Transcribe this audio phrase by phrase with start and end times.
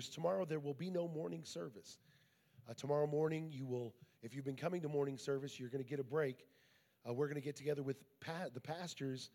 [0.00, 1.98] 1st, tomorrow there will be no morning service.
[2.68, 5.88] Uh, tomorrow morning, you will, if you've been coming to morning service, you're going to
[5.88, 6.46] get a break.
[7.06, 9.30] Uh, we're going to get together with pa- the pastors,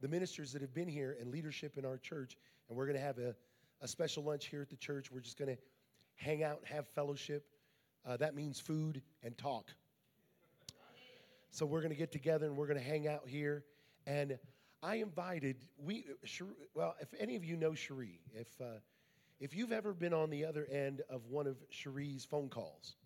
[0.00, 2.36] the ministers that have been here, and leadership in our church,
[2.68, 3.34] and we're going to have a,
[3.82, 5.10] a special lunch here at the church.
[5.10, 5.58] We're just going to
[6.14, 7.44] hang out, have fellowship.
[8.06, 9.70] Uh, that means food and talk.
[11.50, 13.64] So we're going to get together and we're going to hang out here.
[14.06, 14.38] And
[14.82, 16.04] I invited we
[16.74, 18.80] well, if any of you know Cherie, if uh,
[19.40, 22.96] if you've ever been on the other end of one of Cherie's phone calls,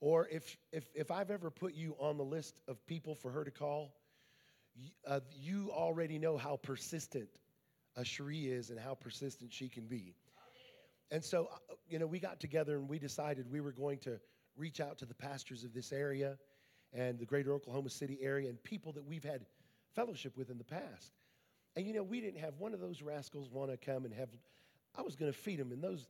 [0.00, 3.44] or if if if I've ever put you on the list of people for her
[3.44, 3.94] to call,
[5.06, 7.28] uh, you already know how persistent
[7.96, 10.14] a Cherie is and how persistent she can be.
[11.10, 14.20] And so, uh, you know, we got together and we decided we were going to
[14.56, 16.36] reach out to the pastors of this area
[16.92, 19.44] and the greater Oklahoma City area and people that we've had
[19.94, 21.12] fellowship with in the past.
[21.76, 24.28] And you know, we didn't have one of those rascals want to come and have.
[25.00, 26.06] I was going to feed them, and those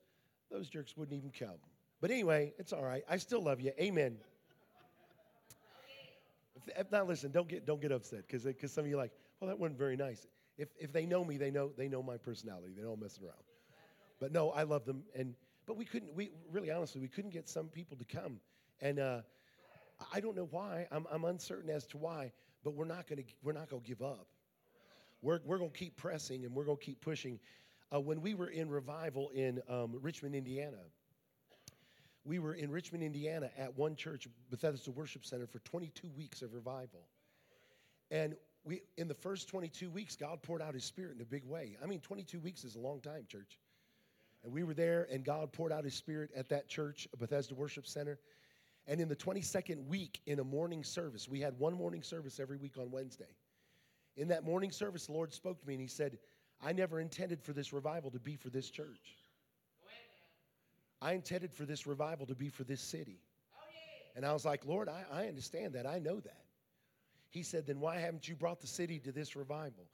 [0.51, 1.57] those jerks wouldn't even come.
[2.01, 3.05] But anyway, it's all right.
[3.09, 3.73] I still love you.
[3.81, 4.17] Amen.
[6.57, 9.03] If, if now listen, don't get don't get upset because because some of you are
[9.03, 10.27] like, well, that wasn't very nice.
[10.59, 12.73] If if they know me, they know they know my personality.
[12.77, 13.43] They know I'm messing around.
[14.19, 15.35] But no, I love them, and
[15.67, 16.15] but we couldn't.
[16.15, 18.41] We really honestly, we couldn't get some people to come,
[18.81, 19.21] and uh,
[20.13, 20.89] I don't know why.
[20.91, 22.33] I'm I'm uncertain as to why
[22.65, 24.27] but we're not going to we're not going to give up.
[25.23, 27.39] We're, we're going to keep pressing and we're going to keep pushing.
[27.93, 30.79] Uh, when we were in revival in um, Richmond, Indiana,
[32.25, 36.53] we were in Richmond, Indiana at one church, Bethesda Worship Center, for 22 weeks of
[36.53, 37.01] revival.
[38.11, 41.45] And we, in the first 22 weeks, God poured out His Spirit in a big
[41.45, 41.77] way.
[41.83, 43.59] I mean, 22 weeks is a long time, church.
[44.45, 47.87] And we were there, and God poured out His Spirit at that church, Bethesda Worship
[47.87, 48.19] Center.
[48.87, 52.57] And in the 22nd week, in a morning service, we had one morning service every
[52.57, 53.35] week on Wednesday.
[54.17, 56.19] In that morning service, the Lord spoke to me and He said,
[56.63, 59.17] I never intended for this revival to be for this church.
[61.03, 63.21] I intended for this revival to be for this city.
[64.17, 65.87] And I was like, Lord, I, I understand that.
[65.87, 66.45] I know that.
[67.31, 69.87] He said, Then why haven't you brought the city to this revival?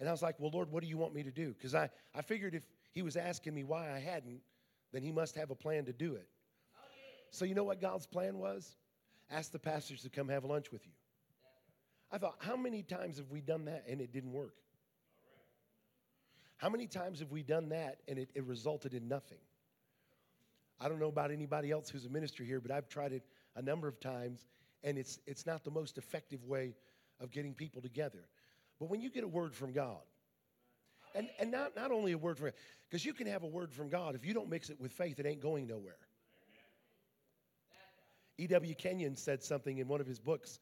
[0.00, 1.48] And I was like, Well, Lord, what do you want me to do?
[1.52, 4.40] Because I, I figured if He was asking me why I hadn't,
[4.92, 6.28] then He must have a plan to do it.
[7.30, 8.76] So, you know what God's plan was?
[9.30, 10.92] Ask the pastors to come have lunch with you.
[12.12, 14.54] I thought, how many times have we done that and it didn't work?
[16.56, 19.38] How many times have we done that and it, it resulted in nothing?
[20.80, 23.22] I don't know about anybody else who's a minister here, but I've tried it
[23.56, 24.46] a number of times,
[24.82, 26.74] and it's, it's not the most effective way
[27.20, 28.28] of getting people together.
[28.78, 30.02] But when you get a word from God,
[31.14, 32.50] and, and not, not only a word from
[32.88, 35.18] because you can have a word from God, if you don't mix it with faith,
[35.20, 35.96] it ain't going nowhere.
[38.36, 38.74] E.W.
[38.74, 40.58] Kenyon said something in one of his books.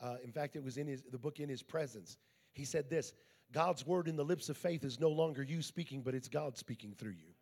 [0.00, 2.16] Uh, in fact, it was in his, the book In His Presence.
[2.52, 3.12] He said this
[3.52, 6.56] God's word in the lips of faith is no longer you speaking, but it's God
[6.56, 7.34] speaking through you.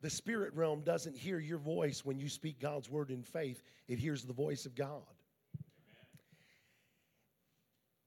[0.00, 3.98] The spirit realm doesn't hear your voice when you speak God's word in faith, it
[3.98, 5.02] hears the voice of God.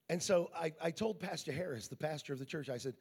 [0.08, 2.96] And so I, I told Pastor Harris, the pastor of the church, I said,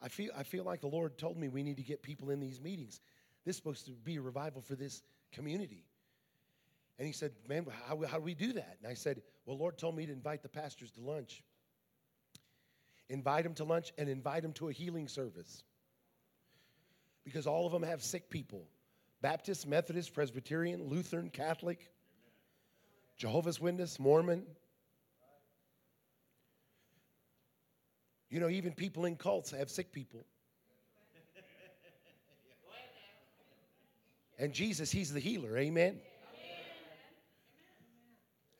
[0.00, 2.40] I feel, I feel like the Lord told me we need to get people in
[2.40, 3.00] these meetings.
[3.44, 5.84] This is supposed to be a revival for this community.
[6.98, 8.78] And he said, Man, how, how do we do that?
[8.82, 11.42] And I said, Well, Lord told me to invite the pastors to lunch.
[13.08, 15.62] Invite them to lunch and invite them to a healing service.
[17.24, 18.66] Because all of them have sick people
[19.20, 21.90] Baptist, Methodist, Presbyterian, Lutheran, Catholic,
[23.16, 24.44] Jehovah's Witness, Mormon.
[28.28, 30.26] You know, even people in cults have sick people.
[34.38, 35.56] And Jesus, He's the healer.
[35.56, 36.00] Amen.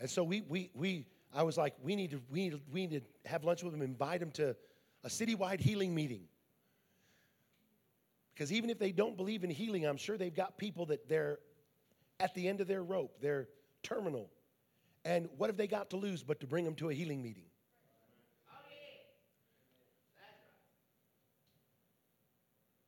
[0.00, 3.02] And so we, we, we, I was like, we need to, we need we need
[3.02, 4.56] to have lunch with them, invite them to
[5.02, 6.22] a citywide healing meeting.
[8.32, 11.38] Because even if they don't believe in healing, I'm sure they've got people that they're
[12.20, 13.48] at the end of their rope, they're
[13.82, 14.30] terminal.
[15.04, 17.44] And what have they got to lose but to bring them to a healing meeting?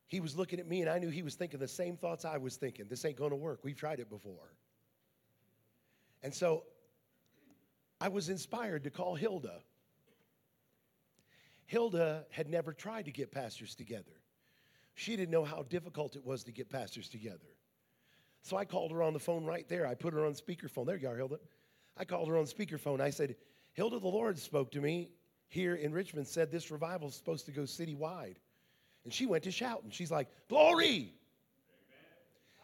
[0.07, 2.37] He was looking at me, and I knew he was thinking the same thoughts I
[2.37, 2.85] was thinking.
[2.89, 3.59] This ain't going to work.
[3.63, 4.53] We've tried it before.
[6.23, 6.63] And so
[7.99, 9.61] I was inspired to call Hilda.
[11.65, 14.21] Hilda had never tried to get pastors together.
[14.95, 17.47] She didn't know how difficult it was to get pastors together.
[18.41, 19.85] So I called her on the phone right there.
[19.85, 20.85] I put her on speakerphone.
[20.85, 21.39] There you are, Hilda.
[21.97, 23.01] I called her on speakerphone.
[23.01, 23.35] I said,
[23.73, 25.09] Hilda, the Lord spoke to me
[25.49, 28.35] here in Richmond, said this revival is supposed to go citywide.
[29.03, 30.85] And she went to shout, and she's like, Glory!
[30.85, 31.13] Amen.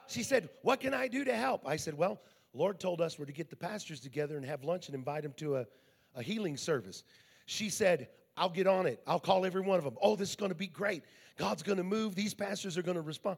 [0.08, 1.68] She said, What can I do to help?
[1.68, 2.22] I said, Well,
[2.54, 5.34] Lord told us we're to get the pastors together and have lunch and invite them
[5.38, 5.66] to a,
[6.16, 7.04] a healing service.
[7.46, 8.08] She said,
[8.38, 9.02] I'll get on it.
[9.08, 9.98] I'll call every one of them.
[10.02, 11.04] Oh, this is going to be great.
[11.38, 12.16] God's going to move.
[12.16, 13.38] These pastors are going to respond.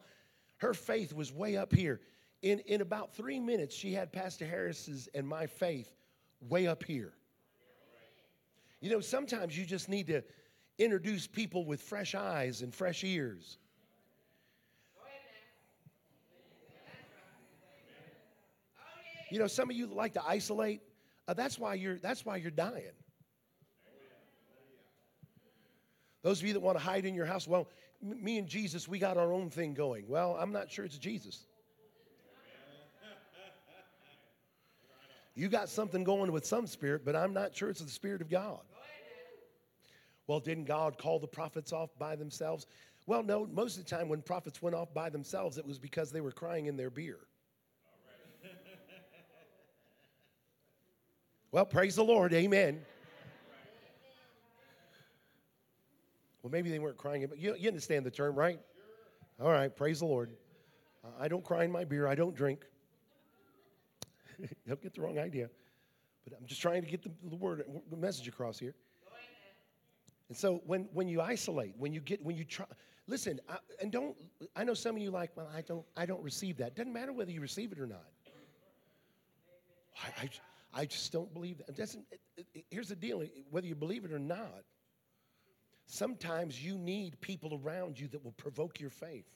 [0.58, 2.02] Her faith was way up here.
[2.42, 5.96] In, in about three minutes, she had Pastor Harris's and my faith
[6.42, 7.14] way up here.
[8.82, 10.22] You know, sometimes you just need to
[10.78, 13.58] introduce people with fresh eyes and fresh ears.
[19.30, 20.82] You know, some of you like to isolate.
[21.28, 21.98] Uh, that's why you're.
[21.98, 22.94] That's why you're dying.
[26.22, 27.68] Those of you that want to hide in your house, well,
[28.04, 30.08] m- me and Jesus, we got our own thing going.
[30.08, 31.46] Well, I'm not sure it's Jesus.
[35.36, 38.30] You got something going with some spirit, but I'm not sure it's the Spirit of
[38.30, 38.62] God.
[40.28, 42.66] Well, didn't God call the prophets off by themselves?
[43.06, 46.12] Well, no, most of the time when prophets went off by themselves, it was because
[46.12, 47.20] they were crying in their beer.
[51.56, 52.34] Well, praise the Lord.
[52.34, 52.82] Amen.
[56.44, 58.60] Well, maybe they weren't crying, but you, you understand the term, right?
[59.40, 60.32] All right, praise the Lord.
[61.02, 62.66] Uh, I don't cry in my beer, I don't drink.
[64.68, 65.50] don't get the wrong idea.
[66.26, 68.76] But I'm just trying to get the, the word, the message across here.
[70.28, 72.66] And so when, when you isolate, when you get, when you try,
[73.08, 74.18] listen, I, and don't,
[74.58, 76.76] I know some of you like, well, I don't, I don't receive that.
[76.76, 78.10] Doesn't matter whether you receive it or not.
[80.04, 80.30] I, I,
[80.76, 81.80] I just don't believe that.
[81.80, 81.96] It
[82.38, 84.64] it, it, here's the deal whether you believe it or not,
[85.88, 89.30] Sometimes you need people around you that will provoke your faith.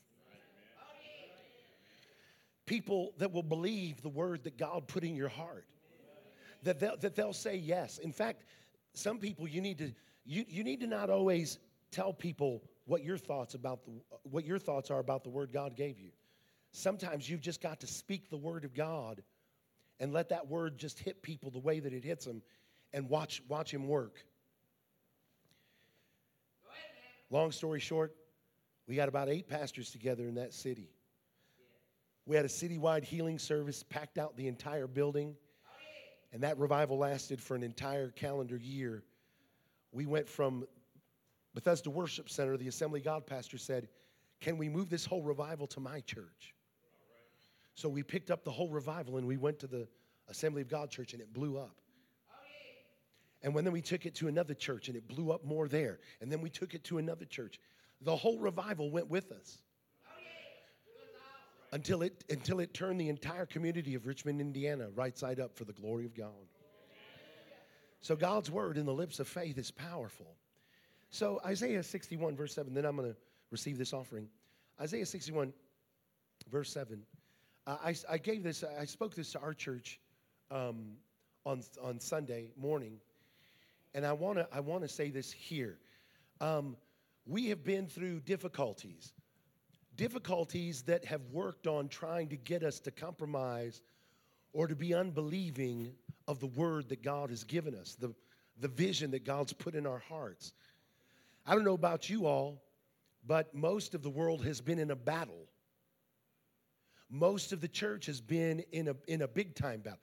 [2.66, 5.66] People that will believe the word that God put in your heart.
[6.62, 7.98] That they'll, that they'll say yes.
[7.98, 8.44] In fact,
[8.94, 9.92] some people you need to
[10.24, 11.58] you, you need to not always
[11.90, 13.92] tell people what your thoughts about the
[14.24, 16.10] what your thoughts are about the word God gave you.
[16.72, 19.22] Sometimes you've just got to speak the word of God
[20.00, 22.42] and let that word just hit people the way that it hits them
[22.92, 24.24] and watch watch him work.
[27.30, 28.16] Long story short,
[28.88, 30.90] we got about eight pastors together in that city.
[32.26, 35.36] We had a citywide healing service, packed out the entire building,
[36.32, 39.04] and that revival lasted for an entire calendar year.
[39.92, 40.66] We went from
[41.54, 43.88] Bethesda Worship Center, the Assembly God pastor said,
[44.40, 46.54] Can we move this whole revival to my church?
[47.80, 49.88] So we picked up the whole revival and we went to the
[50.28, 51.80] Assembly of God church and it blew up.
[53.42, 55.98] And when then we took it to another church and it blew up more there.
[56.20, 57.58] And then we took it to another church.
[58.02, 59.62] The whole revival went with us.
[61.72, 65.64] Until it, until it turned the entire community of Richmond, Indiana, right side up for
[65.64, 66.48] the glory of God.
[68.02, 70.34] So God's word in the lips of faith is powerful.
[71.08, 73.16] So Isaiah 61, verse 7, then I'm going to
[73.50, 74.28] receive this offering.
[74.78, 75.54] Isaiah 61,
[76.50, 77.02] verse 7.
[77.70, 80.00] Uh, I, I gave this, I spoke this to our church
[80.50, 80.96] um,
[81.46, 82.98] on, on Sunday morning
[83.94, 85.78] and I want to I want to say this here.
[86.40, 86.76] Um,
[87.26, 89.12] we have been through difficulties,
[89.96, 93.82] difficulties that have worked on trying to get us to compromise
[94.52, 95.92] or to be unbelieving
[96.26, 98.12] of the word that God has given us, the,
[98.58, 100.54] the vision that God's put in our hearts.
[101.46, 102.60] I don't know about you all,
[103.24, 105.46] but most of the world has been in a battle.
[107.10, 109.98] Most of the church has been in a, in a big time battle.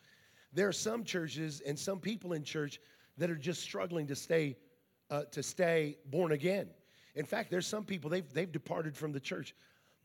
[0.53, 2.79] There are some churches and some people in church
[3.17, 4.57] that are just struggling to stay,
[5.09, 6.69] uh, to stay born again.
[7.15, 9.55] In fact, there's some people, they've, they've departed from the church.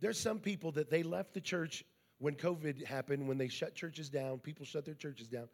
[0.00, 1.84] There's some people that they left the church
[2.18, 5.48] when COVID happened, when they shut churches down, people shut their churches down.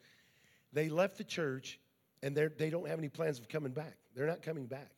[0.73, 1.81] They left the church
[2.23, 3.97] and they don't have any plans of coming back.
[4.15, 4.91] They're not coming back.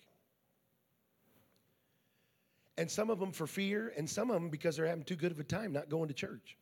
[2.81, 5.33] And some of them for fear, and some of them because they're having too good
[5.33, 6.57] of a time not going to church.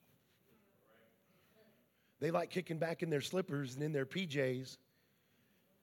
[2.19, 4.79] They like kicking back in their slippers and in their PJs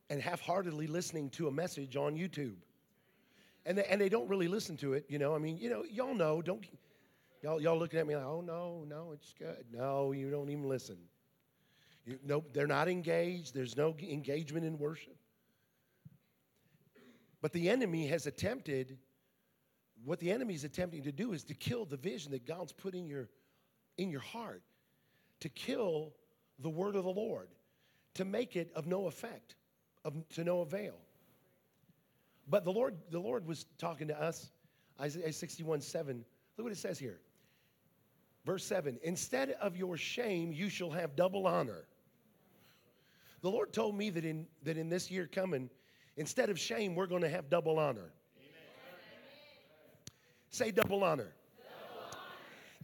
[0.10, 2.58] and half heartedly listening to a message on YouTube.
[3.66, 5.34] And they, and they don't really listen to it, you know.
[5.34, 6.66] I mean, you know, y'all know, don't,
[7.42, 9.64] y'all, y'all looking at me like, oh, no, no, it's good.
[9.72, 10.98] No, you don't even listen.
[12.06, 13.56] You, no, they're not engaged.
[13.56, 15.16] There's no engagement in worship.
[17.42, 18.98] But the enemy has attempted,
[20.06, 22.94] what the enemy is attempting to do is to kill the vision that God's put
[22.94, 23.28] in your,
[23.98, 24.62] in your heart,
[25.40, 26.14] to kill
[26.60, 27.50] the word of the Lord,
[28.14, 29.56] to make it of no effect
[30.06, 30.94] of, to no avail.
[32.48, 34.52] But the Lord, the Lord was talking to us,
[35.02, 36.24] Isaiah 61 7.
[36.58, 37.20] Look what it says here.
[38.46, 41.86] Verse 7 Instead of your shame, you shall have double honor.
[43.42, 45.70] The Lord told me that in, that in this year coming,
[46.16, 48.12] instead of shame, we're going to have double honor.
[50.56, 51.34] Say double honor.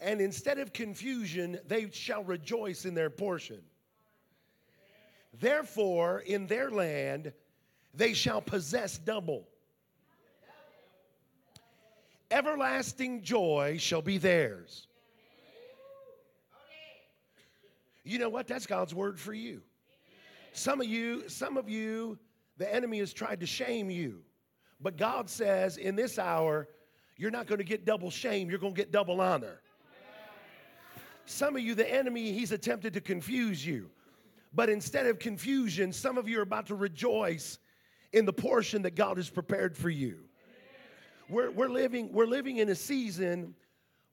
[0.02, 3.62] And instead of confusion, they shall rejoice in their portion.
[5.40, 7.32] Therefore, in their land,
[7.94, 9.48] they shall possess double.
[12.30, 14.88] everlasting joy shall be theirs.
[18.04, 18.48] You know what?
[18.48, 19.62] That's God's word for you.
[20.52, 22.20] Some of you, some of you,
[22.58, 24.24] the enemy has tried to shame you.
[24.82, 26.68] But God says in this hour,
[27.22, 29.62] you're not going to get double shame, you're going to get double honor.
[31.26, 33.92] Some of you, the enemy, he's attempted to confuse you.
[34.56, 37.60] But instead of confusion, some of you are about to rejoice
[38.12, 40.24] in the portion that God has prepared for you.
[41.30, 43.54] We're, we're, living, we're living in a season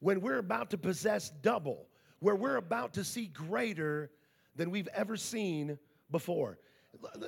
[0.01, 1.87] when we're about to possess double,
[2.21, 4.11] where we're about to see greater
[4.55, 5.79] than we've ever seen
[6.11, 6.59] before.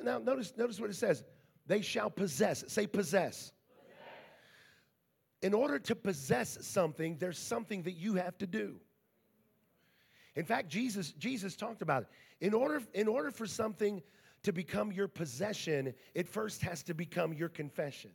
[0.03, 1.23] Now, notice, notice what it says
[1.65, 2.63] they shall possess.
[2.67, 3.51] Say, possess.
[5.41, 8.75] In order to possess something, there's something that you have to do.
[10.35, 12.09] In fact, Jesus, Jesus talked about it.
[12.45, 14.01] In order, in order for something
[14.43, 18.11] to become your possession, it first has to become your confession.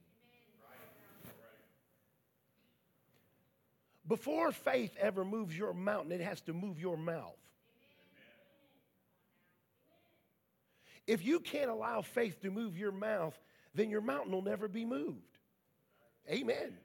[4.09, 7.37] Before faith ever moves your mountain, it has to move your mouth.
[11.07, 13.37] If you can't allow faith to move your mouth,
[13.75, 15.39] then your mountain will never be moved.
[16.31, 16.77] Amen.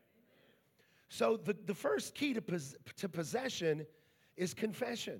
[1.13, 3.85] So, the, the first key to, pos- to possession
[4.37, 5.19] is confession.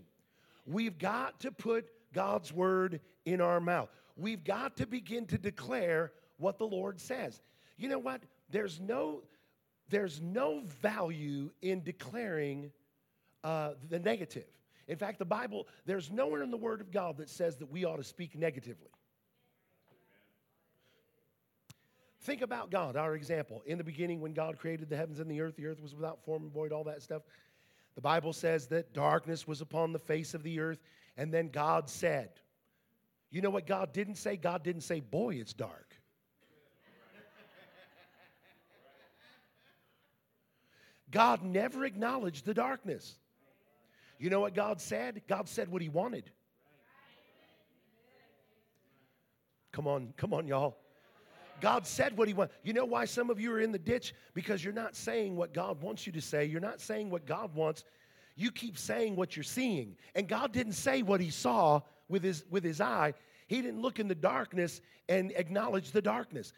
[0.66, 3.90] We've got to put God's word in our mouth.
[4.16, 7.42] We've got to begin to declare what the Lord says.
[7.76, 8.22] You know what?
[8.50, 9.24] There's no,
[9.90, 12.72] there's no value in declaring
[13.44, 14.48] uh, the negative.
[14.88, 17.84] In fact, the Bible, there's nowhere in the Word of God that says that we
[17.84, 18.92] ought to speak negatively.
[22.22, 23.64] Think about God, our example.
[23.66, 26.24] In the beginning, when God created the heavens and the earth, the earth was without
[26.24, 27.24] form and void, all that stuff.
[27.96, 30.80] The Bible says that darkness was upon the face of the earth,
[31.18, 32.30] and then God said,
[33.32, 34.38] You know what God didn't say?
[34.38, 35.96] God didn't say, Boy, it's dark.
[41.10, 43.16] God never acknowledged the darkness.
[44.18, 45.24] You know what God said?
[45.28, 46.30] God said what He wanted.
[49.72, 50.78] Come on, come on, y'all.
[51.62, 52.52] God said what He wanted.
[52.64, 54.14] You know why some of you are in the ditch?
[54.34, 56.46] Because you're not saying what God wants you to say.
[56.46, 57.86] You're not saying what God wants.
[58.36, 59.96] You keep saying what you're seeing.
[60.16, 63.14] And God didn't say what He saw with His, with his eye,
[63.48, 66.54] He didn't look in the darkness and acknowledge the darkness.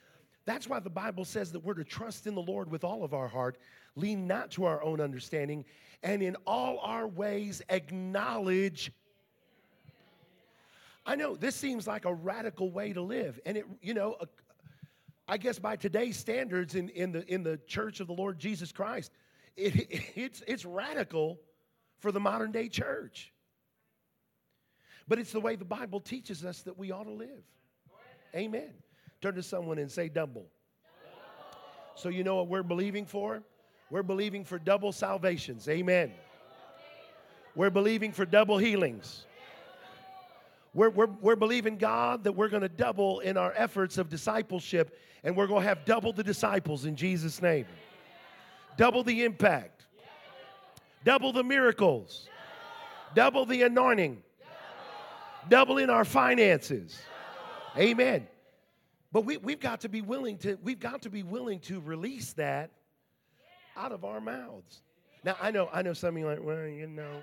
[0.46, 3.14] That's why the Bible says that we're to trust in the Lord with all of
[3.14, 3.58] our heart,
[3.96, 5.64] lean not to our own understanding,
[6.02, 8.92] and in all our ways acknowledge.
[11.06, 14.18] I know this seems like a radical way to live, and it, you know,
[15.28, 18.72] I guess by today's standards in, in, the, in the church of the Lord Jesus
[18.72, 19.12] Christ,
[19.56, 21.40] it, it, it's, it's radical
[22.00, 23.32] for the modern day church.
[25.08, 27.44] But it's the way the Bible teaches us that we ought to live.
[28.36, 28.74] Amen.
[29.22, 30.48] Turn to someone and say, double.
[31.96, 33.44] So, you know what we're believing for?
[33.90, 35.70] We're believing for double salvations.
[35.70, 36.12] Amen.
[37.56, 39.26] We're believing for double healings.
[40.74, 44.98] We're, we're, we're believing God that we're going to double in our efforts of discipleship
[45.24, 47.66] and we're going to have double the disciples in Jesus' name.
[48.76, 49.86] Double the impact,
[51.06, 52.28] double the miracles,
[53.14, 54.24] double the anointing,
[55.48, 57.00] double in our finances.
[57.78, 58.28] Amen.
[59.12, 62.34] But we, we've got to be willing to, we've got to be willing to release
[62.34, 62.72] that
[63.78, 64.82] out of our mouths.
[65.24, 67.22] Now I know, I know some of you like, well, you know,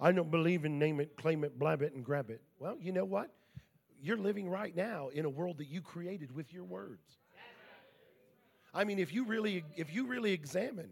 [0.00, 2.42] I don't believe in name it, claim it, blab it, and grab it.
[2.58, 3.30] Well, you know what?
[4.00, 7.18] You're living right now in a world that you created with your words.
[8.74, 10.90] I mean, if you really, if you really examine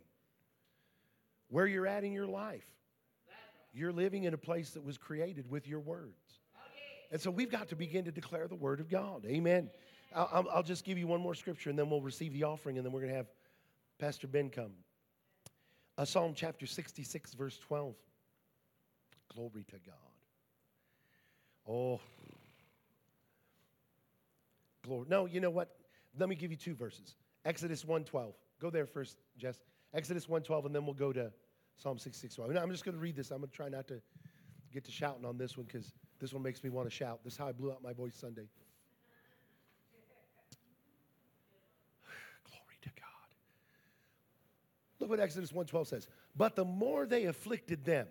[1.49, 2.64] where you're at in your life,
[3.75, 6.40] you're living in a place that was created with your words.
[7.11, 9.26] And so we've got to begin to declare the word of God.
[9.26, 9.68] Amen.
[10.14, 12.87] I'll, I'll just give you one more scripture and then we'll receive the offering and
[12.87, 13.26] then we're going to have
[13.99, 14.73] Pastor Ben come.
[15.99, 17.94] Uh, Psalm chapter 66, verse 12.
[19.35, 19.95] Glory to God.
[21.69, 22.01] Oh,
[24.85, 25.07] glory.
[25.09, 25.77] No, you know what?
[26.19, 27.15] Let me give you two verses.
[27.45, 28.35] Exodus 1:12.
[28.61, 29.61] Go there first, Jess.
[29.95, 31.33] Exodus 1:12, and then we'll go to
[31.77, 32.39] Psalm 66.
[32.39, 33.31] I'm just going to read this.
[33.31, 34.01] I'm going to try not to
[34.73, 37.21] get to shouting on this one because this one makes me want to shout.
[37.25, 38.49] This is how I blew out my voice Sunday.
[42.45, 43.35] Glory to God.
[45.01, 46.09] Look what Exodus 1:12 says.
[46.37, 48.09] But the more they afflicted them,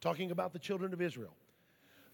[0.00, 1.36] talking about the children of Israel,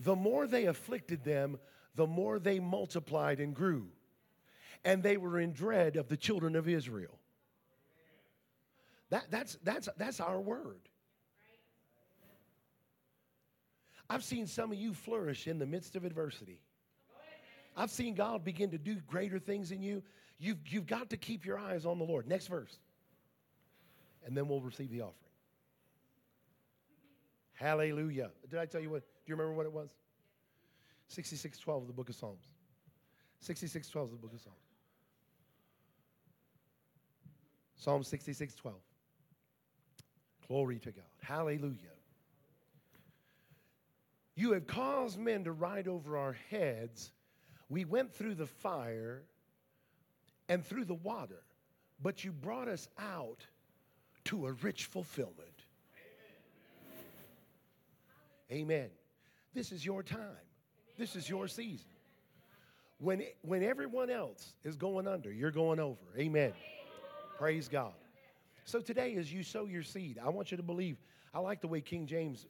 [0.01, 1.59] the more they afflicted them,
[1.95, 3.89] the more they multiplied and grew
[4.85, 7.19] and they were in dread of the children of Israel.
[9.11, 10.81] That, that's, that's, that's our word.
[14.09, 16.61] I've seen some of you flourish in the midst of adversity.
[17.77, 20.03] I've seen God begin to do greater things in you.
[20.39, 22.29] You've, you've got to keep your eyes on the Lord.
[22.29, 22.79] Next verse.
[24.25, 25.26] and then we'll receive the offering.
[27.57, 28.31] Hallelujah.
[28.49, 29.01] Did I tell you what?
[29.01, 29.91] Do you remember what it was?
[31.09, 32.45] 6612 of the book of Psalms.
[33.41, 34.57] 6612 of the book of Psalms.
[37.77, 38.77] Psalm 6612.
[40.47, 41.05] Glory to God.
[41.23, 41.97] Hallelujah.
[44.35, 47.11] You have caused men to ride over our heads.
[47.69, 49.23] We went through the fire
[50.49, 51.43] and through the water,
[52.03, 53.47] but you brought us out
[54.25, 55.66] to a rich fulfillment.
[58.51, 58.89] Amen.
[59.55, 60.21] This is your time.
[60.99, 61.87] This is your season.
[62.99, 66.01] When, when everyone else is going under, you're going over.
[66.19, 66.53] Amen.
[67.39, 67.93] Praise God.
[68.65, 70.97] So today, as you sow your seed, I want you to believe.
[71.35, 72.47] I like the way King James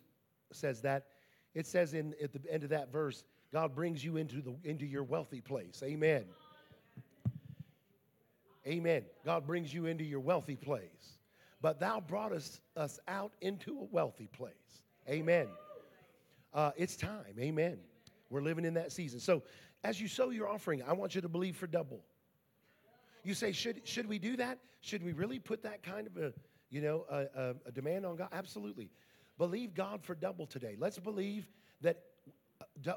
[0.52, 1.06] says that.
[1.54, 4.86] It says in at the end of that verse, God brings you into the into
[4.86, 5.82] your wealthy place.
[5.82, 6.24] Amen.
[8.66, 9.04] Amen.
[9.24, 11.18] God brings you into your wealthy place.
[11.60, 14.52] But thou broughtest us out into a wealthy place.
[15.08, 15.48] Amen.
[16.56, 17.36] Uh, it's time.
[17.38, 17.76] Amen.
[18.30, 19.20] We're living in that season.
[19.20, 19.42] So
[19.84, 22.00] as you sow your offering, I want you to believe for double.
[23.22, 24.58] You say, should, should we do that?
[24.80, 26.32] Should we really put that kind of a,
[26.70, 28.28] you know, a, a, a demand on God?
[28.32, 28.90] Absolutely.
[29.36, 30.76] Believe God for double today.
[30.78, 31.46] Let's believe
[31.82, 32.00] that
[32.88, 32.92] uh,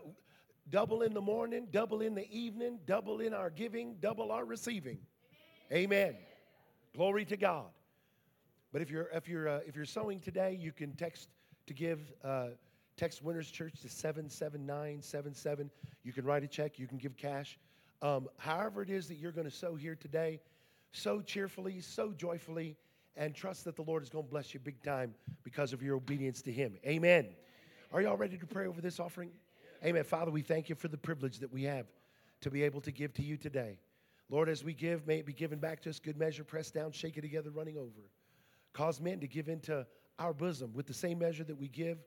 [0.69, 4.99] double in the morning, double in the evening, double in our giving, double our receiving.
[5.69, 6.07] Amen.
[6.07, 6.15] Amen.
[6.95, 7.65] Glory to God.
[8.71, 11.27] But if you're if you're uh, if you're sowing today, you can text
[11.67, 11.99] to give.
[12.23, 12.49] Uh,
[12.99, 15.71] text Winners Church to 77977.
[16.03, 16.77] You can write a check.
[16.77, 17.57] You can give cash.
[18.01, 20.41] Um, however it is that you're going to sow here today,
[20.91, 22.75] sow cheerfully, sow joyfully,
[23.15, 25.95] and trust that the Lord is going to bless you big time because of your
[25.95, 26.77] obedience to Him.
[26.85, 27.29] Amen.
[27.93, 29.31] Are y'all ready to pray over this offering?
[29.85, 30.03] Amen.
[30.03, 31.85] Father, we thank you for the privilege that we have
[32.41, 33.79] to be able to give to you today.
[34.29, 36.91] Lord, as we give, may it be given back to us, good measure, pressed down,
[36.91, 38.09] shake it together, running over.
[38.73, 39.87] Cause men to give into
[40.19, 41.97] our bosom with the same measure that we give.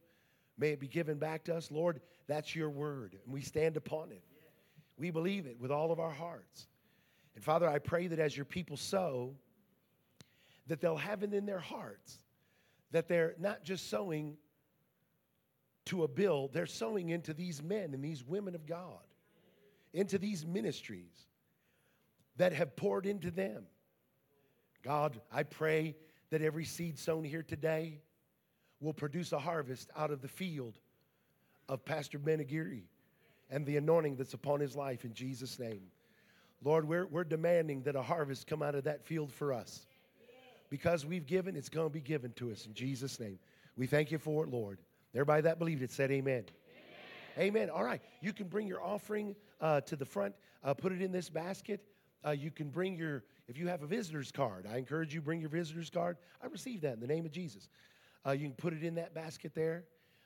[0.58, 1.70] May it be given back to us.
[1.70, 4.22] Lord, that's your word, and we stand upon it.
[4.98, 6.66] We believe it with all of our hearts.
[7.34, 9.34] And Father, I pray that as your people sow,
[10.66, 12.18] that they'll have it in their hearts
[12.92, 14.36] that they're not just sowing
[15.86, 19.00] to a bill, they're sowing into these men and these women of God,
[19.92, 21.26] into these ministries
[22.36, 23.64] that have poured into them.
[24.82, 25.96] God, I pray
[26.30, 28.00] that every seed sown here today
[28.82, 30.78] will produce a harvest out of the field
[31.68, 32.82] of Pastor Ben Aguirre
[33.48, 35.82] and the anointing that's upon his life in Jesus' name.
[36.64, 39.86] Lord, we're, we're demanding that a harvest come out of that field for us.
[40.68, 43.38] Because we've given, it's going to be given to us in Jesus' name.
[43.76, 44.78] We thank you for it, Lord.
[45.14, 46.44] Everybody that believed it said amen.
[47.36, 47.48] Amen.
[47.48, 47.70] amen.
[47.70, 48.00] All right.
[48.20, 51.80] You can bring your offering uh, to the front, uh, put it in this basket.
[52.24, 55.40] Uh, you can bring your, if you have a visitor's card, I encourage you bring
[55.40, 56.16] your visitor's card.
[56.42, 57.68] I received that in the name of Jesus.
[58.26, 59.84] Uh, you can put it in that basket there.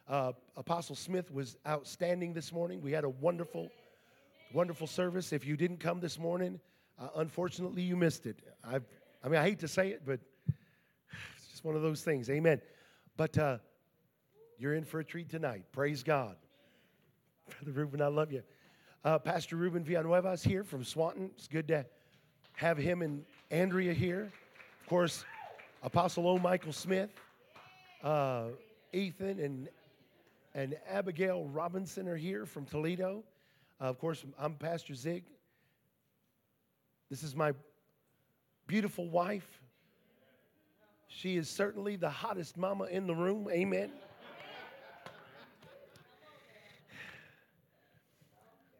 [0.09, 2.81] Uh, Apostle Smith was outstanding this morning.
[2.81, 3.71] We had a wonderful,
[4.53, 5.33] wonderful service.
[5.33, 6.61] If you didn't come this morning,
[6.99, 8.39] uh, unfortunately, you missed it.
[8.65, 8.77] I,
[9.25, 10.21] I mean, I hate to say it, but
[11.37, 12.31] it's just one of those things.
[12.31, 12.61] Amen.
[13.17, 13.59] But uh,
[14.59, 15.65] you're in for a treat tonight.
[15.73, 16.37] Praise God.
[17.63, 18.43] Brother Ruben, I love you.
[19.05, 21.31] Uh, Pastor Ruben Villanueva is here from Swanton.
[21.37, 21.87] It's good to
[22.55, 24.33] have him and Andrea here.
[24.81, 25.25] Of course,
[25.83, 26.39] Apostle O.
[26.39, 27.11] Michael Smith,
[28.07, 28.45] uh,
[28.93, 29.69] Ethan, and
[30.55, 33.25] and Abigail Robinson are here from Toledo.
[33.81, 35.25] Uh, of course, I'm Pastor Zig.
[37.11, 37.53] This is my
[38.67, 39.61] beautiful wife.
[41.09, 43.49] She is certainly the hottest mama in the room.
[43.51, 43.91] Amen.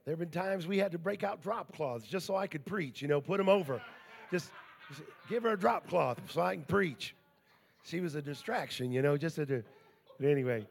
[0.05, 2.65] There have been times we had to break out drop cloths just so I could
[2.65, 3.83] preach, you know, put them over.
[4.31, 4.53] Just,
[4.89, 7.16] just give her a drop cloth so I can preach.
[7.87, 9.47] She was a distraction, you know, just a.
[9.47, 10.67] But anyway,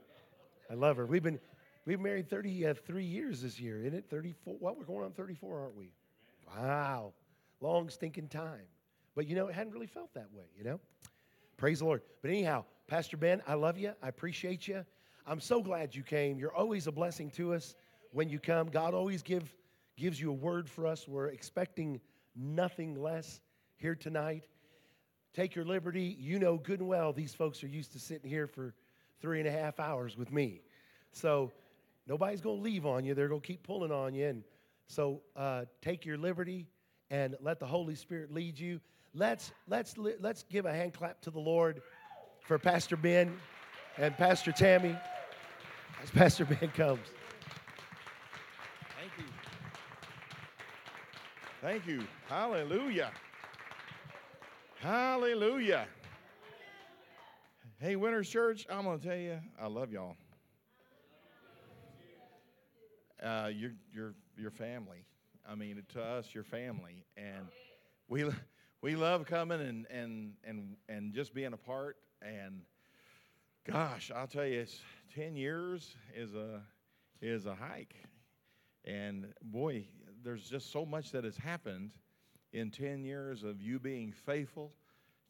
[0.70, 1.06] I love her.
[1.06, 1.40] We've been
[1.86, 4.06] we've married 33 uh, years this year, isn't it?
[4.10, 4.58] 34.
[4.60, 5.94] Well, we're going on 34, aren't we?
[6.58, 7.14] Wow.
[7.62, 8.66] Long stinking time.
[9.16, 10.80] But you know, it hadn't really felt that way, you know?
[11.56, 12.02] Praise the Lord.
[12.22, 13.94] But anyhow, Pastor Ben, I love you.
[14.04, 14.86] I appreciate you.
[15.26, 16.38] I'm so glad you came.
[16.38, 17.76] You're always a blessing to us
[18.12, 18.68] when you come.
[18.68, 19.56] God always give,
[19.96, 21.08] gives you a word for us.
[21.08, 22.02] We're expecting
[22.36, 23.40] nothing less
[23.78, 24.48] here tonight.
[25.36, 26.16] Take your liberty.
[26.18, 28.74] You know good and well these folks are used to sitting here for
[29.20, 30.62] three and a half hours with me.
[31.12, 31.52] So
[32.08, 33.14] nobody's going to leave on you.
[33.14, 34.28] They're going to keep pulling on you.
[34.28, 34.44] And
[34.88, 36.68] so uh, take your liberty
[37.12, 38.80] and let the Holy Spirit lead you.
[39.14, 41.82] Let's, let's, let's give a hand clap to the Lord
[42.40, 43.38] for Pastor Ben
[43.98, 44.96] and Pastor Tammy
[46.02, 47.08] as Pastor Ben comes.
[48.98, 49.26] Thank you.
[51.62, 52.08] Thank you.
[52.30, 53.12] Hallelujah.
[54.86, 55.88] Hallelujah.
[57.80, 60.16] Hey, Winners Church, I'm going to tell you, I love y'all.
[63.24, 65.04] Uh, you're, you're, you're family.
[65.50, 67.04] I mean, to us, you're family.
[67.18, 67.48] And
[68.10, 68.26] we,
[68.84, 71.98] we love coming and, and, and, and just being a part.
[72.22, 72.62] And
[73.68, 74.82] gosh, I'll tell you, it's
[75.16, 76.62] 10 years is a,
[77.24, 77.96] is a hike.
[78.84, 79.88] And boy,
[80.24, 81.94] there's just so much that has happened
[82.56, 84.72] in 10 years of you being faithful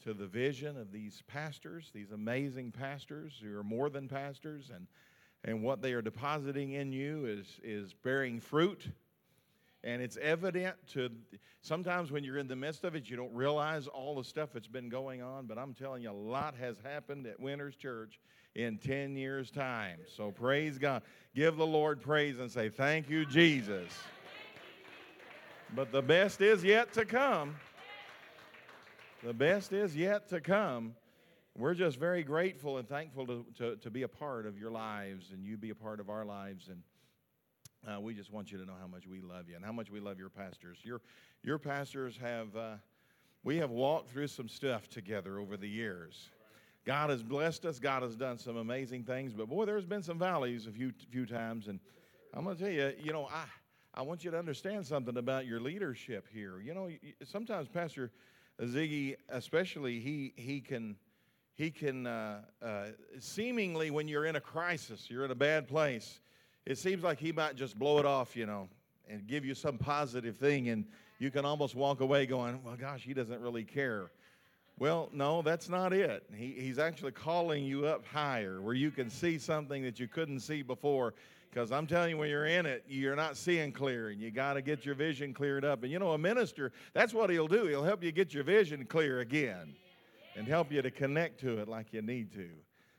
[0.03, 4.85] to the vision of these pastors, these amazing pastors who are more than pastors, and,
[5.43, 8.87] and what they are depositing in you is, is bearing fruit.
[9.83, 11.09] And it's evident to
[11.61, 14.67] sometimes when you're in the midst of it, you don't realize all the stuff that's
[14.67, 15.47] been going on.
[15.47, 18.19] But I'm telling you, a lot has happened at Winners Church
[18.53, 19.97] in 10 years' time.
[20.15, 21.01] So praise God.
[21.35, 23.91] Give the Lord praise and say, Thank you, Jesus.
[25.73, 27.55] But the best is yet to come.
[29.23, 30.95] The best is yet to come.
[31.57, 35.31] We're just very grateful and thankful to, to, to be a part of your lives
[35.31, 36.69] and you be a part of our lives.
[36.69, 36.83] And
[37.87, 39.89] uh, we just want you to know how much we love you and how much
[39.89, 40.77] we love your pastors.
[40.83, 41.01] Your,
[41.43, 42.73] your pastors have, uh,
[43.43, 46.29] we have walked through some stuff together over the years.
[46.85, 47.79] God has blessed us.
[47.79, 49.33] God has done some amazing things.
[49.33, 51.67] But boy, there's been some valleys a few, few times.
[51.67, 51.79] And
[52.33, 53.45] I'm going to tell you, you know, I,
[53.97, 56.59] I want you to understand something about your leadership here.
[56.59, 56.89] You know,
[57.23, 58.11] sometimes Pastor
[58.61, 60.97] Ziggy, especially, he, he can,
[61.53, 62.87] he can uh, uh,
[63.19, 66.19] seemingly, when you're in a crisis, you're in a bad place,
[66.65, 68.67] it seems like he might just blow it off, you know,
[69.07, 70.85] and give you some positive thing, and
[71.17, 74.11] you can almost walk away going, well, gosh, he doesn't really care.
[74.77, 76.25] Well, no, that's not it.
[76.35, 80.41] He, he's actually calling you up higher where you can see something that you couldn't
[80.41, 81.13] see before.
[81.55, 84.55] Because I'm telling you, when you're in it, you're not seeing clear, and you got
[84.55, 85.83] to get your vision cleared up.
[85.83, 87.63] And you know, a minister, that's what he'll do.
[87.67, 89.73] He'll help you get your vision clear again
[90.35, 92.49] and help you to connect to it like you need to.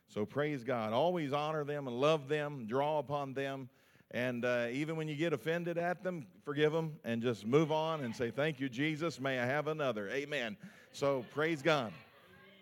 [0.07, 0.91] So praise God.
[0.91, 3.69] Always honor them and love them, draw upon them.
[4.09, 8.01] And uh, even when you get offended at them, forgive them and just move on
[8.01, 9.19] and say, Thank you, Jesus.
[9.19, 10.09] May I have another.
[10.09, 10.57] Amen.
[10.93, 11.93] So praise God.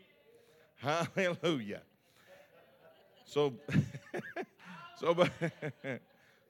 [0.75, 1.84] Hallelujah.
[3.23, 3.53] So.
[4.97, 5.31] So, but,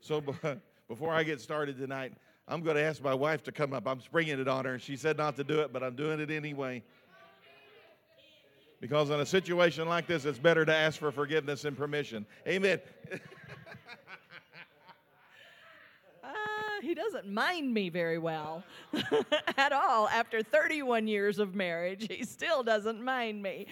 [0.01, 2.13] so but, before I get started tonight,
[2.47, 3.87] I'm going to ask my wife to come up.
[3.87, 4.73] I'm springing it on her.
[4.73, 6.83] and She said not to do it, but I'm doing it anyway.
[8.79, 12.25] Because in a situation like this, it's better to ask for forgiveness and permission.
[12.47, 12.79] Amen.
[16.23, 18.63] Uh, he doesn't mind me very well
[19.57, 20.07] at all.
[20.09, 23.67] After 31 years of marriage, he still doesn't mind me.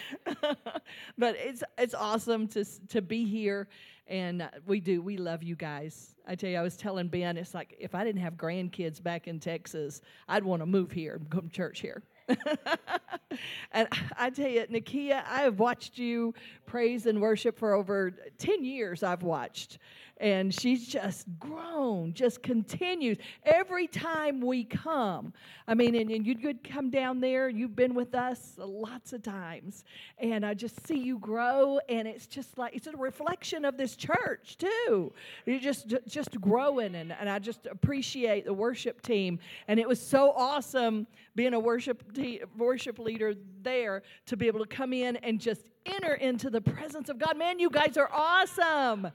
[1.17, 3.67] but it's it's awesome to to be here,
[4.07, 6.15] and uh, we do we love you guys.
[6.27, 9.27] I tell you, I was telling Ben, it's like if I didn't have grandkids back
[9.27, 12.03] in Texas, I'd want to move here and come to church here.
[13.71, 13.87] and
[14.17, 16.33] I tell you, Nakia, I have watched you
[16.65, 19.03] praise and worship for over 10 years.
[19.03, 19.79] I've watched
[20.17, 25.33] and she's just grown, just continues every time we come.
[25.67, 29.23] I mean, and, and you could come down there, you've been with us lots of
[29.23, 29.83] times,
[30.19, 33.95] and I just see you grow, and it's just like it's a reflection of this
[33.95, 35.11] church too.
[35.45, 40.01] You're just just growing, and, and I just appreciate the worship team, and it was
[40.01, 45.15] so awesome being a worship te- worship leader there to be able to come in
[45.17, 47.37] and just enter into the presence of God.
[47.37, 49.09] Man, you guys are awesome.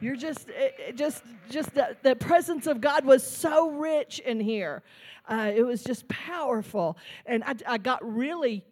[0.00, 4.40] You're just, it, it just, just the, the presence of God was so rich in
[4.40, 4.82] here.
[5.28, 6.96] Uh, it was just powerful.
[7.24, 8.64] And I, I got really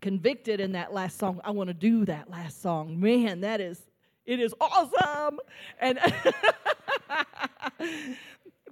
[0.00, 1.40] convicted in that last song.
[1.44, 3.00] I want to do that last song.
[3.00, 3.80] Man, that is,
[4.24, 5.40] it is awesome.
[5.80, 5.98] And,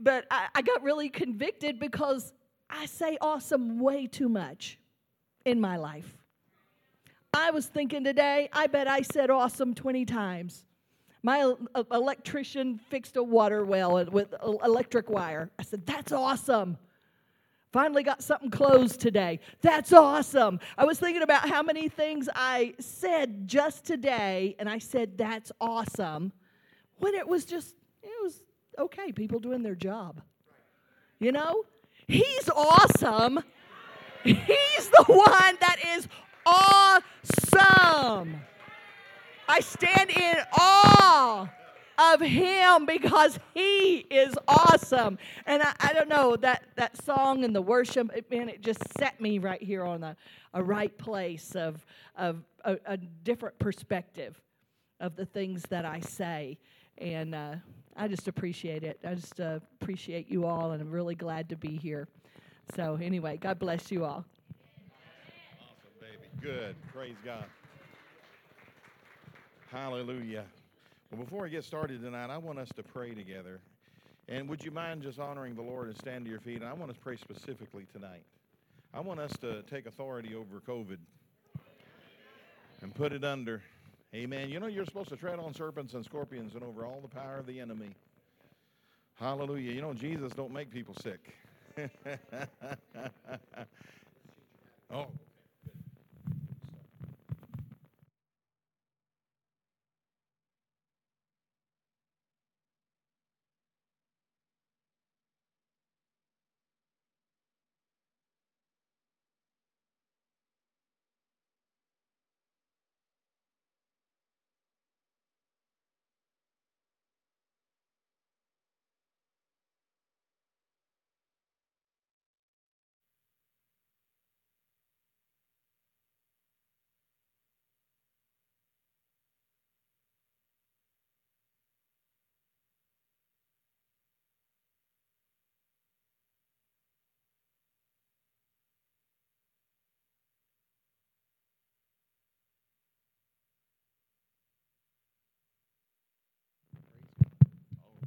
[0.00, 2.32] but I, I got really convicted because
[2.70, 4.78] I say awesome way too much
[5.44, 6.16] in my life.
[7.34, 10.64] I was thinking today, I bet I said awesome 20 times.
[11.26, 11.52] My
[11.90, 15.50] electrician fixed a water well with electric wire.
[15.58, 16.78] I said, That's awesome.
[17.72, 19.40] Finally got something closed today.
[19.60, 20.60] That's awesome.
[20.78, 25.50] I was thinking about how many things I said just today, and I said, That's
[25.60, 26.30] awesome.
[26.98, 28.44] When it was just, it was
[28.78, 30.22] okay, people doing their job.
[31.18, 31.64] You know?
[32.06, 33.42] He's awesome.
[34.22, 34.36] He's
[34.90, 36.06] the one that is
[36.46, 38.42] awesome.
[39.48, 41.48] I stand in awe
[41.98, 45.18] of him because he is awesome.
[45.46, 48.80] And I, I, don't know, that, that song and the worship, it, man, it just
[48.98, 50.16] set me right here on a,
[50.54, 51.84] a right place of,
[52.16, 54.40] of a, a different perspective
[55.00, 56.58] of the things that I say.
[56.98, 57.56] And uh,
[57.96, 58.98] I just appreciate it.
[59.04, 62.08] I just uh, appreciate you all, and I'm really glad to be here.
[62.74, 64.24] So, anyway, God bless you all.
[65.60, 66.28] Awesome, baby.
[66.40, 66.74] Good.
[66.92, 67.44] Praise God.
[69.72, 70.44] Hallelujah.
[71.10, 73.58] Well, before we get started tonight, I want us to pray together.
[74.28, 76.60] And would you mind just honoring the Lord and stand to your feet?
[76.60, 78.22] And I want to pray specifically tonight.
[78.94, 80.98] I want us to take authority over COVID
[82.80, 83.60] and put it under.
[84.14, 84.50] Amen.
[84.50, 87.36] You know, you're supposed to tread on serpents and scorpions and over all the power
[87.36, 87.90] of the enemy.
[89.14, 89.72] Hallelujah.
[89.72, 91.34] You know, Jesus don't make people sick.
[94.92, 95.06] oh.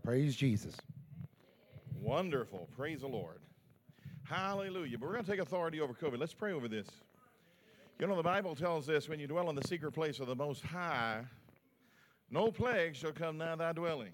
[0.10, 0.76] Praise Jesus.
[2.02, 2.68] Wonderful.
[2.76, 3.42] Praise the Lord.
[4.24, 4.98] Hallelujah.
[4.98, 6.18] But we're going to take authority over COVID.
[6.18, 6.88] Let's pray over this.
[8.00, 10.36] You know, the Bible tells us when you dwell in the secret place of the
[10.36, 11.22] Most High,
[12.32, 14.14] no plague shall come nigh thy dwelling.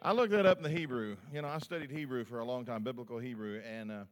[0.00, 1.18] I looked that up in the Hebrew.
[1.30, 4.04] You know, I studied Hebrew for a long time, biblical Hebrew, and uh,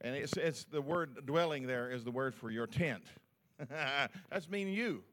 [0.00, 3.04] and it's, it's the word dwelling there is the word for your tent.
[4.28, 5.04] That's mean you.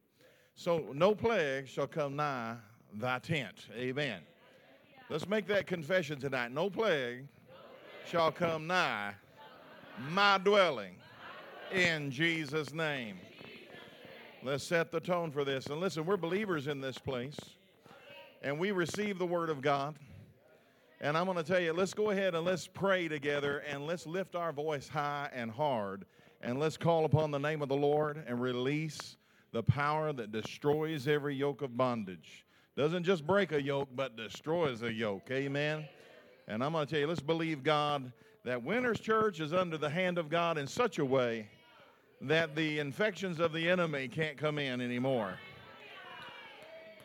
[0.55, 2.55] So no plague shall come nigh
[2.99, 3.67] thy tent.
[3.75, 4.21] Amen.
[5.09, 6.51] Let's make that confession tonight.
[6.51, 7.25] No plague
[8.09, 9.13] shall come nigh
[10.09, 10.95] my dwelling
[11.71, 13.17] in Jesus' name.
[14.43, 15.67] Let's set the tone for this.
[15.67, 17.37] And listen, we're believers in this place,
[18.41, 19.95] and we receive the Word of God.
[20.99, 24.05] And I'm going to tell you, let's go ahead and let's pray together and let's
[24.05, 26.05] lift our voice high and hard
[26.41, 29.17] and let's call upon the name of the Lord and release
[29.51, 32.42] the power that destroys every yoke of bondage.
[32.75, 35.29] Doesn't just break a yoke, but destroys a yoke.
[35.31, 35.85] Amen.
[36.47, 38.11] And I'm going to tell you, let's believe God
[38.43, 41.47] that Winners Church is under the hand of God in such a way
[42.21, 45.35] that the infections of the enemy can't come in anymore.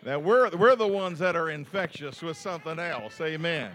[0.04, 3.20] That we're, we're the ones that are infectious with something else.
[3.20, 3.72] Amen.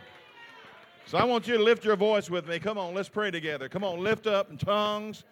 [1.06, 2.60] So I want you to lift your voice with me.
[2.60, 3.70] Come on, let's pray together.
[3.70, 5.26] Come on, lift up in tongues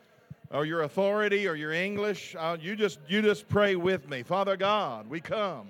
[0.52, 2.36] or your authority or your English.
[2.38, 4.22] Uh, you just you just pray with me.
[4.22, 5.70] Father God, we come.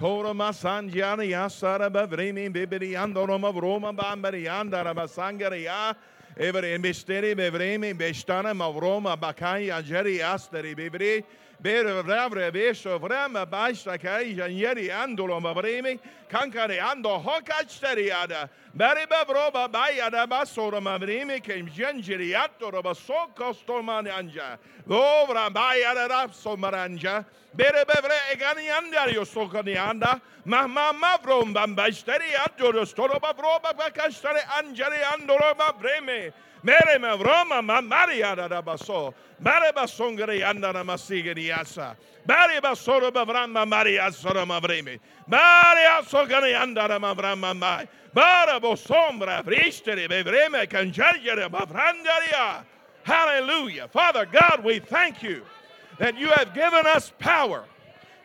[0.00, 5.92] Kora masanjani asara bavrimi bibiri andoroma vroma bambari andara basangari ya.
[6.38, 11.22] Evere misteri bevrimi bestana mavroma bakai ajeri asteri bibiri.
[11.64, 18.48] Bere vravre beso vrama başta kayjan yeri andolom avremi kankare ando hokaçteri ada.
[18.74, 24.58] Beri bevroba bayada basorom avremi kem jenjeri attoroba sokostorman anja.
[24.86, 27.24] Vovra bayada rapsomaranja.
[27.54, 30.20] Bere bevre egani andario sokani anda.
[30.44, 36.32] Mahma mavrom bambaşteri attoroba vroba bakaçteri anjeri andolom avremi.
[36.62, 39.14] Mere mavroma mamaria da baso.
[39.40, 41.96] Bare basongere andana masigeri asa.
[42.26, 44.98] Bare basoro bavrama maria sora mavrimi.
[45.26, 47.88] Bare asogani andana mavrama mai.
[48.12, 52.64] Bare bosombra vristeri bevreme canjargere bavrandaria.
[53.04, 53.88] Hallelujah.
[53.88, 55.42] Father God, we thank you
[55.98, 57.64] that you have given us power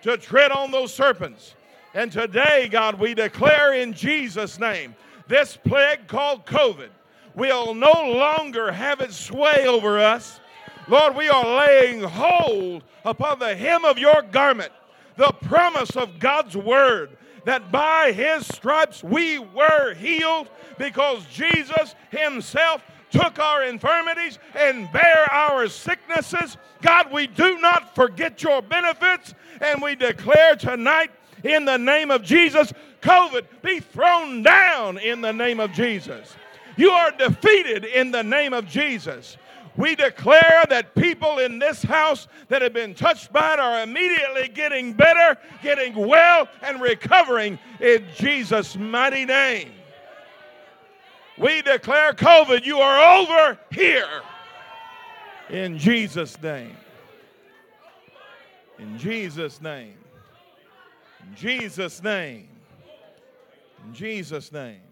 [0.01, 1.55] to tread on those serpents.
[1.93, 4.93] And today, God, we declare in Jesus' name
[5.29, 6.89] this plague called COVID
[7.35, 10.39] will no longer have its sway over us.
[10.87, 14.71] Lord, we are laying hold upon the hem of your garment,
[15.17, 22.83] the promise of God's word that by his stripes we were healed because Jesus himself
[23.11, 26.57] took our infirmities and bare our sicknesses.
[26.81, 31.11] God, we do not forget your benefits, and we declare tonight
[31.43, 36.35] in the name of Jesus, COVID be thrown down in the name of Jesus.
[36.77, 39.37] You are defeated in the name of Jesus.
[39.77, 44.47] We declare that people in this house that have been touched by it are immediately
[44.47, 49.71] getting better, getting well, and recovering in Jesus' mighty name.
[51.37, 54.21] We declare COVID, you are over here.
[55.49, 56.77] In Jesus' name.
[58.79, 59.95] In Jesus' name.
[61.27, 62.47] In Jesus' name.
[63.85, 64.84] In Jesus' name.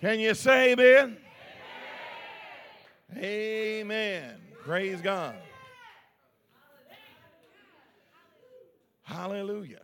[0.00, 1.16] Can you say amen?
[3.16, 4.34] Amen.
[4.62, 5.36] Praise God.
[9.02, 9.80] Hallelujah.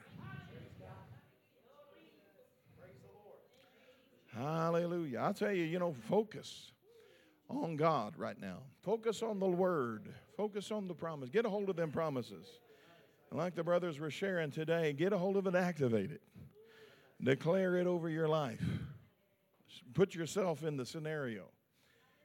[4.37, 5.19] Hallelujah.
[5.21, 6.73] I'll tell you, you know, focus
[7.49, 8.59] on God right now.
[8.83, 10.09] Focus on the word.
[10.37, 11.29] Focus on the promise.
[11.29, 12.47] Get a hold of them promises.
[13.31, 16.21] And like the brothers were sharing today, get a hold of it, activate it.
[17.23, 18.63] Declare it over your life.
[19.95, 21.45] Put yourself in the scenario.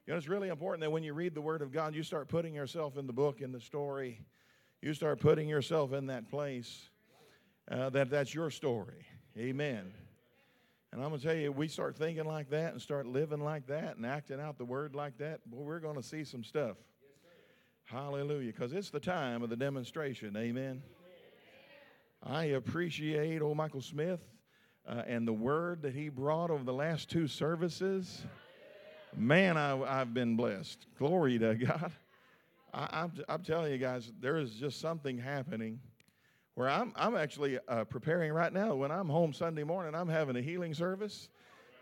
[0.06, 2.30] You know, it's really important that when you read the Word of God, you start
[2.30, 4.22] putting yourself in the book, in the story.
[4.82, 6.90] You start putting yourself in that place
[7.70, 9.06] uh, that that's your story.
[9.38, 9.94] Amen.
[10.94, 13.68] And I'm going to tell you, we start thinking like that and start living like
[13.68, 16.78] that and acting out the Word like that, well, we're going to see some stuff.
[17.84, 18.52] Hallelujah.
[18.54, 20.36] Because it's the time of the demonstration.
[20.38, 20.82] Amen.
[22.24, 24.22] I appreciate old Michael Smith
[24.88, 28.24] uh, and the word that he brought over the last two services.
[29.16, 30.86] Man, I, have been blessed.
[30.98, 31.92] Glory to God.
[32.74, 35.80] I, am I'm telling you guys, there is just something happening
[36.56, 38.76] where I'm, I'm actually uh, preparing right now.
[38.76, 41.30] When I'm home Sunday morning, I'm having a healing service,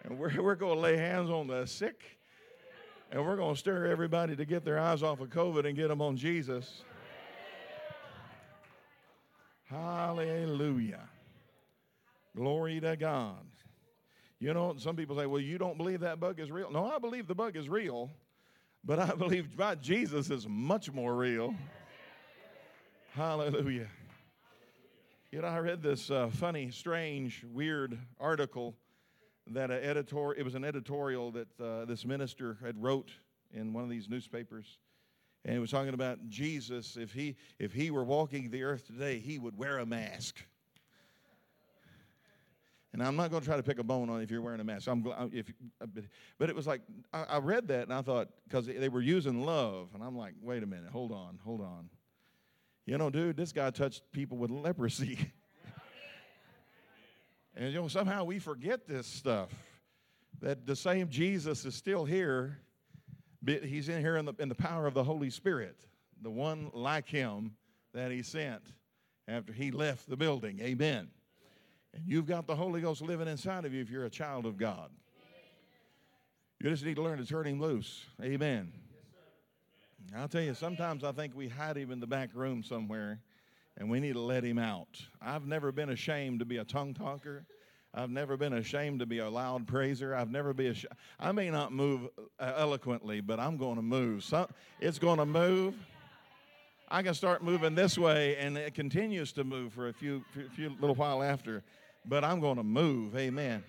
[0.04, 2.04] and we're, we're going to lay hands on the sick,
[3.12, 5.90] and we're going to stir everybody to get their eyes off of COVID and get
[5.90, 6.84] them on Jesus.
[9.70, 11.10] Hallelujah.
[12.36, 13.46] Glory to God.
[14.40, 16.70] You know, some people say, well, you don't believe that bug is real.
[16.70, 18.12] No, I believe the bug is real,
[18.84, 21.56] but I believe my Jesus is much more real.
[23.14, 23.88] Hallelujah.
[25.32, 28.76] You know, I read this uh, funny, strange, weird article
[29.48, 33.12] that an editor, it was an editorial that uh, this minister had wrote
[33.54, 34.78] in one of these newspapers.
[35.46, 39.20] And it was talking about Jesus, if he, if he were walking the earth today,
[39.20, 40.44] he would wear a mask.
[42.96, 44.64] And I'm not going to try to pick a bone on if you're wearing a
[44.64, 44.88] mask.
[44.88, 45.86] I'm, if, uh,
[46.38, 46.80] but it was like,
[47.12, 49.90] I, I read that and I thought, because they were using love.
[49.94, 51.90] And I'm like, wait a minute, hold on, hold on.
[52.86, 55.20] You know, dude, this guy touched people with leprosy.
[57.54, 59.50] and, you know, somehow we forget this stuff
[60.40, 62.60] that the same Jesus is still here,
[63.44, 65.86] but he's in here in the, in the power of the Holy Spirit,
[66.22, 67.58] the one like him
[67.94, 68.64] that he sent
[69.28, 70.62] after he left the building.
[70.62, 71.10] Amen.
[71.96, 74.58] And you've got the Holy Ghost living inside of you if you're a child of
[74.58, 74.90] God.
[76.62, 78.06] You just need to learn to turn him loose.
[78.22, 78.72] Amen.
[80.16, 83.20] I'll tell you, sometimes I think we hide him in the back room somewhere
[83.78, 85.02] and we need to let him out.
[85.22, 87.46] I've never been ashamed to be a tongue talker.
[87.94, 90.14] I've never been ashamed to be a loud praiser.
[90.14, 90.94] I've never been ashamed.
[91.20, 94.24] I may not move uh, eloquently, but I'm going to move.
[94.24, 95.76] So, it's going to move.
[96.90, 100.50] I can start moving this way, and it continues to move for a few, few,
[100.50, 101.64] few little while after
[102.08, 103.16] but I'm going to move.
[103.16, 103.64] Amen.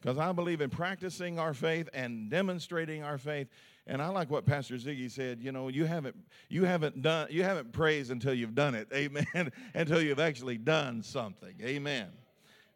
[0.00, 3.48] Because I believe in practicing our faith and demonstrating our faith.
[3.86, 5.40] And I like what Pastor Ziggy said.
[5.42, 6.14] You know, you haven't
[6.48, 8.88] you haven't done you haven't praised until you've done it.
[8.94, 9.52] Amen.
[9.74, 11.54] until you've actually done something.
[11.62, 12.08] Amen.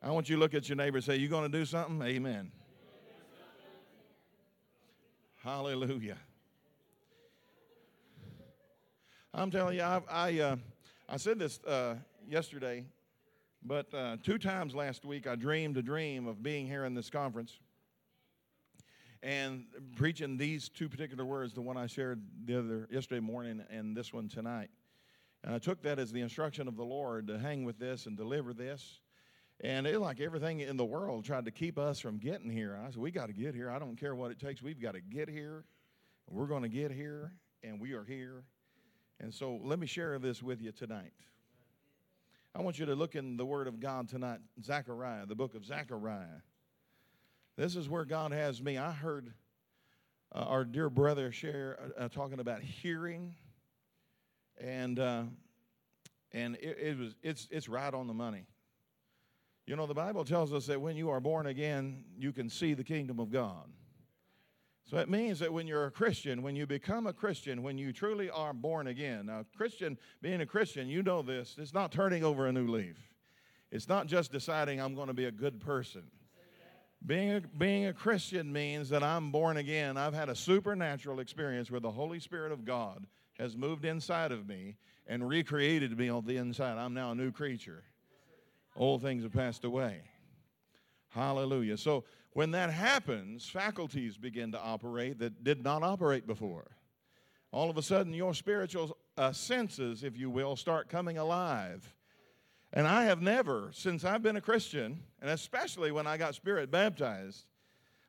[0.03, 2.03] I want you to look at your neighbor and say, "You going to do something?"
[2.03, 2.51] Amen.
[5.45, 6.19] Hallelujah.
[9.35, 10.57] I'm telling you, I I, uh,
[11.09, 11.97] I said this uh,
[12.29, 12.85] yesterday
[13.65, 17.11] but uh, two times last week, I dreamed a dream of being here in this
[17.11, 17.59] conference
[19.23, 19.65] and
[19.97, 24.13] preaching these two particular words, the one I shared the other yesterday morning and this
[24.13, 24.71] one tonight.
[25.45, 28.17] And I took that as the instruction of the Lord to hang with this and
[28.17, 29.01] deliver this.
[29.61, 32.79] And it like everything in the world tried to keep us from getting here.
[32.85, 33.71] I said, We got to get here.
[33.71, 34.61] I don't care what it takes.
[34.61, 35.65] We've got to get here.
[36.29, 38.43] We're going to get here, and we are here.
[39.21, 41.13] And so let me share this with you tonight.
[42.55, 45.65] I want you to look in the Word of God tonight, Zechariah, the book of
[45.65, 46.43] Zechariah.
[47.57, 48.77] This is where God has me.
[48.77, 49.33] I heard
[50.35, 53.35] uh, our dear brother share uh, uh, talking about hearing,
[54.61, 55.23] and uh,
[56.33, 58.45] and it, it, was it's it's right on the money.
[59.67, 62.75] You know, the Bible tells us that when you are born again, you can see
[62.75, 63.67] the kingdom of God.
[64.85, 67.93] So it means that when you're a Christian, when you become a Christian, when you
[67.93, 72.25] truly are born again, now, Christian, being a Christian, you know this, it's not turning
[72.25, 72.97] over a new leaf.
[73.71, 76.03] It's not just deciding I'm going to be a good person.
[77.05, 79.97] Being a, being a Christian means that I'm born again.
[79.97, 83.07] I've had a supernatural experience where the Holy Spirit of God
[83.39, 86.79] has moved inside of me and recreated me on the inside.
[86.79, 87.83] I'm now a new creature.
[88.77, 90.03] Old things have passed away.
[91.09, 91.77] Hallelujah.
[91.77, 96.77] So when that happens, faculties begin to operate that did not operate before.
[97.53, 101.95] All of a sudden, your spiritual uh, senses, if you will, start coming alive.
[102.73, 106.71] And I have never, since I've been a Christian, and especially when I got spirit
[106.71, 107.45] baptized,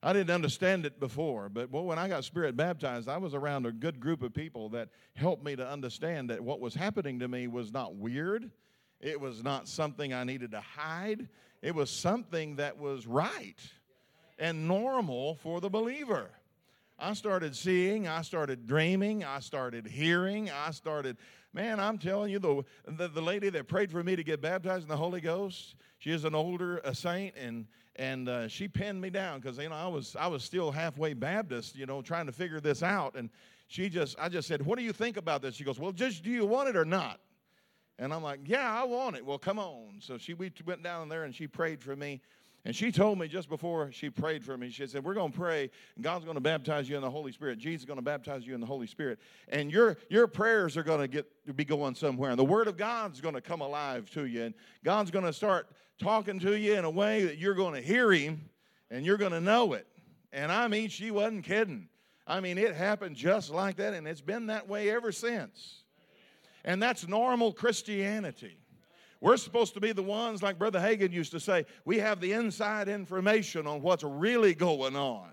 [0.02, 3.66] I didn't understand it before, but well, when I got spirit baptized, I was around
[3.66, 7.28] a good group of people that helped me to understand that what was happening to
[7.28, 8.52] me was not weird,
[9.04, 11.28] It was not something I needed to hide.
[11.62, 13.60] It was something that was right
[14.40, 16.30] and normal for the believer.
[17.00, 21.18] I started seeing, I started dreaming, I started hearing, I started,
[21.52, 24.84] man, I'm telling you, the, the, the lady that prayed for me to get baptized
[24.84, 27.66] in the Holy Ghost, she is an older a saint, and
[27.96, 31.14] and uh, she pinned me down because you know I was I was still halfway
[31.14, 33.30] Baptist, you know, trying to figure this out, and
[33.68, 36.22] she just I just said, "What do you think about this?" She goes, "Well, just
[36.22, 37.22] do you want it or not?"
[38.00, 40.00] And I'm like, "Yeah, I want it." Well, come on.
[40.00, 42.22] So she we went down there and she prayed for me.
[42.66, 45.38] And she told me just before she prayed for me, she said, We're going to
[45.38, 47.58] pray, and God's going to baptize you in the Holy Spirit.
[47.58, 49.20] Jesus is going to baptize you in the Holy Spirit.
[49.50, 52.30] And your, your prayers are going to get be going somewhere.
[52.30, 54.44] And the Word of God's going to come alive to you.
[54.44, 54.54] And
[54.84, 55.68] God's going to start
[56.00, 58.50] talking to you in a way that you're going to hear Him
[58.90, 59.86] and you're going to know it.
[60.32, 61.90] And I mean, she wasn't kidding.
[62.26, 65.84] I mean, it happened just like that, and it's been that way ever since.
[66.64, 68.58] And that's normal Christianity.
[69.24, 72.34] We're supposed to be the ones, like Brother Hagin used to say, we have the
[72.34, 75.30] inside information on what's really going on.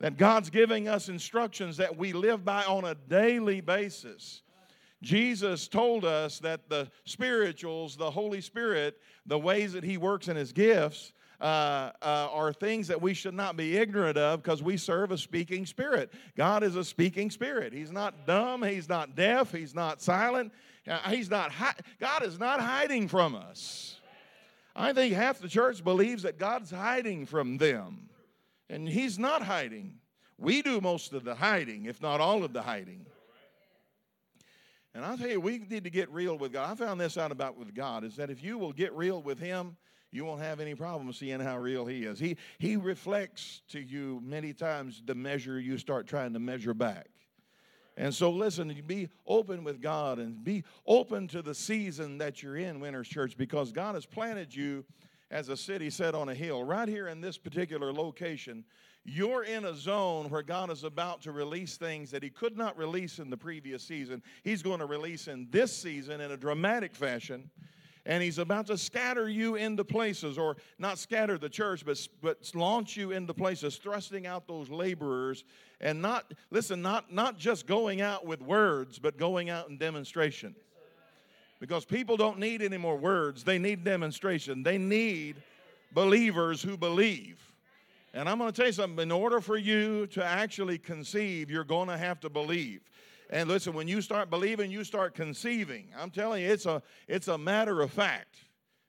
[0.00, 4.42] That God's giving us instructions that we live by on a daily basis.
[5.00, 10.36] Jesus told us that the spirituals, the Holy Spirit, the ways that He works in
[10.36, 14.76] His gifts, uh, uh, are things that we should not be ignorant of because we
[14.76, 16.12] serve a speaking spirit.
[16.36, 17.72] God is a speaking spirit.
[17.72, 20.52] He's not dumb, He's not deaf, He's not silent,
[20.88, 21.52] Uh, he's not,
[22.00, 23.96] God is not hiding from us.
[24.76, 28.10] I think half the church believes that God's hiding from them,
[28.68, 29.94] and He's not hiding.
[30.38, 33.06] We do most of the hiding, if not all of the hiding.
[34.94, 36.70] And I'll tell you, we need to get real with God.
[36.70, 39.38] I found this out about with God is that if you will get real with
[39.38, 39.76] Him,
[40.12, 42.18] you won't have any problem seeing how real He is.
[42.18, 47.08] He, he reflects to you many times the measure you start trying to measure back.
[47.96, 52.56] And so, listen, be open with God and be open to the season that you're
[52.56, 54.84] in, Winners Church, because God has planted you
[55.30, 56.62] as a city set on a hill.
[56.62, 58.64] Right here in this particular location,
[59.04, 62.76] you're in a zone where God is about to release things that He could not
[62.76, 64.22] release in the previous season.
[64.42, 67.50] He's going to release in this season in a dramatic fashion
[68.06, 72.50] and he's about to scatter you into places, or not scatter the church, but, but
[72.54, 75.44] launch you into places, thrusting out those laborers,
[75.80, 80.54] and not, listen, not, not just going out with words, but going out in demonstration.
[81.58, 84.62] Because people don't need any more words, they need demonstration.
[84.62, 85.36] They need
[85.92, 87.40] believers who believe.
[88.14, 91.64] And I'm going to tell you something in order for you to actually conceive, you're
[91.64, 92.80] going to have to believe.
[93.30, 95.88] And listen, when you start believing, you start conceiving.
[95.98, 98.36] I'm telling you, it's a, it's a matter of fact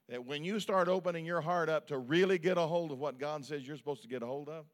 [0.08, 3.18] that when you start opening your heart up to really get a hold of what
[3.18, 4.64] God says you're supposed to get a hold of,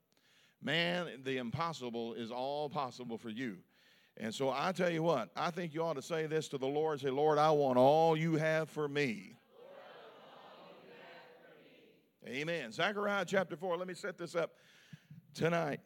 [0.63, 3.57] man, the impossible is all possible for you.
[4.17, 6.67] And so I tell you what, I think you ought to say this to the
[6.67, 9.35] Lord say, Lord, I want all you have for me.
[12.27, 12.71] Amen.
[12.71, 13.77] Zechariah chapter 4.
[13.77, 14.53] Let me set this up
[15.35, 15.81] tonight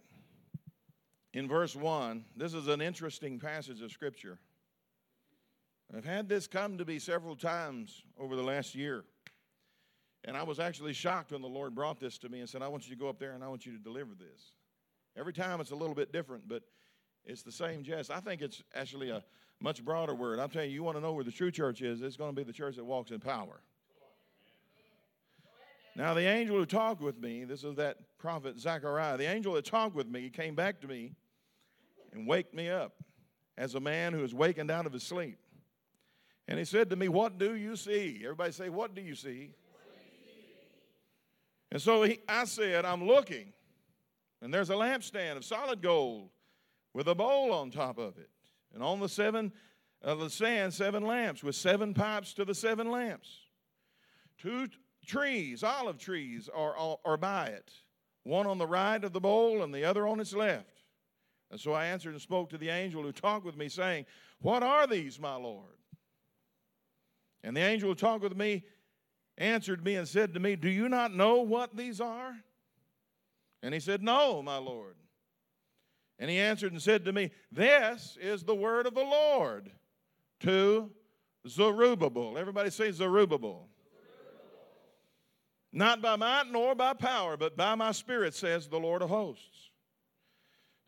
[1.39, 4.41] in verse 1, this is an interesting passage of Scripture.
[5.97, 9.05] I've had this come to me several times over the last year.
[10.25, 12.69] And I was actually shocked when the Lord brought this to me and said, I
[12.69, 14.53] want you to go up there and I want you to deliver this.
[15.17, 16.65] Every time it's a little bit different, but
[17.25, 18.11] it's the same jest.
[18.11, 19.23] I think it's actually a
[19.61, 20.41] much broader word.
[20.41, 22.37] I'm telling you, you want to know where the true church is, it's going to
[22.37, 23.61] be the church that walks in power.
[25.95, 29.65] Now, the angel who talked with me, this is that prophet Zechariah, the angel that
[29.65, 31.15] talked with me came back to me
[32.13, 32.95] and waked me up
[33.57, 35.39] as a man who is wakened out of his sleep.
[36.47, 38.21] And he said to me, What do you see?
[38.23, 39.51] Everybody say, What do you see?
[41.71, 43.53] And so he, I said, I'm looking,
[44.41, 46.31] and there's a lampstand of solid gold
[46.95, 48.31] with a bowl on top of it.
[48.73, 49.53] And on the seven
[50.03, 53.41] of uh, the stand, seven lamps with seven pipes to the seven lamps.
[54.39, 54.69] Two
[55.07, 57.73] trees, olive trees, are, are by it,
[58.23, 60.78] one on the right of the bowl and the other on its left.
[61.51, 64.07] And so I answered and spoke to the angel who talked with me, saying,
[64.41, 65.65] What are these, my Lord?
[67.43, 68.65] And the angel who talked with me
[69.39, 72.35] answered me and said to me, Do you not know what these are?
[73.63, 74.97] And he said, No, my Lord.
[76.19, 79.71] And he answered and said to me, This is the word of the Lord
[80.41, 80.91] to
[81.47, 82.37] Zerubbabel.
[82.37, 83.69] Everybody say Zerubbabel.
[85.73, 89.68] Not by might nor by power, but by my spirit, says the Lord of hosts.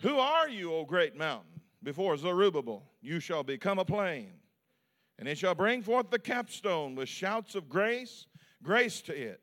[0.01, 1.61] Who are you, O great mountain?
[1.83, 4.33] Before Zerubbabel, you shall become a plain,
[5.19, 8.27] and it shall bring forth the capstone with shouts of grace,
[8.63, 9.41] grace to it.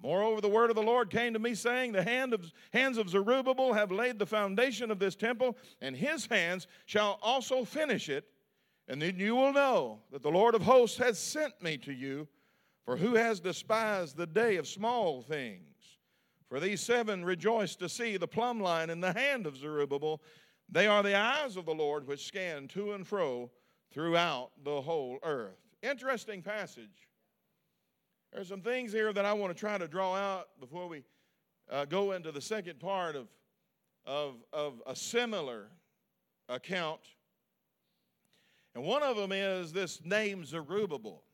[0.00, 3.08] Moreover, the word of the Lord came to me, saying, The hand of, hands of
[3.08, 8.24] Zerubbabel have laid the foundation of this temple, and his hands shall also finish it.
[8.86, 12.28] And then you will know that the Lord of hosts has sent me to you.
[12.84, 15.77] For who has despised the day of small things?
[16.48, 20.22] For these seven rejoice to see the plumb line in the hand of Zerubbabel.
[20.70, 23.50] They are the eyes of the Lord which scan to and fro
[23.92, 25.58] throughout the whole earth.
[25.82, 27.08] Interesting passage.
[28.32, 31.02] There's some things here that I want to try to draw out before we
[31.70, 33.28] uh, go into the second part of,
[34.06, 35.68] of, of a similar
[36.48, 37.00] account
[38.78, 41.24] and one of them is this name Zerubbabel.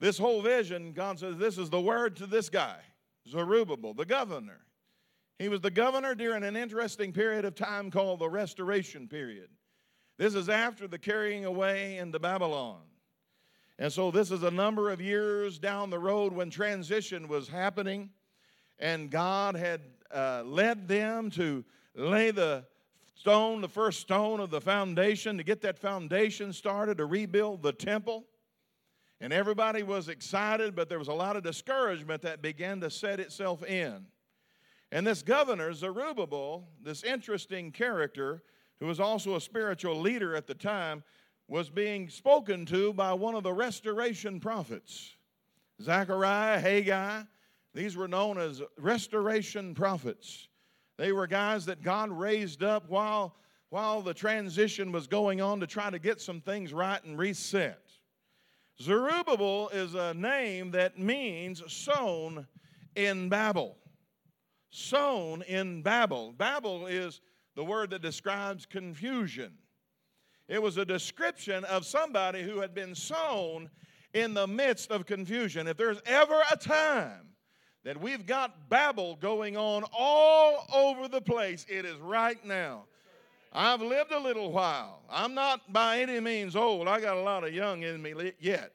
[0.00, 2.78] This whole vision, God says, this is the word to this guy,
[3.26, 4.60] Zerubbabel, the governor.
[5.38, 9.48] He was the governor during an interesting period of time called the Restoration Period.
[10.18, 12.80] This is after the carrying away into Babylon.
[13.78, 18.10] And so this is a number of years down the road when transition was happening,
[18.80, 21.64] and God had uh, led them to
[21.94, 22.64] lay the
[23.14, 27.72] stone, the first stone of the foundation, to get that foundation started, to rebuild the
[27.72, 28.24] temple.
[29.20, 33.18] And everybody was excited, but there was a lot of discouragement that began to set
[33.18, 34.06] itself in.
[34.92, 38.42] And this governor, Zerubbabel, this interesting character,
[38.80, 41.02] who was also a spiritual leader at the time,
[41.48, 45.16] was being spoken to by one of the restoration prophets.
[45.82, 47.22] Zechariah, Haggai,
[47.74, 50.48] these were known as restoration prophets.
[50.96, 53.36] They were guys that God raised up while,
[53.70, 57.87] while the transition was going on to try to get some things right and reset.
[58.80, 62.46] Zerubbabel is a name that means sown
[62.94, 63.76] in Babel.
[64.70, 66.32] Sown in Babel.
[66.32, 67.20] Babel is
[67.56, 69.54] the word that describes confusion.
[70.46, 73.70] It was a description of somebody who had been sown
[74.14, 75.66] in the midst of confusion.
[75.66, 77.28] If there's ever a time
[77.84, 81.64] that we've got Babel going on all over the place.
[81.70, 82.84] It is right now.
[83.52, 85.02] I've lived a little while.
[85.10, 86.86] I'm not by any means old.
[86.88, 88.72] I got a lot of young in me yet.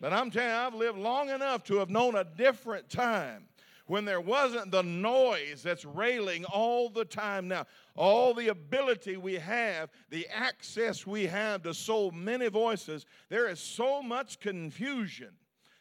[0.00, 3.48] But I'm telling you, I've lived long enough to have known a different time
[3.86, 7.66] when there wasn't the noise that's railing all the time now.
[7.94, 13.60] All the ability we have, the access we have to so many voices, there is
[13.60, 15.30] so much confusion.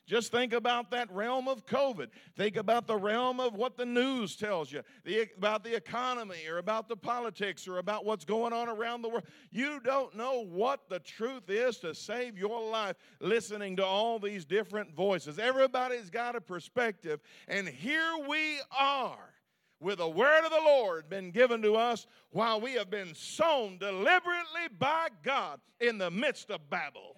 [0.05, 2.09] Just think about that realm of COVID.
[2.35, 6.59] Think about the realm of what the news tells you the, about the economy or
[6.59, 9.23] about the politics or about what's going on around the world.
[9.49, 14.45] You don't know what the truth is to save your life listening to all these
[14.45, 15.39] different voices.
[15.39, 19.33] Everybody's got a perspective, and here we are
[19.79, 23.77] with the word of the Lord been given to us while we have been sown
[23.79, 27.15] deliberately by God in the midst of Babel.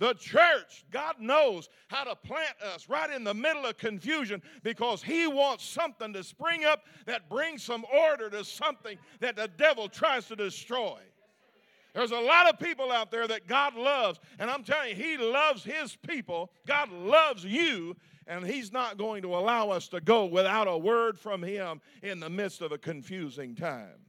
[0.00, 5.02] The church, God knows how to plant us right in the middle of confusion because
[5.02, 9.90] He wants something to spring up that brings some order to something that the devil
[9.90, 10.98] tries to destroy.
[11.94, 15.18] There's a lot of people out there that God loves, and I'm telling you, He
[15.18, 16.50] loves His people.
[16.66, 17.94] God loves you,
[18.26, 22.20] and He's not going to allow us to go without a word from Him in
[22.20, 24.06] the midst of a confusing time.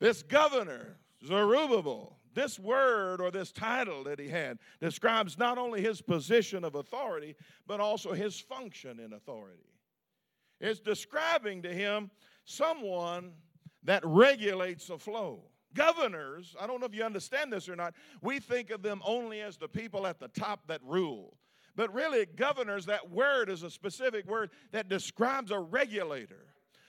[0.00, 6.02] This governor, Zerubbabel, this word or this title that he had describes not only his
[6.02, 7.34] position of authority,
[7.66, 9.72] but also his function in authority.
[10.60, 12.10] It's describing to him
[12.44, 13.32] someone
[13.82, 15.44] that regulates the flow.
[15.74, 19.40] Governors, I don't know if you understand this or not, we think of them only
[19.40, 21.38] as the people at the top that rule.
[21.74, 26.46] But really, governors, that word is a specific word that describes a regulator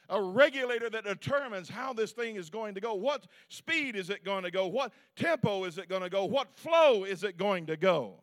[0.10, 2.94] a regulator that determines how this thing is going to go.
[2.94, 4.68] What speed is it going to go?
[4.68, 6.26] What tempo is it going to go?
[6.26, 8.16] What flow is it going to go?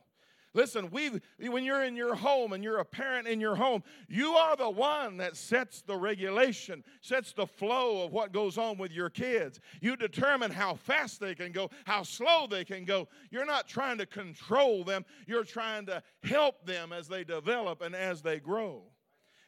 [0.55, 1.11] Listen, we
[1.49, 4.71] when you're in your home and you're a parent in your home, you are the
[4.71, 9.59] one that sets the regulation, sets the flow of what goes on with your kids.
[9.81, 13.09] You determine how fast they can go, how slow they can go.
[13.33, 17.95] You're not trying to control them, you're trying to help them as they develop and
[17.95, 18.85] as they grow.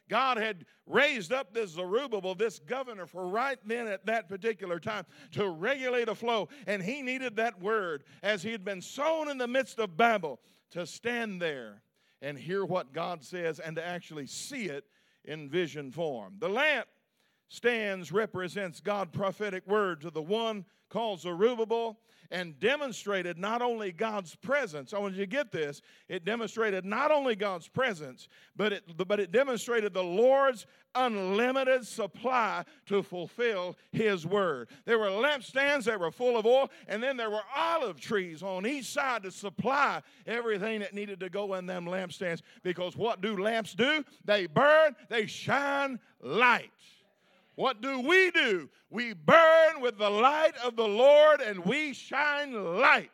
[0.09, 5.05] God had raised up this Zerubbabel, this governor, for right then at that particular time
[5.31, 6.49] to regulate a flow.
[6.65, 10.39] And he needed that word as he had been sown in the midst of Babel
[10.71, 11.81] to stand there
[12.21, 14.85] and hear what God says and to actually see it
[15.25, 16.35] in vision form.
[16.39, 16.87] The lamp
[17.49, 21.97] stands represents God's prophetic word to the one called Zerubbabel
[22.31, 24.93] and demonstrated not only God's presence.
[24.93, 25.81] I want you to get this.
[26.09, 30.65] It demonstrated not only God's presence, but it, but it demonstrated the Lord's
[30.95, 34.69] unlimited supply to fulfill His word.
[34.85, 38.65] There were lampstands that were full of oil, and then there were olive trees on
[38.65, 42.41] each side to supply everything that needed to go in them lampstands.
[42.63, 44.03] Because what do lamps do?
[44.25, 46.71] They burn, they shine light.
[47.57, 48.69] What do we do?
[48.91, 53.09] We burn with the light of the Lord and we shine light.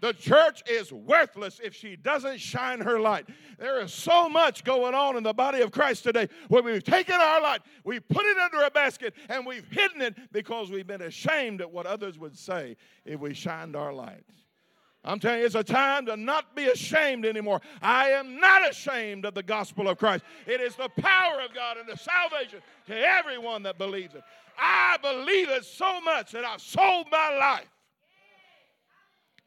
[0.00, 3.28] The church is worthless if she doesn't shine her light.
[3.60, 7.14] There is so much going on in the body of Christ today where we've taken
[7.14, 11.02] our light, we've put it under a basket, and we've hidden it because we've been
[11.02, 14.24] ashamed at what others would say if we shined our light.
[15.02, 17.62] I'm telling you, it's a time to not be ashamed anymore.
[17.80, 20.24] I am not ashamed of the gospel of Christ.
[20.46, 24.22] It is the power of God and the salvation to everyone that believes it.
[24.58, 27.68] I believe it so much that I've sold my life.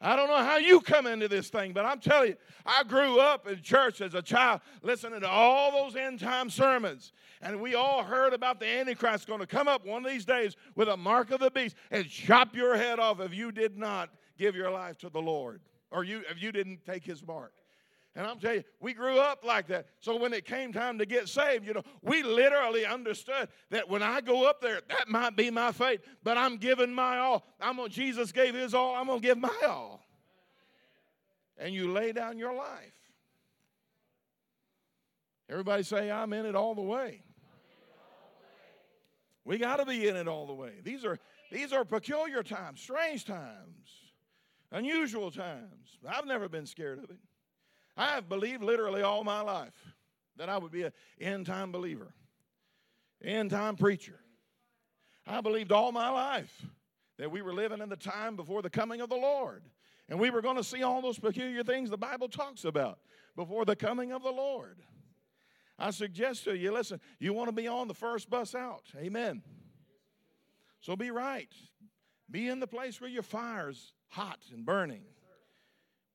[0.01, 2.35] I don't know how you come into this thing, but I'm telling you,
[2.65, 7.13] I grew up in church as a child listening to all those end time sermons.
[7.41, 10.55] And we all heard about the Antichrist going to come up one of these days
[10.75, 14.09] with a mark of the beast and chop your head off if you did not
[14.37, 15.61] give your life to the Lord
[15.91, 17.53] or you if you didn't take his mark.
[18.15, 19.87] And I'm telling you, we grew up like that.
[19.99, 24.03] So when it came time to get saved, you know, we literally understood that when
[24.03, 27.43] I go up there, that might be my fate, but I'm giving my all.
[27.59, 30.05] I'm gonna, Jesus gave his all, I'm gonna give my all.
[31.57, 32.93] And you lay down your life.
[35.49, 37.23] Everybody say, I'm in it all the way.
[39.45, 40.71] We got to be in it all the way.
[40.83, 41.19] These are
[41.51, 44.02] these are peculiar times, strange times,
[44.73, 45.97] unusual times.
[46.07, 47.17] I've never been scared of it.
[47.95, 49.93] I have believed literally all my life
[50.35, 52.13] that I would be an end time believer,
[53.23, 54.19] end time preacher.
[55.25, 56.65] I believed all my life
[57.17, 59.63] that we were living in the time before the coming of the Lord.
[60.09, 62.99] And we were going to see all those peculiar things the Bible talks about
[63.35, 64.79] before the coming of the Lord.
[65.79, 68.83] I suggest to you listen, you want to be on the first bus out.
[68.97, 69.43] Amen.
[70.81, 71.51] So be right.
[72.29, 75.01] Be in the place where your fire's hot and burning.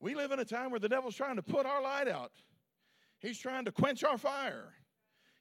[0.01, 2.30] We live in a time where the devil's trying to put our light out.
[3.18, 4.72] He's trying to quench our fire.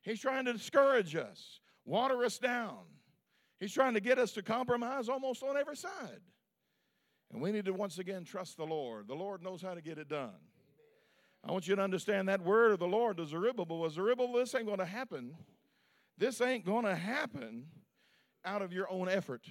[0.01, 2.79] He's trying to discourage us, water us down.
[3.59, 6.21] He's trying to get us to compromise almost on every side.
[7.31, 9.07] And we need to once again trust the Lord.
[9.07, 10.33] The Lord knows how to get it done.
[11.43, 14.55] I want you to understand that word of the Lord to Zerubbabel was Zerubbabel, this
[14.55, 15.35] ain't going to happen.
[16.17, 17.65] This ain't going to happen
[18.43, 19.45] out of your own effort.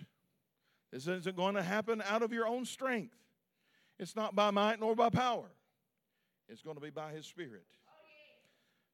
[0.92, 3.16] This isn't going to happen out of your own strength.
[3.98, 5.50] It's not by might nor by power.
[6.48, 7.64] It's going to be by His Spirit.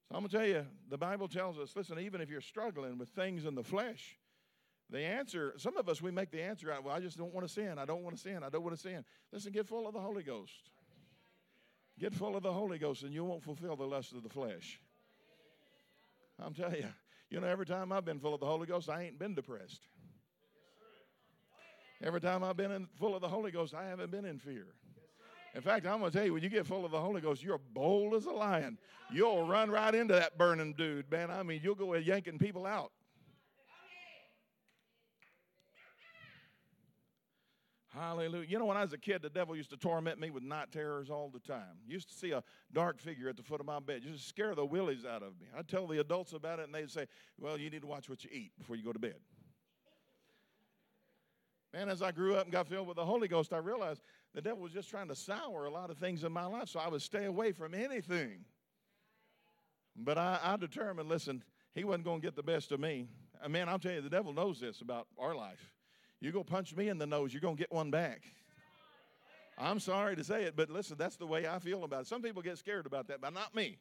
[0.09, 2.99] So I'm going to tell you, the Bible tells us listen, even if you're struggling
[2.99, 4.18] with things in the flesh,
[4.90, 7.47] the answer, some of us, we make the answer out, well, I just don't want
[7.47, 7.78] to sin.
[7.78, 8.43] I don't want to sin.
[8.45, 9.05] I don't want to sin.
[9.32, 10.70] Listen, get full of the Holy Ghost.
[11.99, 14.80] Get full of the Holy Ghost, and you won't fulfill the lust of the flesh.
[16.38, 16.88] I'm telling you,
[17.30, 19.86] you know, every time I've been full of the Holy Ghost, I ain't been depressed.
[22.03, 24.66] Every time I've been in, full of the Holy Ghost, I haven't been in fear.
[25.55, 27.42] In fact, I'm going to tell you, when you get full of the Holy Ghost,
[27.42, 28.78] you're bold as a lion.
[29.12, 31.30] You'll run right into that burning dude, man.
[31.30, 32.90] I mean, you'll go yanking people out.
[37.94, 38.46] Hallelujah.
[38.48, 40.72] You know, when I was a kid, the devil used to torment me with night
[40.72, 41.76] terrors all the time.
[41.86, 42.42] Used to see a
[42.72, 45.46] dark figure at the foot of my bed, just scare the willies out of me.
[45.57, 47.07] I'd tell the adults about it, and they'd say,
[47.38, 49.16] Well, you need to watch what you eat before you go to bed.
[51.73, 54.03] Man, as I grew up and got filled with the Holy Ghost, I realized
[54.35, 56.79] the devil was just trying to sour a lot of things in my life, so
[56.79, 58.45] I would stay away from anything.
[59.97, 61.43] But I, I determined, listen,
[61.75, 63.09] he wasn't going to get the best of me.
[63.35, 65.73] Uh, I mean, I'll tell you, the devil knows this about our life.
[66.20, 68.23] You go punch me in the nose, you're going to get one back.
[69.59, 72.07] I'm sorry to say it, but listen, that's the way I feel about it.
[72.07, 73.79] Some people get scared about that, but not me.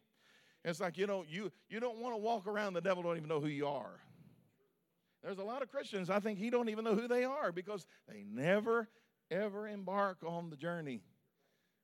[0.63, 3.29] It's like, you know, you, you don't want to walk around, the devil don't even
[3.29, 3.99] know who you are.
[5.23, 7.85] There's a lot of Christians, I think he don't even know who they are because
[8.07, 8.87] they never
[9.29, 11.01] ever embark on the journey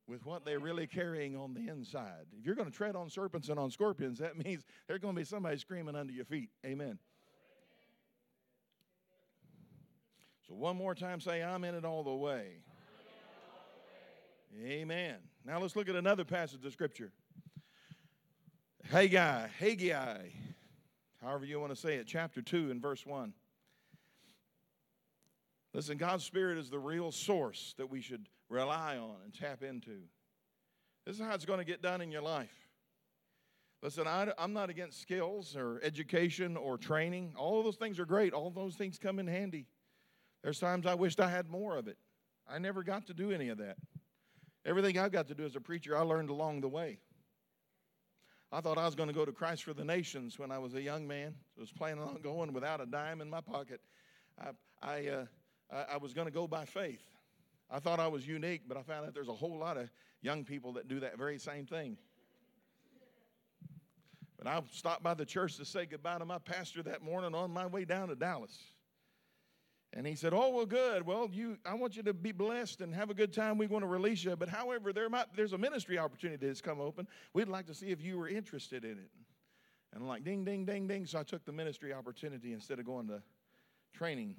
[0.08, 2.26] with what they're really carrying on the inside.
[2.38, 5.20] If you're going to tread on serpents and on scorpions, that means there's going to
[5.20, 6.50] be somebody screaming under your feet.
[6.66, 6.98] Amen.
[10.48, 12.64] So, one more time, say, I'm in it all the way.
[14.64, 15.18] Amen.
[15.46, 17.12] Now, let's look at another passage of Scripture.
[18.90, 20.30] Haggai, Haggai,
[21.22, 23.34] however you want to say it, chapter 2 and verse 1.
[25.74, 30.00] Listen, God's Spirit is the real source that we should rely on and tap into.
[31.06, 32.68] This is how it's going to get done in your life.
[33.84, 37.34] Listen, I, am not against skills or education or training.
[37.38, 38.34] All those things are great.
[38.34, 39.68] All those things come in handy.
[40.44, 41.98] There's times I wished I had more of it.
[42.50, 43.78] I never got to do any of that.
[44.66, 47.00] Everything I've got to do as a preacher, I learned along the way.
[48.52, 50.74] I thought I was going to go to Christ for the Nations when I was
[50.74, 51.34] a young man.
[51.58, 53.82] I was planning on going without a dime in my pocket.
[54.40, 55.26] I, I uh,
[55.72, 57.04] I, I was going to go by faith.
[57.70, 59.90] I thought I was unique, but I found out there's a whole lot of
[60.22, 61.98] young people that do that very same thing.
[64.38, 67.52] But I stopped by the church to say goodbye to my pastor that morning on
[67.52, 68.58] my way down to Dallas.
[69.98, 71.08] And he said, "Oh well, good.
[71.08, 73.58] Well, you, I want you to be blessed and have a good time.
[73.58, 76.80] We want to release you, but however, there might there's a ministry opportunity that's come
[76.80, 77.08] open.
[77.34, 79.10] We'd like to see if you were interested in it."
[79.92, 82.86] And I'm like, "Ding, ding, ding, ding." So I took the ministry opportunity instead of
[82.86, 83.24] going to
[83.92, 84.36] training.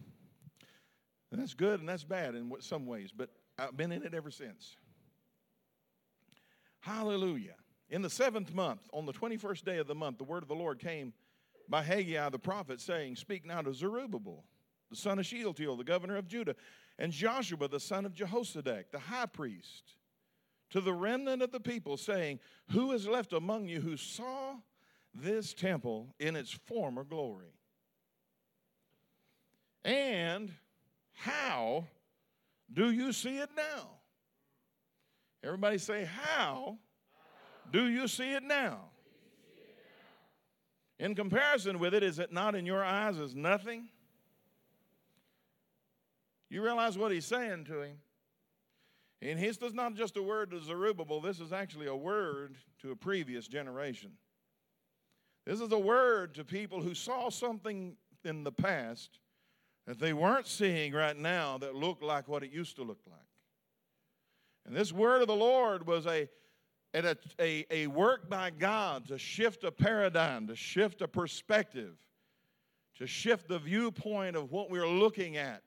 [1.32, 3.28] And that's good and that's bad in some ways, but
[3.58, 4.76] I've been in it ever since.
[6.80, 7.56] Hallelujah.
[7.90, 10.54] In the seventh month, on the 21st day of the month, the word of the
[10.54, 11.12] Lord came
[11.68, 14.44] by Haggai the prophet, saying, Speak now to Zerubbabel,
[14.90, 16.56] the son of Shealtiel, the governor of Judah,
[16.98, 19.94] and Joshua, the son of Jehozadak, the high priest,
[20.70, 24.54] to the remnant of the people, saying, Who is left among you who saw
[25.14, 27.54] this temple in its former glory?
[29.84, 30.52] And
[31.12, 31.86] how
[32.72, 33.88] do you see it now?
[35.42, 36.78] Everybody say, How
[37.70, 38.90] do you see it now?
[40.98, 43.88] In comparison with it, is it not in your eyes as nothing?
[46.50, 47.96] You realize what he's saying to him?
[49.20, 52.92] And his is not just a word to Zerubbabel, this is actually a word to
[52.92, 54.12] a previous generation.
[55.44, 59.18] This is a word to people who saw something in the past
[59.86, 63.18] that they weren't seeing right now that looked like what it used to look like.
[64.66, 66.28] And this word of the Lord was a,
[66.94, 71.96] a, a, a work by God to shift a paradigm, to shift a perspective,
[72.98, 75.62] to shift the viewpoint of what we're looking at.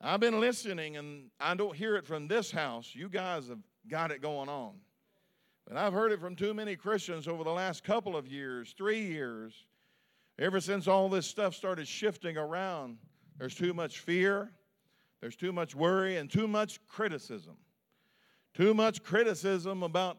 [0.00, 2.94] I've been listening, and I don't hear it from this house.
[2.94, 4.74] You guys have got it going on.
[5.66, 9.00] But I've heard it from too many Christians over the last couple of years, three
[9.00, 9.66] years,
[10.38, 12.98] ever since all this stuff started shifting around.
[13.38, 14.52] There's too much fear,
[15.20, 17.56] there's too much worry, and too much criticism.
[18.54, 20.18] Too much criticism about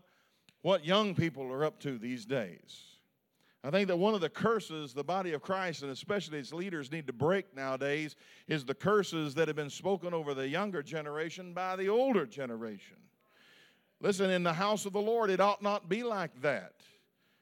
[0.62, 2.89] what young people are up to these days.
[3.64, 6.92] I think that one of the curses the body of Christ and especially its leaders
[6.92, 8.16] need to break nowadays
[8.48, 12.98] is the curses that have been spoken over the younger generation by the older generation.
[14.02, 16.74] Listen, in the house of the Lord, it ought not be like that.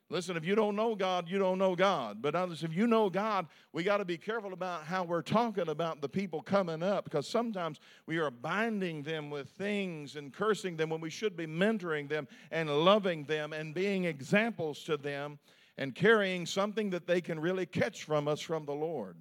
[0.10, 2.22] Listen, if you don't know God, you don't know God.
[2.22, 6.00] But if you know God, we got to be careful about how we're talking about
[6.02, 10.90] the people coming up because sometimes we are binding them with things and cursing them
[10.90, 15.38] when we should be mentoring them and loving them and being examples to them
[15.78, 19.18] and carrying something that they can really catch from us from the Lord.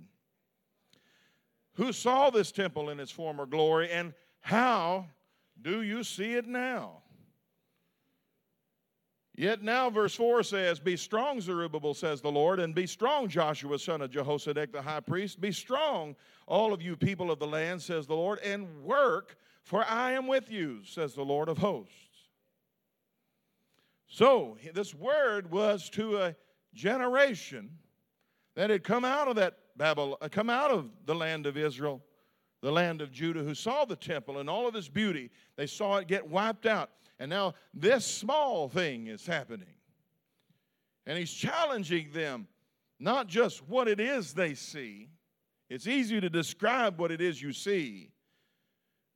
[1.74, 5.06] Who saw this temple in its former glory and how
[5.60, 7.02] do you see it now?
[9.36, 13.78] Yet now, verse 4 says, Be strong, Zerubbabel, says the Lord, and be strong, Joshua,
[13.78, 15.42] son of Jehozadak, the high priest.
[15.42, 19.84] Be strong, all of you people of the land, says the Lord, and work, for
[19.84, 21.92] I am with you, says the Lord of hosts.
[24.08, 26.36] So, this word was to a
[26.76, 27.70] generation
[28.54, 32.02] that had come out of that Babylon, uh, come out of the land of Israel,
[32.62, 35.30] the land of Judah, who saw the temple and all of its beauty.
[35.56, 36.90] They saw it get wiped out.
[37.18, 39.74] And now this small thing is happening.
[41.06, 42.48] And he's challenging them,
[42.98, 45.08] not just what it is they see.
[45.68, 48.10] It's easy to describe what it is you see,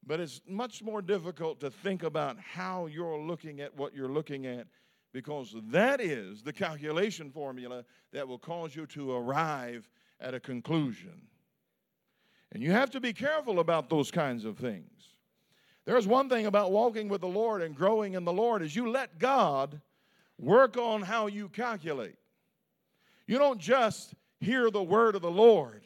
[0.07, 4.47] but it's much more difficult to think about how you're looking at what you're looking
[4.47, 4.67] at
[5.13, 9.89] because that is the calculation formula that will cause you to arrive
[10.21, 11.23] at a conclusion.
[12.53, 14.91] And you have to be careful about those kinds of things.
[15.87, 18.91] There's one thing about walking with the Lord and growing in the Lord is you
[18.91, 19.81] let God
[20.39, 22.17] work on how you calculate.
[23.27, 25.83] You don't just hear the word of the Lord,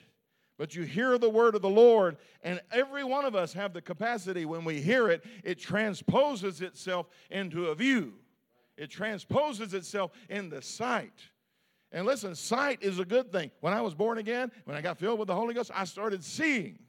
[0.56, 3.82] but you hear the word of the Lord, and every one of us have the
[3.82, 8.14] capacity when we hear it, it transposes itself into a view.
[8.76, 11.12] It transposes itself into sight.
[11.92, 13.52] And listen, sight is a good thing.
[13.60, 16.24] When I was born again, when I got filled with the Holy Ghost, I started
[16.24, 16.80] seeing.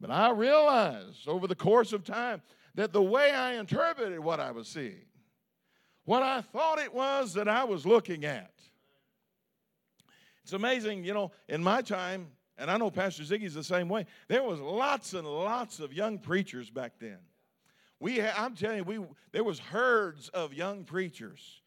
[0.00, 2.40] But I realized over the course of time
[2.74, 5.04] that the way I interpreted what I was seeing,
[6.04, 8.52] what I thought it was that I was looking at,
[10.42, 14.06] it's amazing, you know, in my time, and I know Pastor Ziggy's the same way,
[14.28, 17.18] there was lots and lots of young preachers back then.
[18.00, 19.00] We, I'm telling you, we,
[19.32, 21.60] there was herds of young preachers.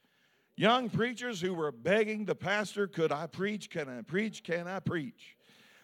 [0.56, 3.70] Young preachers who were begging the pastor, could I preach?
[3.70, 4.44] Can I preach?
[4.44, 5.38] Can I preach?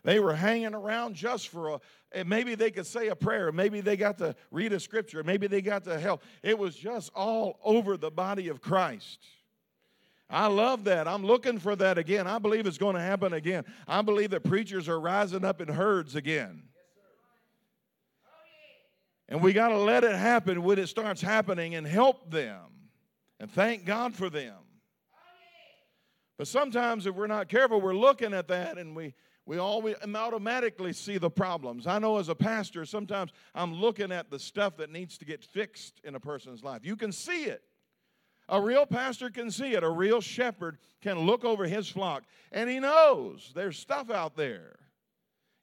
[0.03, 1.79] They were hanging around just for a,
[2.11, 3.51] and maybe they could say a prayer.
[3.51, 5.23] Maybe they got to read a scripture.
[5.23, 6.23] Maybe they got to help.
[6.41, 9.19] It was just all over the body of Christ.
[10.29, 11.07] I love that.
[11.07, 12.27] I'm looking for that again.
[12.27, 13.65] I believe it's going to happen again.
[13.87, 16.68] I believe that preachers are rising up in herds again.
[19.29, 22.65] And we got to let it happen when it starts happening and help them
[23.39, 24.55] and thank God for them.
[26.37, 29.13] But sometimes, if we're not careful, we're looking at that and we,
[29.45, 31.85] we always automatically see the problems.
[31.85, 35.43] I know as a pastor, sometimes I'm looking at the stuff that needs to get
[35.43, 36.81] fixed in a person's life.
[36.83, 37.61] You can see it.
[38.47, 39.83] A real pastor can see it.
[39.83, 44.79] A real shepherd can look over his flock and he knows there's stuff out there.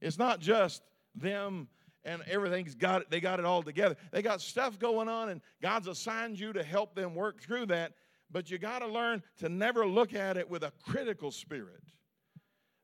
[0.01, 0.83] It's not just
[1.15, 1.69] them
[2.07, 3.97] and everything's got it, they got it all together.
[4.13, 7.93] They got stuff going on and God's assigned you to help them work through that
[8.31, 11.83] but you got to learn to never look at it with a critical spirit.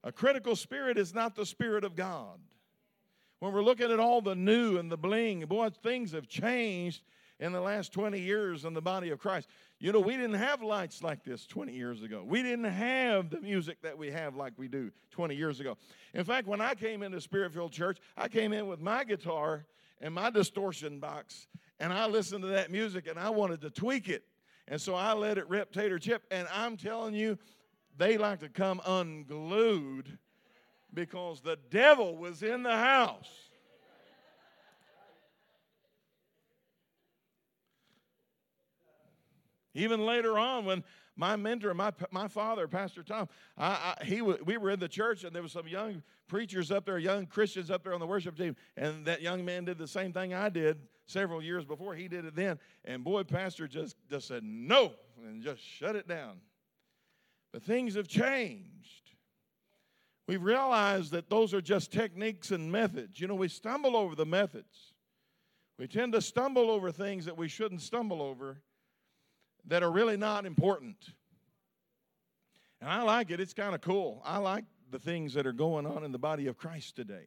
[0.04, 2.40] A critical spirit is not the spirit of God.
[3.40, 7.02] When we're looking at all the new and the bling, boy, things have changed
[7.40, 9.48] in the last 20 years in the body of Christ.
[9.82, 12.22] You know, we didn't have lights like this 20 years ago.
[12.24, 15.76] We didn't have the music that we have like we do 20 years ago.
[16.14, 19.66] In fact, when I came into Spirit filled Church, I came in with my guitar
[20.00, 21.48] and my distortion box,
[21.80, 24.22] and I listened to that music and I wanted to tweak it.
[24.68, 26.22] And so I let it rip tater chip.
[26.30, 27.36] And I'm telling you,
[27.98, 30.16] they like to come unglued
[30.94, 33.50] because the devil was in the house.
[39.74, 40.84] Even later on, when
[41.16, 45.24] my mentor, my, my father, Pastor Tom, I, I, he we were in the church
[45.24, 48.36] and there was some young preachers up there, young Christians up there on the worship
[48.36, 51.94] team, and that young man did the same thing I did several years before.
[51.94, 52.58] He did it then.
[52.84, 54.92] And boy, Pastor just, just said no
[55.26, 56.40] and just shut it down.
[57.52, 59.12] But things have changed.
[60.26, 63.20] We've realized that those are just techniques and methods.
[63.20, 64.94] You know, we stumble over the methods.
[65.78, 68.62] We tend to stumble over things that we shouldn't stumble over
[69.66, 70.96] that are really not important.
[72.80, 74.22] And I like it, it's kind of cool.
[74.24, 77.26] I like the things that are going on in the body of Christ today.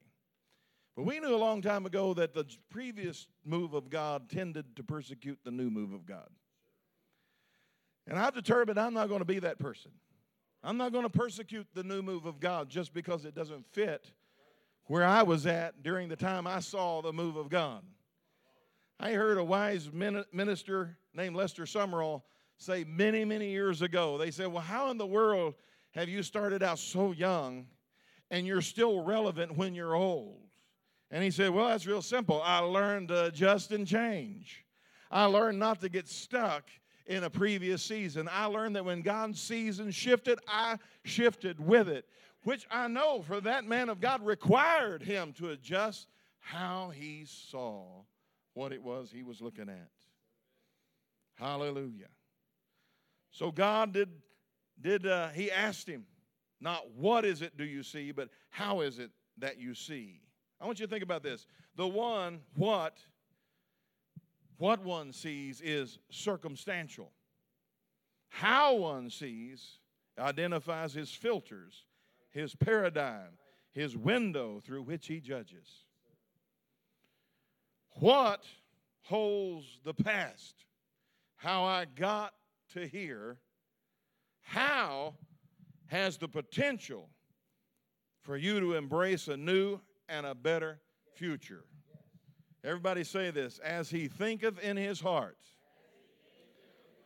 [0.95, 4.83] But we knew a long time ago that the previous move of God tended to
[4.83, 6.29] persecute the new move of God.
[8.07, 9.91] And I've determined I'm not going to be that person.
[10.63, 14.11] I'm not going to persecute the new move of God just because it doesn't fit
[14.85, 17.83] where I was at during the time I saw the move of God.
[18.99, 22.23] I heard a wise minister named Lester Sumrall
[22.57, 25.55] say many, many years ago, they said, Well, how in the world
[25.91, 27.67] have you started out so young
[28.31, 30.39] and you're still relevant when you're old?
[31.11, 32.41] And he said, Well, that's real simple.
[32.41, 34.65] I learned to adjust and change.
[35.11, 36.69] I learned not to get stuck
[37.05, 38.27] in a previous season.
[38.31, 42.05] I learned that when God's season shifted, I shifted with it,
[42.43, 46.07] which I know for that man of God required him to adjust
[46.39, 47.85] how he saw
[48.53, 49.89] what it was he was looking at.
[51.35, 52.07] Hallelujah.
[53.31, 54.09] So God did,
[54.81, 56.05] did uh, he asked him,
[56.61, 60.21] not what is it do you see, but how is it that you see?
[60.59, 61.45] I want you to think about this.
[61.75, 62.97] The one, what,
[64.57, 67.11] what one sees is circumstantial.
[68.29, 69.79] How one sees
[70.17, 71.85] identifies his filters,
[72.31, 73.37] his paradigm,
[73.71, 75.83] his window through which he judges.
[77.99, 78.45] What
[79.03, 80.55] holds the past?
[81.35, 82.33] How I got
[82.73, 83.37] to here.
[84.41, 85.15] How
[85.87, 87.09] has the potential
[88.25, 89.79] for you to embrace a new
[90.09, 90.79] and a better
[91.13, 91.63] future.
[92.63, 95.37] Everybody say this as he thinketh in his heart,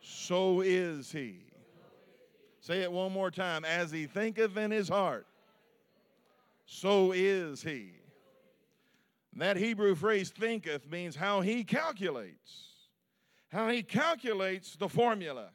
[0.00, 1.44] so is he.
[2.60, 5.26] Say it one more time as he thinketh in his heart,
[6.64, 7.92] so is he.
[9.36, 12.69] That Hebrew phrase thinketh means how he calculates,
[13.50, 15.50] how he calculates the formula.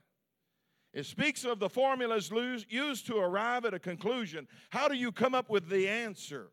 [0.94, 2.32] It speaks of the formulas
[2.70, 4.48] used to arrive at a conclusion.
[4.70, 6.52] How do you come up with the answer?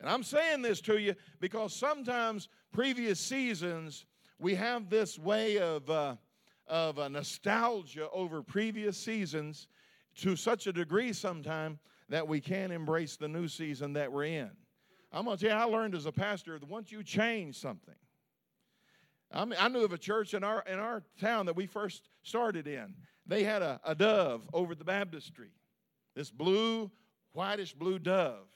[0.00, 4.04] And I'm saying this to you because sometimes previous seasons
[4.38, 6.16] we have this way of, uh,
[6.66, 9.68] of a nostalgia over previous seasons
[10.16, 14.50] to such a degree sometime that we can't embrace the new season that we're in.
[15.12, 17.94] I'm going to tell you, I learned as a pastor that once you change something,
[19.34, 22.08] I, mean, I knew of a church in our, in our town that we first
[22.22, 22.94] started in.
[23.26, 25.50] They had a, a dove over the baptistry,
[26.14, 26.90] this blue,
[27.32, 28.46] whitish blue dove.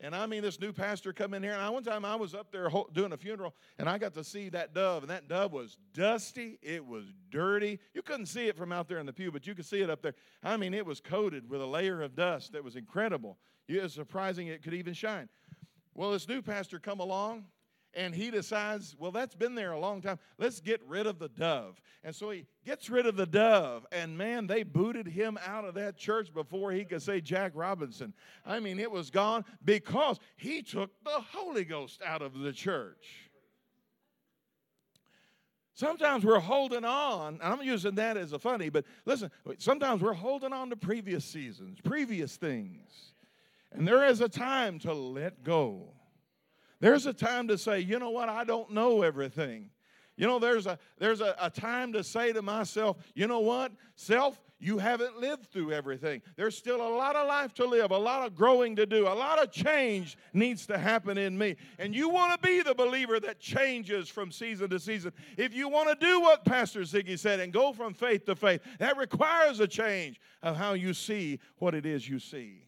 [0.00, 2.32] And I mean, this new pastor come in here, and I, one time I was
[2.32, 5.52] up there doing a funeral, and I got to see that dove, and that dove
[5.52, 6.56] was dusty.
[6.62, 7.80] It was dirty.
[7.94, 9.90] You couldn't see it from out there in the pew, but you could see it
[9.90, 10.14] up there.
[10.44, 13.38] I mean, it was coated with a layer of dust that was incredible.
[13.66, 15.28] It was surprising it could even shine.
[15.94, 17.46] Well, this new pastor come along,
[17.94, 20.18] and he decides, well, that's been there a long time.
[20.38, 21.80] Let's get rid of the dove.
[22.04, 25.74] And so he gets rid of the dove, and man, they booted him out of
[25.74, 28.14] that church before he could say Jack Robinson.
[28.46, 33.28] I mean, it was gone because he took the Holy Ghost out of the church.
[35.74, 40.52] Sometimes we're holding on, I'm using that as a funny, but listen, sometimes we're holding
[40.52, 43.12] on to previous seasons, previous things.
[43.70, 45.92] And there is a time to let go.
[46.80, 49.70] There's a time to say, you know what, I don't know everything.
[50.16, 53.70] You know, there's a there's a, a time to say to myself, you know what,
[53.94, 56.22] self, you haven't lived through everything.
[56.34, 59.14] There's still a lot of life to live, a lot of growing to do, a
[59.14, 61.54] lot of change needs to happen in me.
[61.78, 65.12] And you want to be the believer that changes from season to season.
[65.36, 68.60] If you want to do what Pastor Ziggy said and go from faith to faith,
[68.80, 72.67] that requires a change of how you see what it is you see.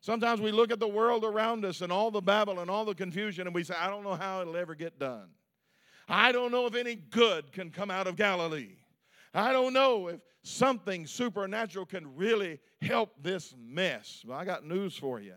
[0.00, 2.94] Sometimes we look at the world around us and all the babble and all the
[2.94, 5.28] confusion, and we say, I don't know how it'll ever get done.
[6.08, 8.76] I don't know if any good can come out of Galilee.
[9.34, 14.24] I don't know if something supernatural can really help this mess.
[14.26, 15.34] Well, I got news for you.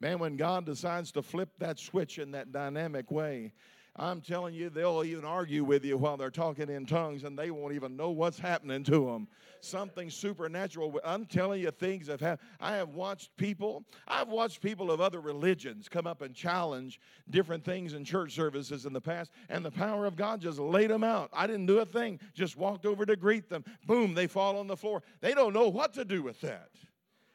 [0.00, 3.52] Man, when God decides to flip that switch in that dynamic way,
[3.98, 7.50] I'm telling you, they'll even argue with you while they're talking in tongues and they
[7.50, 9.26] won't even know what's happening to them.
[9.60, 11.00] Something supernatural.
[11.04, 12.48] I'm telling you, things have happened.
[12.60, 17.64] I have watched people, I've watched people of other religions come up and challenge different
[17.64, 21.02] things in church services in the past, and the power of God just laid them
[21.02, 21.28] out.
[21.32, 23.64] I didn't do a thing, just walked over to greet them.
[23.84, 25.02] Boom, they fall on the floor.
[25.20, 26.70] They don't know what to do with that.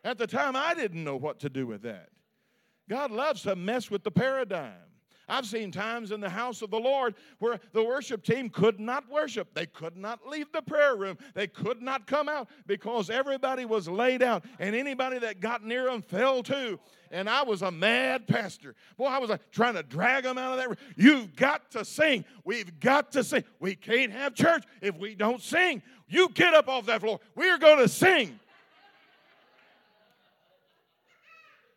[0.05, 2.07] At the time, I didn't know what to do with that.
[2.89, 4.72] God loves to mess with the paradigm.
[5.30, 9.09] I've seen times in the house of the Lord where the worship team could not
[9.09, 9.53] worship.
[9.53, 11.17] They could not leave the prayer room.
[11.34, 15.86] They could not come out because everybody was laid out, and anybody that got near
[15.86, 16.80] them fell too.
[17.11, 18.76] And I was a mad pastor.
[18.97, 20.78] Boy, I was like trying to drag them out of that room.
[20.97, 22.26] You've got to sing.
[22.43, 23.43] We've got to sing.
[23.59, 25.82] We can't have church if we don't sing.
[26.09, 27.19] You get up off that floor.
[27.36, 28.39] We're going to sing.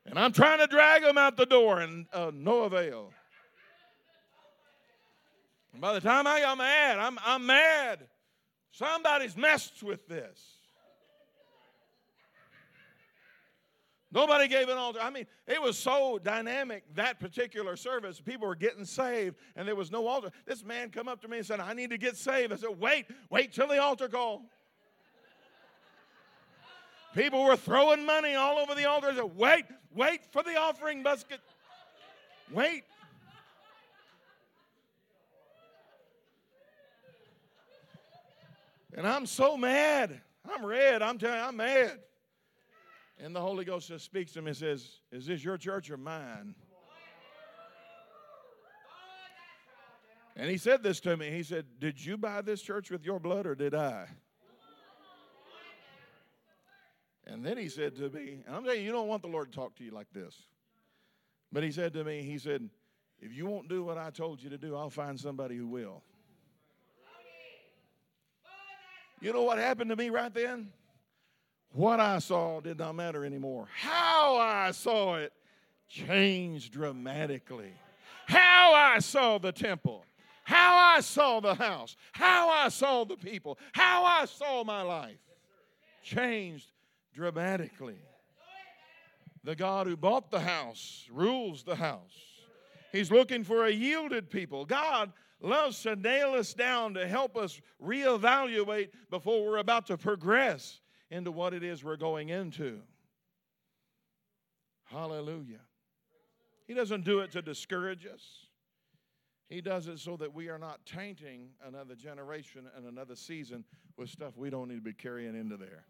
[0.07, 3.13] And I'm trying to drag them out the door, and uh, no avail.
[5.77, 8.07] And by the time I got mad, I'm, I'm mad.
[8.71, 10.43] Somebody's messed with this.
[14.11, 15.01] Nobody gave an altar.
[15.03, 18.23] I mean, it was so dynamic that particular service.
[18.23, 20.31] People were getting saved, and there was no altar.
[20.47, 22.81] This man come up to me and said, "I need to get saved." I said,
[22.81, 24.47] "Wait, wait till the altar call."
[27.15, 29.09] People were throwing money all over the altar.
[29.09, 31.41] I said, "Wait, wait for the offering basket.
[32.51, 32.85] Wait."
[38.97, 40.21] And I'm so mad.
[40.51, 41.03] I'm red.
[41.03, 41.99] I'm telling you, I'm mad.
[43.19, 45.97] And the Holy Ghost just speaks to me and says, Is this your church or
[45.97, 46.55] mine?
[50.35, 51.31] And he said this to me.
[51.31, 54.07] He said, Did you buy this church with your blood or did I?
[57.27, 59.51] And then he said to me, and I'm telling you, you don't want the Lord
[59.51, 60.35] to talk to you like this.
[61.51, 62.69] But he said to me, He said,
[63.19, 66.03] If you won't do what I told you to do, I'll find somebody who will.
[69.21, 70.73] You know what happened to me right then?
[71.71, 73.69] What I saw did not matter anymore.
[73.75, 75.33] How I saw it
[75.89, 77.73] changed dramatically.
[78.27, 80.05] How I saw the temple,
[80.45, 85.19] how I saw the house, how I saw the people, how I saw my life
[86.03, 86.73] changed
[87.15, 87.99] dramatically.
[89.45, 92.17] The God who bought the house rules the house.
[92.91, 94.65] He's looking for a yielded people.
[94.65, 100.81] God loves to nail us down to help us reevaluate before we're about to progress
[101.11, 102.81] into what it is we're going into.
[104.85, 105.61] Hallelujah.
[106.67, 108.23] He doesn't do it to discourage us.
[109.49, 113.65] He does it so that we are not tainting another generation and another season
[113.97, 115.85] with stuff we don't need to be carrying into there.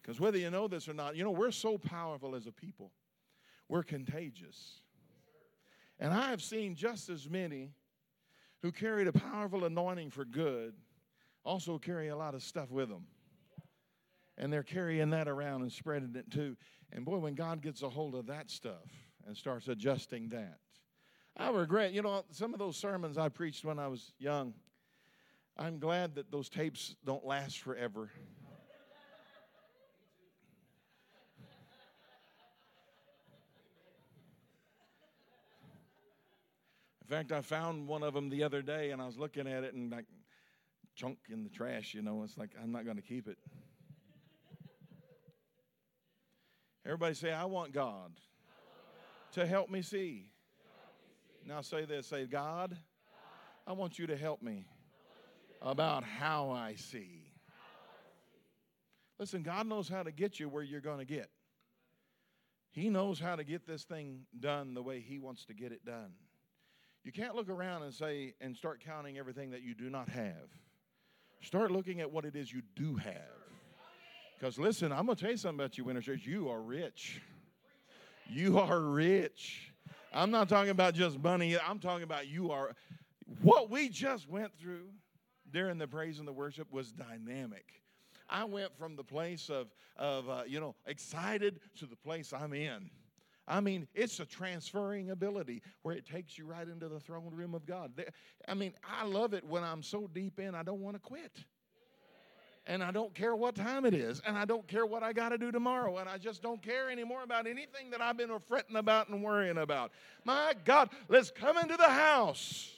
[0.00, 2.92] Because whether you know this or not, you know, we're so powerful as a people,
[3.68, 4.82] we're contagious.
[5.98, 7.70] And I have seen just as many
[8.62, 10.74] who carried a powerful anointing for good
[11.44, 13.06] also carry a lot of stuff with them.
[14.36, 16.56] And they're carrying that around and spreading it too.
[16.92, 18.90] And boy, when God gets a hold of that stuff
[19.26, 20.58] and starts adjusting that,
[21.36, 24.54] I regret, you know, some of those sermons I preached when I was young,
[25.56, 28.10] I'm glad that those tapes don't last forever.
[37.08, 39.62] In fact, I found one of them the other day and I was looking at
[39.62, 40.06] it and like
[40.96, 42.24] chunk in the trash, you know.
[42.24, 43.38] It's like, I'm not going to keep it.
[46.84, 48.10] Everybody say, I want God
[49.34, 50.26] to help me see.
[51.44, 52.76] Now say this say, God,
[53.68, 54.66] I want you to help me
[55.62, 57.22] about how I see.
[59.20, 61.30] Listen, God knows how to get you where you're going to get.
[62.72, 65.84] He knows how to get this thing done the way He wants to get it
[65.84, 66.12] done.
[67.06, 70.50] You can't look around and say, and start counting everything that you do not have.
[71.40, 73.14] Start looking at what it is you do have.
[74.36, 76.26] Because listen, I'm going to tell you something about you, Winners Church.
[76.26, 77.22] You are rich.
[78.28, 79.72] You are rich.
[80.12, 81.56] I'm not talking about just money.
[81.56, 82.74] I'm talking about you are.
[83.40, 84.88] What we just went through
[85.52, 87.66] during the praise and the worship was dynamic.
[88.28, 92.52] I went from the place of, of uh, you know, excited to the place I'm
[92.52, 92.90] in.
[93.48, 97.54] I mean, it's a transferring ability where it takes you right into the throne room
[97.54, 97.92] of God.
[98.48, 101.32] I mean, I love it when I'm so deep in, I don't want to quit.
[102.68, 105.28] And I don't care what time it is, and I don't care what I got
[105.28, 108.74] to do tomorrow, and I just don't care anymore about anything that I've been fretting
[108.74, 109.92] about and worrying about.
[110.24, 112.72] My God, let's come into the house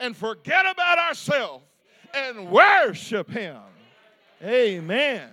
[0.00, 1.64] and forget about ourselves
[2.12, 3.58] and worship Him.
[4.42, 5.30] Amen.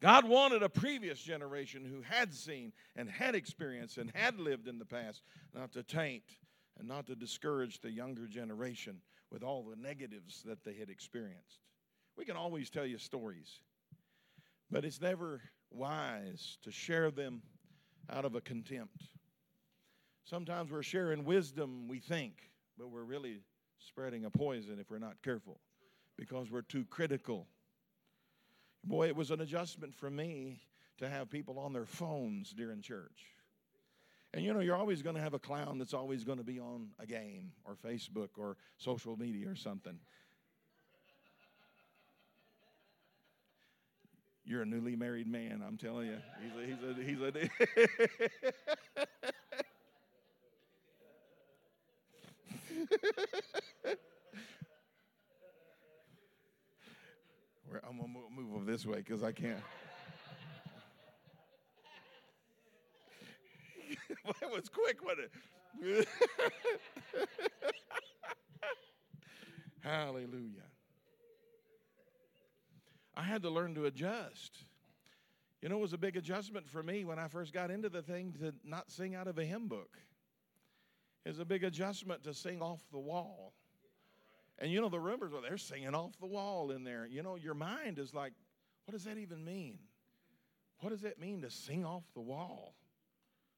[0.00, 4.78] God wanted a previous generation who had seen and had experienced and had lived in
[4.78, 5.22] the past
[5.54, 6.24] not to taint
[6.78, 11.60] and not to discourage the younger generation with all the negatives that they had experienced.
[12.16, 13.60] We can always tell you stories,
[14.70, 15.40] but it's never
[15.70, 17.42] wise to share them
[18.10, 19.04] out of a contempt.
[20.24, 23.40] Sometimes we're sharing wisdom, we think, but we're really
[23.78, 25.60] spreading a poison if we're not careful
[26.16, 27.46] because we're too critical.
[28.86, 30.60] Boy, it was an adjustment for me
[30.98, 33.26] to have people on their phones during church.
[34.32, 36.60] And you know, you're always going to have a clown that's always going to be
[36.60, 39.98] on a game or Facebook or social media or something.
[44.44, 46.18] You're a newly married man, I'm telling you.
[46.40, 47.50] He's a, he's a, he's
[53.60, 53.96] a
[57.88, 59.62] I'm to move over this way because I can't.
[64.40, 65.30] that was quick, wasn't
[65.82, 66.08] it?
[69.80, 70.62] Hallelujah.
[73.16, 74.64] I had to learn to adjust.
[75.62, 78.02] You know, it was a big adjustment for me when I first got into the
[78.02, 79.98] thing to not sing out of a hymn book.
[81.24, 83.52] It was a big adjustment to sing off the wall.
[84.58, 87.06] And you know, the rumors are they're singing off the wall in there.
[87.06, 88.32] You know, your mind is like,
[88.84, 89.78] what does that even mean?
[90.80, 92.74] What does that mean to sing off the wall?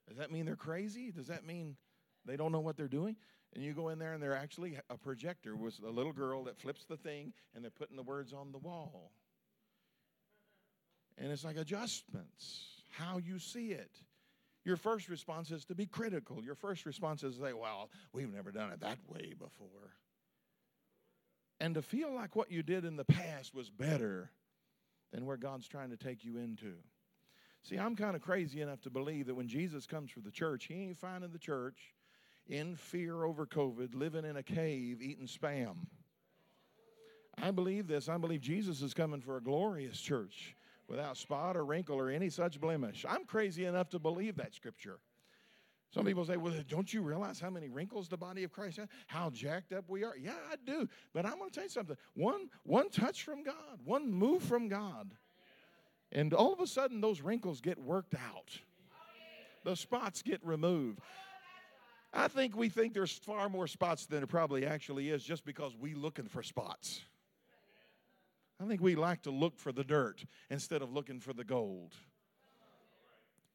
[0.08, 1.10] Does that mean they're crazy?
[1.10, 1.76] Does that mean
[2.24, 3.16] they don't know what they're doing?
[3.54, 6.58] And you go in there and they're actually a projector with a little girl that
[6.58, 9.12] flips the thing and they're putting the words on the wall.
[11.16, 13.90] And it's like adjustments, how you see it.
[14.64, 16.42] Your first response is to be critical.
[16.42, 19.94] Your first response is to say, well, we've never done it that way before
[21.60, 24.30] and to feel like what you did in the past was better
[25.12, 26.74] than where God's trying to take you into.
[27.62, 30.66] See, I'm kind of crazy enough to believe that when Jesus comes for the church,
[30.66, 31.94] he ain't finding the church
[32.46, 35.74] in fear over COVID, living in a cave, eating spam.
[37.42, 38.08] I believe this.
[38.08, 40.56] I believe Jesus is coming for a glorious church
[40.88, 43.04] without spot or wrinkle or any such blemish.
[43.08, 44.98] I'm crazy enough to believe that scripture.
[45.90, 48.88] Some people say, well, don't you realize how many wrinkles the body of Christ has?
[49.06, 50.14] How jacked up we are?
[50.16, 50.86] Yeah, I do.
[51.14, 51.96] But I'm going to tell you something.
[52.14, 55.10] One, one touch from God, one move from God,
[56.12, 58.58] and all of a sudden those wrinkles get worked out.
[59.64, 61.00] The spots get removed.
[62.12, 65.76] I think we think there's far more spots than it probably actually is just because
[65.76, 67.02] we looking for spots.
[68.60, 71.94] I think we like to look for the dirt instead of looking for the gold.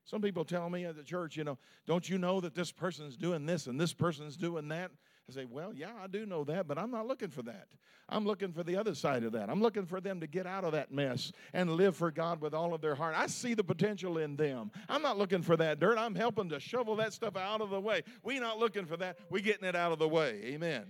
[0.06, 1.58] Some people tell me at the church, you know,
[1.88, 4.92] don't you know that this person's doing this and this person's doing that?
[5.30, 7.68] I say, well, yeah, I do know that, but I'm not looking for that.
[8.10, 9.50] I'm looking for the other side of that.
[9.50, 12.54] I'm looking for them to get out of that mess and live for God with
[12.54, 13.16] all of their heart.
[13.18, 14.72] I see the potential in them.
[14.90, 15.98] I'm not looking for that dirt.
[15.98, 18.04] I'm helping to shovel that stuff out of the way.
[18.22, 19.18] We're not looking for that.
[19.30, 20.42] We're getting it out of the way.
[20.44, 20.84] Amen.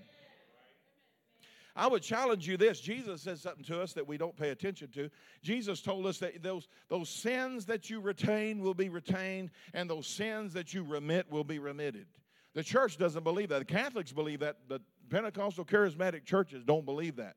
[1.76, 2.80] I would challenge you this.
[2.80, 5.10] Jesus says something to us that we don't pay attention to.
[5.42, 10.06] Jesus told us that those, those sins that you retain will be retained, and those
[10.06, 12.06] sins that you remit will be remitted.
[12.54, 13.60] The church doesn't believe that.
[13.60, 14.58] The Catholics believe that.
[14.68, 14.80] The
[15.10, 17.36] Pentecostal charismatic churches don't believe that.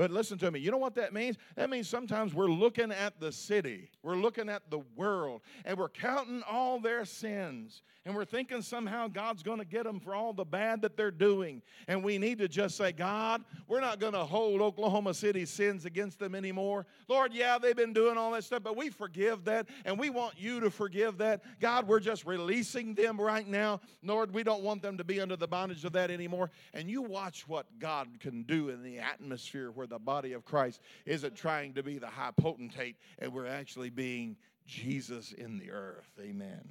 [0.00, 0.60] But listen to me.
[0.60, 1.36] You know what that means?
[1.56, 5.90] That means sometimes we're looking at the city, we're looking at the world, and we're
[5.90, 7.82] counting all their sins.
[8.06, 11.10] And we're thinking somehow God's going to get them for all the bad that they're
[11.10, 11.60] doing.
[11.86, 15.84] And we need to just say, God, we're not going to hold Oklahoma City's sins
[15.84, 16.86] against them anymore.
[17.08, 20.32] Lord, yeah, they've been doing all that stuff, but we forgive that, and we want
[20.38, 21.42] you to forgive that.
[21.60, 23.82] God, we're just releasing them right now.
[24.02, 26.50] Lord, we don't want them to be under the bondage of that anymore.
[26.72, 30.80] And you watch what God can do in the atmosphere where the body of Christ
[31.04, 34.36] isn't trying to be the high potentate and we're actually being
[34.66, 36.10] Jesus in the earth.
[36.20, 36.68] Amen.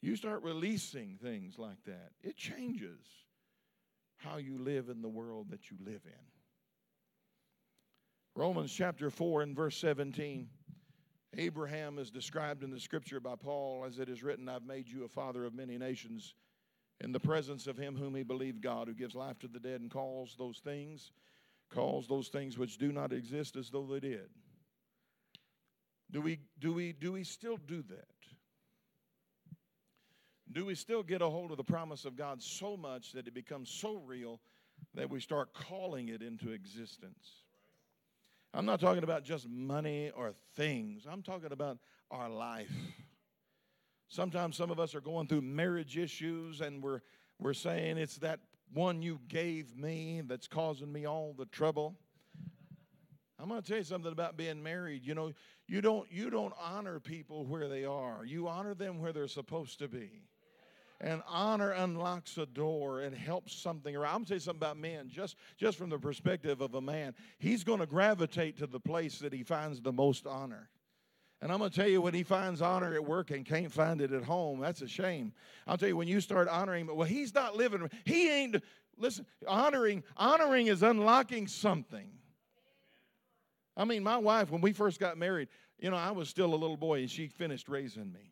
[0.00, 2.98] You start releasing things like that, it changes
[4.16, 6.12] how you live in the world that you live in.
[8.34, 10.48] Romans chapter 4 and verse 17.
[11.36, 15.04] Abraham is described in the scripture by Paul as it is written, I've made you
[15.04, 16.34] a father of many nations
[17.02, 19.80] in the presence of him whom he believed God, who gives life to the dead
[19.80, 21.10] and calls those things,
[21.68, 24.28] calls those things which do not exist as though they did.
[26.10, 28.06] Do we, do we, do we still do that?
[30.52, 33.34] Do we still get a hold of the promise of God so much that it
[33.34, 34.38] becomes so real
[34.94, 37.42] that we start calling it into existence?
[38.52, 41.78] I'm not talking about just money or things, I'm talking about
[42.10, 42.70] our life.
[44.12, 47.00] Sometimes some of us are going through marriage issues and we're,
[47.38, 48.40] we're saying it's that
[48.74, 51.94] one you gave me that's causing me all the trouble.
[53.38, 55.06] I'm going to tell you something about being married.
[55.06, 55.32] You know,
[55.66, 58.22] you don't you don't honor people where they are.
[58.26, 60.10] You honor them where they're supposed to be.
[61.00, 64.10] And honor unlocks a door and helps something around.
[64.10, 67.14] I'm gonna tell you something about men, just, just from the perspective of a man.
[67.38, 70.68] He's gonna gravitate to the place that he finds the most honor.
[71.42, 74.00] And I'm going to tell you, when he finds honor at work and can't find
[74.00, 75.32] it at home, that's a shame.
[75.66, 78.62] I'll tell you, when you start honoring, well, he's not living, he ain't,
[78.96, 82.08] listen, honoring, honoring is unlocking something.
[83.76, 85.48] I mean, my wife, when we first got married,
[85.80, 88.30] you know, I was still a little boy and she finished raising me.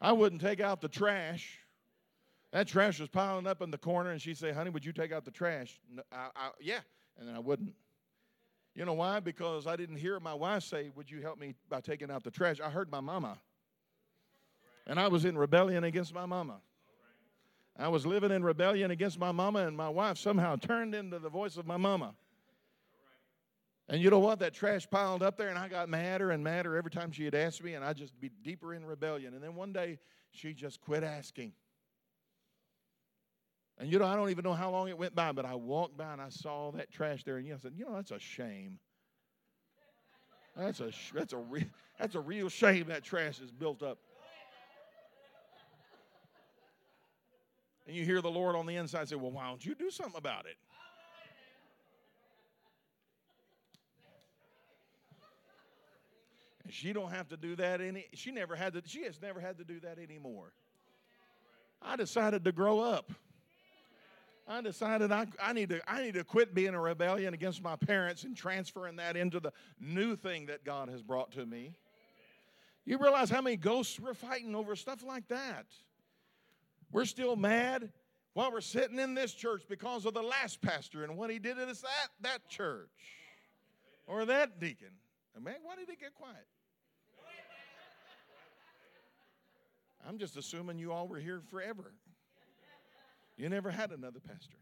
[0.00, 1.60] I wouldn't take out the trash.
[2.50, 5.12] That trash was piling up in the corner, and she'd say, Honey, would you take
[5.12, 5.80] out the trash?
[5.90, 6.80] No, I, I, yeah.
[7.18, 7.72] And then I wouldn't.
[8.74, 9.20] You know why?
[9.20, 12.30] Because I didn't hear my wife say, Would you help me by taking out the
[12.30, 12.60] trash?
[12.60, 13.38] I heard my mama.
[14.86, 16.60] And I was in rebellion against my mama.
[17.78, 21.28] I was living in rebellion against my mama, and my wife somehow turned into the
[21.28, 22.14] voice of my mama.
[23.88, 24.38] And you know what?
[24.40, 27.34] That trash piled up there, and I got madder and madder every time she had
[27.34, 29.34] asked me, and I'd just be deeper in rebellion.
[29.34, 29.98] And then one day,
[30.30, 31.52] she just quit asking.
[33.78, 35.96] And you know, I don't even know how long it went by, but I walked
[35.96, 38.78] by and I saw that trash there, and I said, you know, that's a shame.
[40.56, 43.98] That's a that's a re- that's a real shame that trash is built up.
[47.86, 50.18] And you hear the Lord on the inside say, "Well, why don't you do something
[50.18, 50.56] about it?"
[56.64, 58.06] And she don't have to do that any.
[58.12, 58.82] She never had to.
[58.84, 60.52] She has never had to do that anymore.
[61.80, 63.10] I decided to grow up.
[64.46, 67.76] I decided I, I, need to, I need to quit being a rebellion against my
[67.76, 71.72] parents and transferring that into the new thing that God has brought to me.
[72.84, 75.66] You realize how many ghosts we're fighting over stuff like that?
[76.90, 77.90] We're still mad
[78.34, 81.58] while we're sitting in this church because of the last pastor and what he did
[81.58, 82.88] at us that, that church
[84.06, 84.90] or that deacon.
[85.36, 86.46] And man, why did he get quiet?
[90.06, 91.92] I'm just assuming you all were here forever.
[93.36, 94.58] You never had another pastor.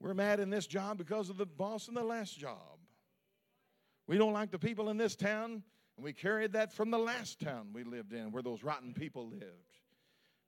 [0.00, 2.78] We're mad in this job because of the boss in the last job.
[4.06, 5.62] We don't like the people in this town,
[5.96, 9.28] and we carried that from the last town we lived in where those rotten people
[9.28, 9.78] lived.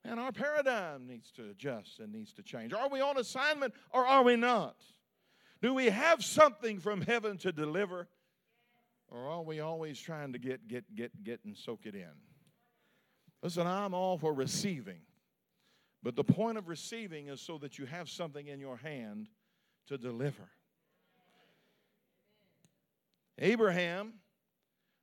[0.04, 2.72] And our paradigm needs to adjust and needs to change.
[2.72, 4.76] Are we on assignment or are we not?
[5.60, 8.08] Do we have something from heaven to deliver?
[9.08, 12.08] Or are we always trying to get, get, get, get, and soak it in?
[13.42, 15.02] Listen, I'm all for receiving.
[16.02, 19.28] But the point of receiving is so that you have something in your hand
[19.86, 20.50] to deliver.
[23.38, 24.14] Abraham,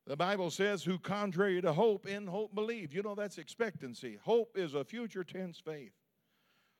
[0.05, 2.93] the Bible says, who contrary to hope, in hope believed.
[2.93, 4.19] You know, that's expectancy.
[4.23, 5.93] Hope is a future tense faith.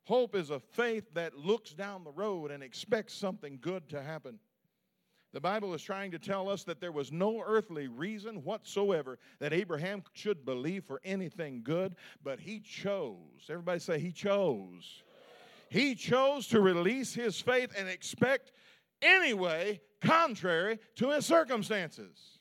[0.06, 4.40] Hope is a faith that looks down the road and expects something good to happen.
[5.32, 9.54] The Bible is trying to tell us that there was no earthly reason whatsoever that
[9.54, 13.48] Abraham should believe for anything good, but he chose.
[13.50, 15.04] Everybody say, He chose.
[15.70, 18.52] He chose to release his faith and expect
[19.04, 22.39] anyway, contrary to his circumstances.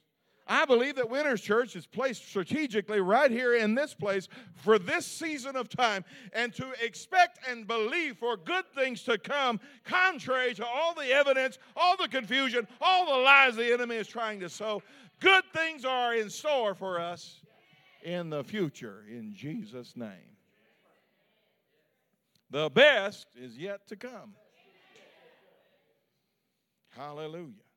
[0.48, 5.04] I believe that Winners Church is placed strategically right here in this place for this
[5.04, 10.66] season of time and to expect and believe for good things to come, contrary to
[10.66, 14.82] all the evidence, all the confusion, all the lies the enemy is trying to sow.
[15.20, 17.40] Good things are in store for us
[18.02, 20.36] in the future, in Jesus' name.
[22.50, 24.34] The best is yet to come.
[26.96, 27.67] Hallelujah.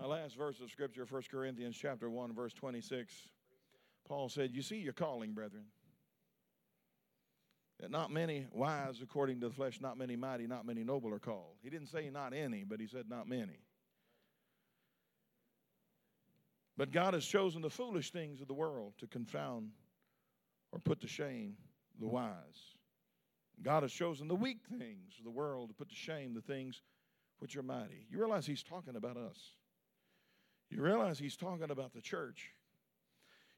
[0.00, 3.12] My last verse of scripture, 1 Corinthians chapter 1, verse 26.
[4.06, 5.64] Paul said, You see your calling, brethren.
[7.80, 11.18] That not many wise according to the flesh, not many mighty, not many noble are
[11.18, 11.56] called.
[11.62, 13.60] He didn't say not any, but he said not many.
[16.76, 19.70] But God has chosen the foolish things of the world to confound
[20.70, 21.54] or put to shame
[22.00, 22.76] the wise.
[23.62, 26.82] God has chosen the weak things of the world to put to shame the things
[27.40, 28.06] which are mighty.
[28.08, 29.38] You realize He's talking about us.
[30.70, 32.50] You realize He's talking about the church.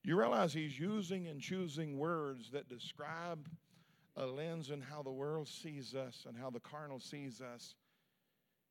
[0.02, 3.48] You realize He's using and choosing words that describe
[4.16, 7.74] a lens in how the world sees us and how the carnal sees us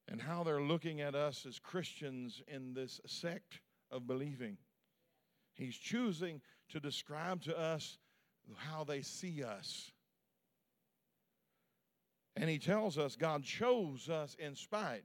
[0.08, 3.60] and how they're looking at us as Christians in this sect
[3.92, 4.58] of believing.
[5.54, 7.98] He's choosing to describe to us
[8.56, 9.92] how they see us.
[12.36, 15.04] And he tells us God chose us in spite,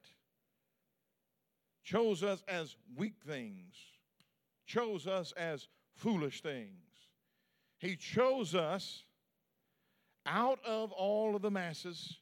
[1.84, 3.74] chose us as weak things,
[4.66, 6.70] chose us as foolish things.
[7.78, 9.04] He chose us
[10.26, 12.16] out of all of the masses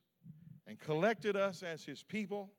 [0.66, 2.51] and collected us as his people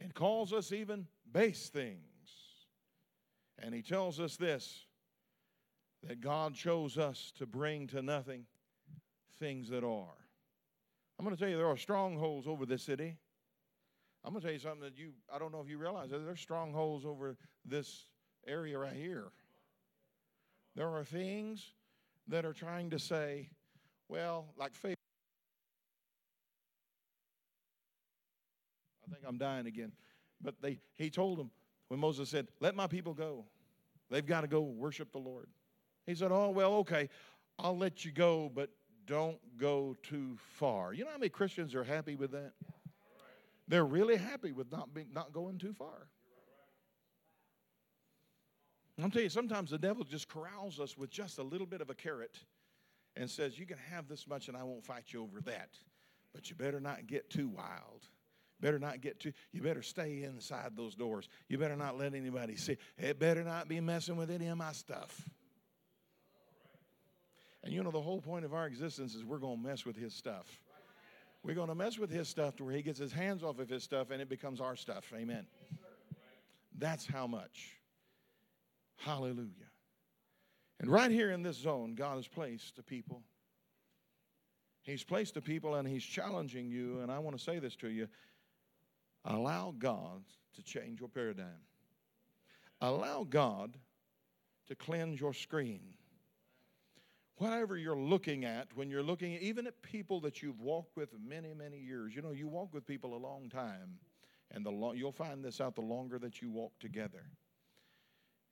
[0.00, 2.00] and calls us even base things.
[3.60, 4.84] And he tells us this
[6.06, 8.44] that God chose us to bring to nothing
[9.40, 10.14] things that are.
[11.18, 13.16] I'm going to tell you, there are strongholds over this city.
[14.24, 16.40] I'm going to tell you something that you, I don't know if you realize, there's
[16.40, 18.06] strongholds over this
[18.46, 19.26] area right here.
[20.74, 21.72] There are things
[22.28, 23.48] that are trying to say,
[24.08, 24.96] well, like faith.
[29.06, 29.92] I think I'm dying again.
[30.40, 31.50] But they, he told them
[31.88, 33.44] when Moses said, Let my people go.
[34.10, 35.48] They've got to go worship the Lord.
[36.06, 37.08] He said, Oh, well, okay,
[37.58, 38.70] I'll let you go, but
[39.06, 40.92] don't go too far.
[40.92, 42.52] You know how many Christians are happy with that?
[43.68, 46.08] They're really happy with not being not going too far.
[49.00, 51.88] I'm telling you, sometimes the devil just corrals us with just a little bit of
[51.88, 52.36] a carrot
[53.14, 55.70] and says, You can have this much and I won't fight you over that.
[56.34, 58.08] But you better not get too wild.
[58.60, 61.28] Better not get too, you better stay inside those doors.
[61.48, 62.76] You better not let anybody see.
[62.96, 65.28] It better not be messing with any of my stuff.
[67.62, 69.96] And you know, the whole point of our existence is we're going to mess with
[69.96, 70.46] his stuff.
[71.48, 73.70] We're going to mess with his stuff to where he gets his hands off of
[73.70, 75.10] his stuff and it becomes our stuff.
[75.16, 75.46] Amen.
[76.76, 77.78] That's how much.
[78.98, 79.70] Hallelujah.
[80.78, 83.22] And right here in this zone, God has placed the people.
[84.82, 87.00] He's placed the people and He's challenging you.
[87.00, 88.08] And I want to say this to you
[89.24, 91.62] allow God to change your paradigm,
[92.82, 93.78] allow God
[94.66, 95.94] to cleanse your screen.
[97.38, 101.54] Whatever you're looking at, when you're looking even at people that you've walked with many,
[101.54, 103.98] many years, you know, you walk with people a long time,
[104.50, 107.24] and the lo- you'll find this out the longer that you walk together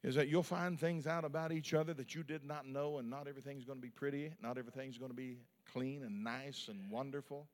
[0.07, 3.11] is that you'll find things out about each other that you did not know, and
[3.11, 5.39] not everything's going to be pretty, not everything's going to be
[5.73, 7.49] clean and nice and wonderful.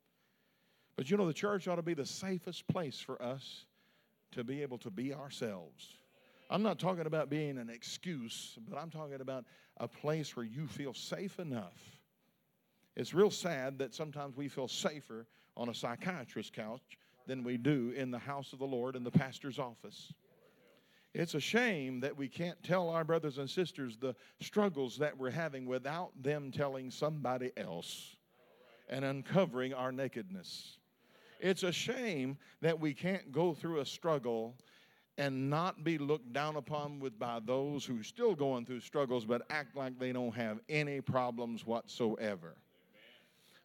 [0.97, 3.65] But you know, the church ought to be the safest place for us
[4.33, 5.95] to be able to be ourselves.
[6.53, 9.47] I'm not talking about being an excuse, but I'm talking about
[9.79, 11.97] a place where you feel safe enough.
[12.95, 15.27] It's real sad that sometimes we feel safer
[15.57, 19.11] on a psychiatrist's couch than we do in the house of the Lord in the
[19.11, 20.13] pastor's office.
[21.15, 25.31] It's a shame that we can't tell our brothers and sisters the struggles that we're
[25.31, 28.17] having without them telling somebody else
[28.91, 30.77] and uncovering our nakedness.
[31.41, 34.55] It's a shame that we can't go through a struggle
[35.19, 39.25] and not be looked down upon with by those who are still going through struggles
[39.25, 42.57] but act like they don't have any problems whatsoever.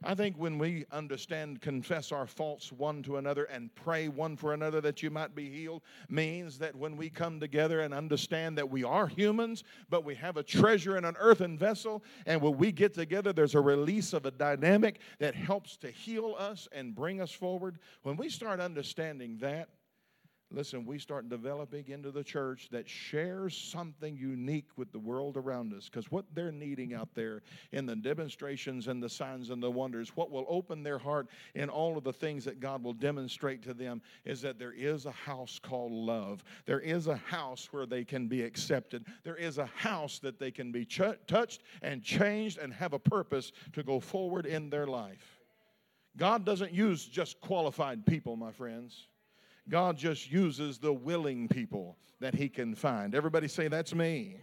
[0.04, 4.54] I think when we understand, confess our faults one to another, and pray one for
[4.54, 8.70] another that you might be healed, means that when we come together and understand that
[8.70, 12.72] we are humans, but we have a treasure in an earthen vessel, and when we
[12.72, 17.20] get together, there's a release of a dynamic that helps to heal us and bring
[17.20, 17.80] us forward.
[18.04, 19.70] When we start understanding that,
[20.50, 25.74] Listen, we start developing into the church that shares something unique with the world around
[25.74, 27.42] us because what they're needing out there
[27.74, 31.70] in the demonstrations and the signs and the wonders, what will open their heart in
[31.70, 35.12] all of the things that God will demonstrate to them is that there is a
[35.12, 36.46] house called love.
[36.66, 39.06] There is a house where they can be accepted.
[39.26, 43.00] There is a house that they can be ch- touched and changed and have a
[43.00, 45.42] purpose to go forward in their life.
[46.16, 49.08] God doesn't use just qualified people, my friends.
[49.70, 53.14] God just uses the willing people that He can find.
[53.14, 54.38] Everybody say, That's me.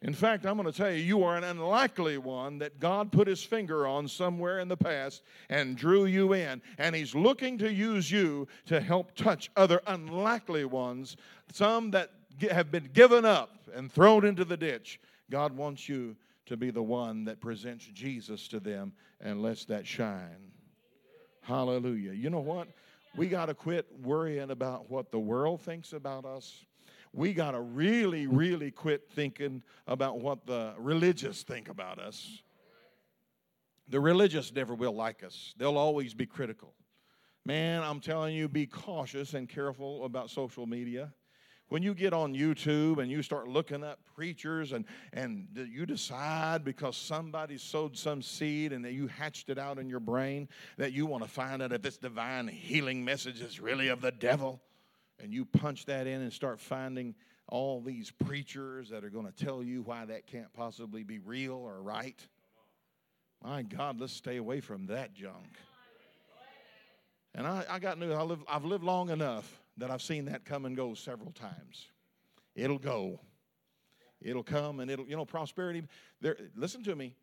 [0.00, 3.26] In fact, I'm going to tell you, you are an unlikely one that God put
[3.26, 6.62] his finger on somewhere in the past and drew you in.
[6.78, 11.16] And he's looking to use you to help touch other unlikely ones,
[11.52, 12.12] some that
[12.48, 15.00] have been given up and thrown into the ditch.
[15.30, 16.14] God wants you
[16.46, 20.52] to be the one that presents Jesus to them and lets that shine.
[21.42, 22.12] Hallelujah.
[22.12, 22.68] You know what?
[23.18, 26.64] We got to quit worrying about what the world thinks about us.
[27.12, 32.42] we got to really, really quit thinking about what the religious think about us.
[33.88, 36.74] The religious never will like us, they'll always be critical.
[37.44, 41.12] Man, I'm telling you, be cautious and careful about social media.
[41.68, 46.64] When you get on YouTube and you start looking up preachers and, and you decide
[46.64, 50.92] because somebody sowed some seed and that you hatched it out in your brain that
[50.92, 54.62] you want to find out if this divine healing message is really of the devil,
[55.22, 57.14] and you punch that in and start finding
[57.48, 61.54] all these preachers that are going to tell you why that can't possibly be real
[61.54, 62.26] or right.
[63.44, 65.58] My God, let's stay away from that junk.
[67.34, 68.14] And I, I got news.
[68.14, 71.86] I live, I've lived long enough that I've seen that come and go several times.
[72.54, 73.20] It'll go.
[74.20, 75.84] It'll come and it'll, you know, prosperity.
[76.20, 77.14] There, listen to me.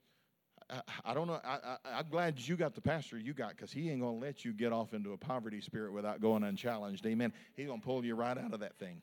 [0.70, 1.40] I, I don't know.
[1.44, 4.46] I, am glad you got the pastor you got because he ain't going to let
[4.46, 7.06] you get off into a poverty spirit without going unchallenged.
[7.06, 7.34] Amen.
[7.54, 9.02] He's going to pull you right out of that thing.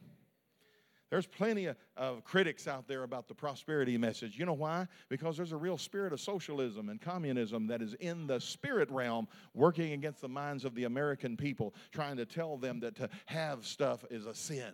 [1.13, 4.39] There's plenty of, of, critics out there about the prosperity message.
[4.39, 4.89] You know why?
[5.11, 9.29] Because there's a real spirit of socialism and communism that is in the spirit realm
[9.53, 13.67] working against the minds of the American people, trying to tell them that to have
[13.67, 14.73] stuff is a sin.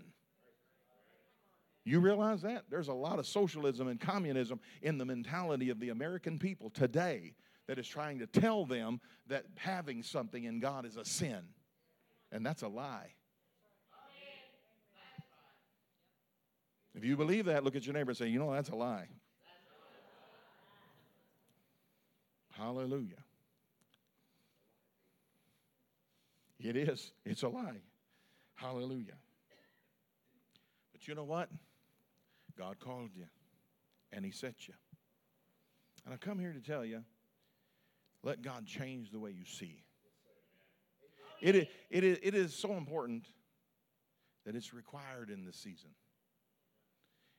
[1.85, 2.67] You realize that?
[2.71, 7.35] There's a lot of socialism and communism in the mentality of the American people today
[7.67, 11.41] that is trying to tell them that having something in God is a sin.
[12.31, 13.15] And that's a lie.
[16.95, 19.09] If you believe that, look at your neighbor and say, you know, that's a lie.
[22.53, 23.23] Hallelujah.
[26.59, 27.13] It is.
[27.25, 27.83] It's a lie.
[28.57, 29.15] Hallelujah.
[30.93, 31.49] But you know what?
[32.57, 33.27] God called you
[34.13, 34.75] and He set you.
[36.05, 37.05] And I come here to tell you
[38.25, 39.85] let God change the way you see.
[41.41, 43.29] It is, it is, it is so important
[44.45, 45.91] that it's required in this season.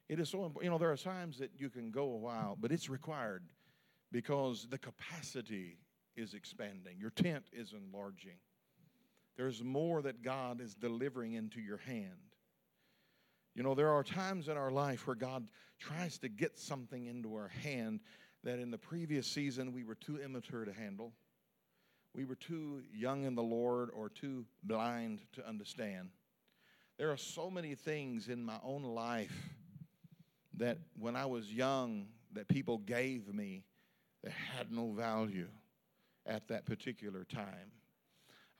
[0.10, 0.64] It is so important.
[0.64, 3.44] You know, there are times that you can go a while, but it's required
[4.11, 5.77] because the capacity
[6.15, 8.38] is expanding, your tent is enlarging.
[9.38, 12.34] There's more that God is delivering into your hand.
[13.56, 15.48] You know, there are times in our life where God
[15.80, 18.02] tries to get something into our hand
[18.44, 21.14] that in the previous season we were too immature to handle.
[22.15, 26.10] We were too young in the Lord or too blind to understand.
[26.98, 29.53] There are so many things in my own life
[30.60, 33.64] that when I was young that people gave me
[34.23, 35.48] that had no value
[36.26, 37.72] at that particular time.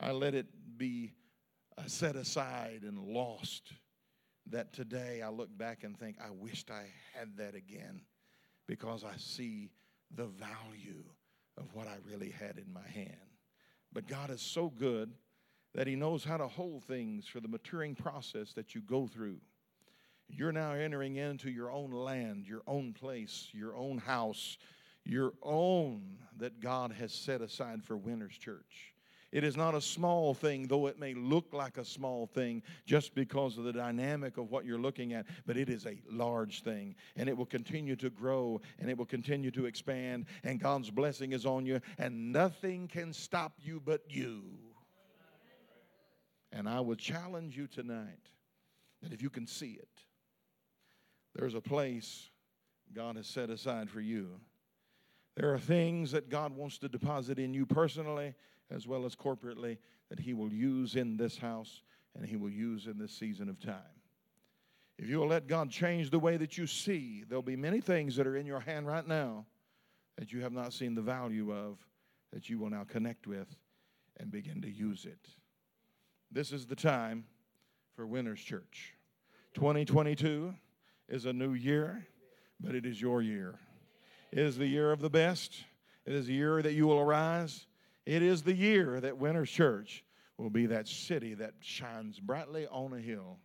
[0.00, 0.46] I let it
[0.76, 1.12] be
[1.76, 3.72] uh, set aside and lost.
[4.46, 8.00] That today I look back and think, I wished I had that again
[8.66, 9.70] because I see
[10.16, 11.04] the value
[11.56, 13.16] of what I really had in my hand.
[13.92, 15.12] But God is so good
[15.74, 19.38] that He knows how to hold things for the maturing process that you go through.
[20.32, 24.58] You're now entering into your own land, your own place, your own house,
[25.04, 28.94] your own that God has set aside for Winners Church.
[29.32, 33.14] It is not a small thing, though it may look like a small thing just
[33.14, 36.96] because of the dynamic of what you're looking at, but it is a large thing.
[37.14, 41.32] And it will continue to grow and it will continue to expand, and God's blessing
[41.32, 44.42] is on you, and nothing can stop you but you.
[46.52, 48.30] And I will challenge you tonight
[49.02, 49.88] that if you can see it,
[51.34, 52.30] there's a place
[52.92, 54.40] God has set aside for you.
[55.36, 58.34] There are things that God wants to deposit in you personally
[58.70, 59.78] as well as corporately
[60.08, 61.82] that He will use in this house
[62.16, 63.76] and He will use in this season of time.
[64.98, 68.16] If you will let God change the way that you see, there'll be many things
[68.16, 69.46] that are in your hand right now
[70.18, 71.78] that you have not seen the value of
[72.32, 73.48] that you will now connect with
[74.18, 75.28] and begin to use it.
[76.30, 77.24] This is the time
[77.96, 78.94] for Winners Church.
[79.54, 80.54] 2022
[81.10, 82.06] is a new year,
[82.60, 83.58] but it is your year.
[84.32, 85.64] It is the year of the best.
[86.06, 87.66] It is the year that you will arise.
[88.06, 90.04] It is the year that Winners Church
[90.38, 93.38] will be that city that shines brightly on a hill.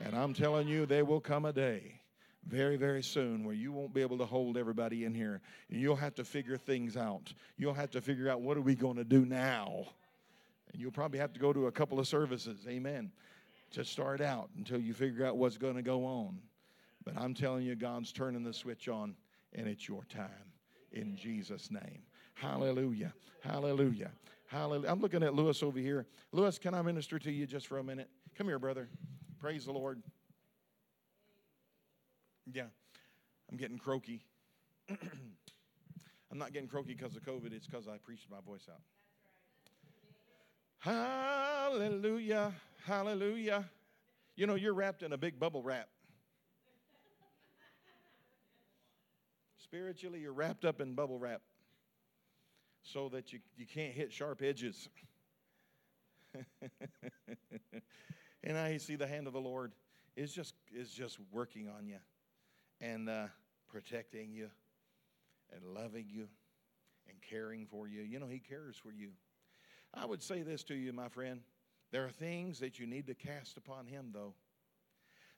[0.00, 2.00] And I'm telling you, there will come a day
[2.46, 5.40] very, very soon where you won't be able to hold everybody in here.
[5.70, 7.32] And you'll have to figure things out.
[7.56, 9.86] You'll have to figure out what are we going to do now.
[10.72, 12.66] And you'll probably have to go to a couple of services.
[12.68, 13.12] Amen.
[13.72, 16.38] To start out until you figure out what's going to go on.
[17.04, 19.14] But I'm telling you, God's turning the switch on,
[19.52, 20.52] and it's your time
[20.92, 22.02] in Jesus' name.
[22.34, 23.12] Hallelujah.
[23.42, 24.10] Hallelujah.
[24.46, 24.90] Hallelujah.
[24.90, 26.06] I'm looking at Lewis over here.
[26.32, 28.08] Lewis, can I minister to you just for a minute?
[28.36, 28.88] Come here, brother.
[29.38, 30.02] Praise the Lord.
[32.52, 32.66] Yeah,
[33.50, 34.24] I'm getting croaky.
[34.90, 38.80] I'm not getting croaky because of COVID, it's because I preached my voice out.
[40.78, 42.52] Hallelujah.
[42.84, 43.64] Hallelujah.
[44.36, 45.88] You know, you're wrapped in a big bubble wrap.
[49.74, 51.40] Spiritually, you're wrapped up in bubble wrap
[52.84, 54.88] so that you, you can't hit sharp edges.
[58.44, 59.72] and I see the hand of the Lord
[60.14, 61.96] is just is just working on you
[62.80, 63.26] and uh,
[63.66, 64.48] protecting you
[65.52, 66.28] and loving you
[67.08, 68.02] and caring for you.
[68.02, 69.08] You know, He cares for you.
[69.92, 71.40] I would say this to you, my friend.
[71.90, 74.34] There are things that you need to cast upon Him, though.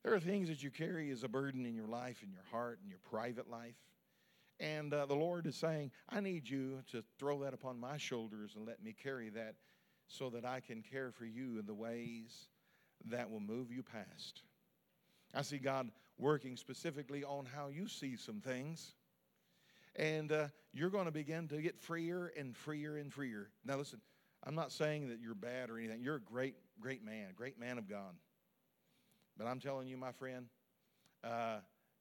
[0.04, 2.80] There are things that you carry as a burden in your life, in your heart,
[2.84, 3.76] in your private life.
[4.58, 8.54] And uh, the Lord is saying, I need you to throw that upon my shoulders
[8.56, 9.54] and let me carry that
[10.08, 12.48] so that I can care for you in the ways
[13.10, 14.42] that will move you past.
[15.34, 18.94] I see God working specifically on how you see some things.
[19.96, 23.50] And uh, you're going to begin to get freer and freer and freer.
[23.64, 24.00] Now, listen,
[24.44, 26.00] I'm not saying that you're bad or anything.
[26.02, 28.14] You're a great, great man, great man of God.
[29.36, 30.46] But I'm telling you, my friend,
[31.24, 31.58] uh,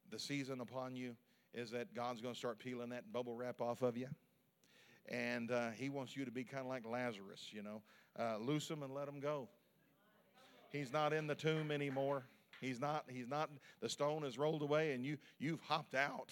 [0.09, 1.15] the season upon you
[1.55, 4.07] is that God's going to start peeling that bubble wrap off of you.
[5.07, 7.81] And uh, He wants you to be kind of like Lazarus, you know.
[8.17, 9.47] Uh, loose him and let him go.
[10.71, 12.23] He's not in the tomb anymore.
[12.61, 13.49] He's not, he's not,
[13.81, 16.31] the stone is rolled away and you, you've hopped out.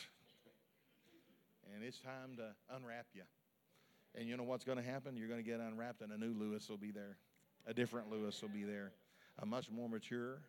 [1.73, 3.23] And it's time to unwrap you.
[4.15, 5.17] And you know what's going to happen?
[5.17, 7.17] You're going to get unwrapped and a new Lewis will be there.
[7.67, 8.91] A different Lewis will be there.
[9.39, 10.41] A much more mature,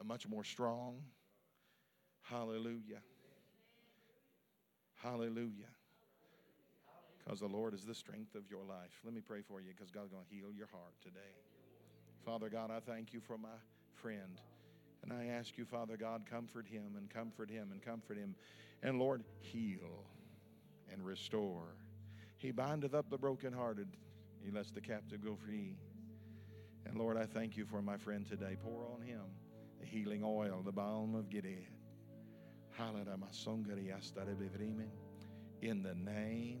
[0.00, 0.96] a much more strong.
[2.22, 3.00] Hallelujah.
[5.02, 5.72] Hallelujah.
[7.18, 9.00] Because the Lord is the strength of your life.
[9.04, 11.34] Let me pray for you because God's going to heal your heart today.
[12.24, 13.56] Father God, I thank you for my
[13.94, 14.40] friend.
[15.02, 18.34] And I ask you, Father God, comfort him and comfort him and comfort him.
[18.82, 20.04] And Lord, heal
[20.92, 21.76] and restore.
[22.36, 23.88] He bindeth up the brokenhearted,
[24.44, 25.76] he lets the captive go free.
[26.86, 28.56] And Lord, I thank you for my friend today.
[28.62, 29.22] Pour on him
[29.80, 31.77] the healing oil, the balm of Gilead.
[35.60, 36.60] In the name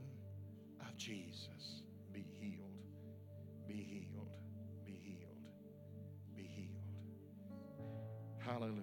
[0.80, 1.82] of Jesus,
[2.12, 2.82] be healed,
[3.68, 4.28] be healed,
[4.84, 5.38] be healed,
[6.36, 6.82] be healed.
[8.38, 8.82] Hallelujah,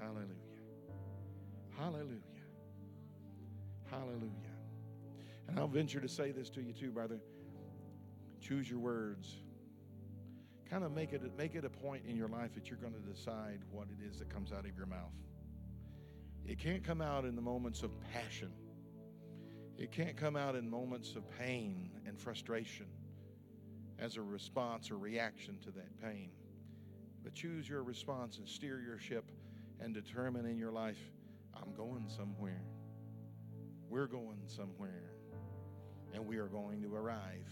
[0.00, 0.26] hallelujah,
[1.78, 2.18] hallelujah,
[3.88, 4.30] hallelujah.
[5.46, 7.20] And I'll venture to say this to you too, brother.
[8.40, 9.36] Choose your words.
[10.68, 12.98] Kind of make it, make it a point in your life that you're going to
[12.98, 15.12] decide what it is that comes out of your mouth.
[16.46, 18.52] It can't come out in the moments of passion.
[19.78, 22.86] It can't come out in moments of pain and frustration
[23.98, 26.30] as a response or reaction to that pain.
[27.22, 29.30] But choose your response and steer your ship
[29.80, 30.98] and determine in your life,
[31.54, 32.62] I'm going somewhere.
[33.88, 35.10] We're going somewhere.
[36.14, 37.48] And we are going to arrive.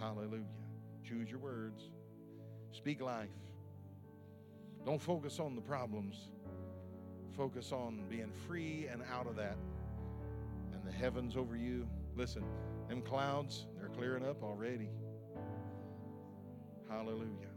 [0.00, 0.44] Hallelujah.
[1.04, 1.90] Choose your words.
[2.72, 3.28] Speak life.
[4.84, 6.28] Don't focus on the problems.
[7.36, 9.56] Focus on being free and out of that.
[10.72, 11.86] And the heavens over you.
[12.16, 12.44] Listen,
[12.88, 14.88] them clouds, they're clearing up already.
[16.88, 17.48] Hallelujah.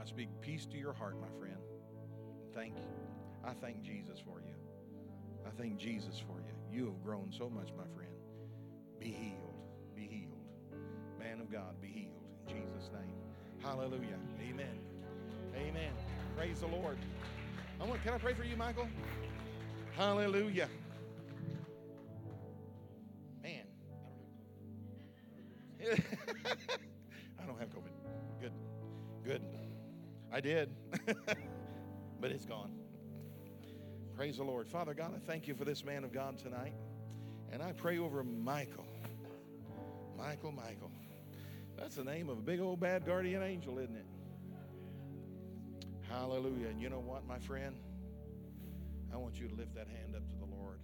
[0.00, 1.56] I speak peace to your heart, my friend.
[2.54, 2.84] Thank you.
[3.44, 4.54] I thank Jesus for you.
[5.46, 6.54] I thank Jesus for you.
[6.72, 8.12] You have grown so much, my friend.
[9.00, 9.54] Be healed.
[9.96, 10.38] Be healed.
[11.18, 12.22] Man of God, be healed.
[12.46, 13.14] In Jesus' name.
[13.58, 14.18] Hallelujah.
[14.40, 14.78] Amen.
[15.56, 15.92] Amen.
[16.36, 16.96] Praise the Lord.
[17.80, 18.86] I want, can I pray for you, Michael?
[19.96, 20.68] Hallelujah.
[23.42, 23.64] Man,
[25.80, 27.90] I don't have COVID.
[28.42, 28.52] Good.
[29.24, 29.42] Good.
[30.30, 30.70] I did.
[32.20, 32.72] but it's gone.
[34.14, 34.68] Praise the Lord.
[34.68, 36.74] Father God, I thank you for this man of God tonight.
[37.50, 38.86] And I pray over Michael.
[40.18, 40.90] Michael, Michael.
[41.78, 44.04] That's the name of a big old bad guardian angel, isn't it?
[46.10, 46.66] Hallelujah.
[46.68, 47.76] And you know what, my friend?
[49.12, 50.80] I want you to lift that hand up to the Lord.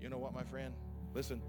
[0.00, 0.74] You know what, my friend?
[1.14, 1.40] Listen,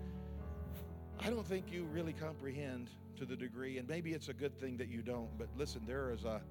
[1.20, 4.78] I don't think you really comprehend to the degree, and maybe it's a good thing
[4.78, 6.42] that you don't, but listen, there is a,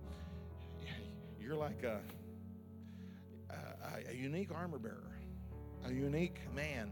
[1.40, 2.00] you're like a,
[3.50, 5.16] a, a unique armor bearer,
[5.86, 6.90] a unique man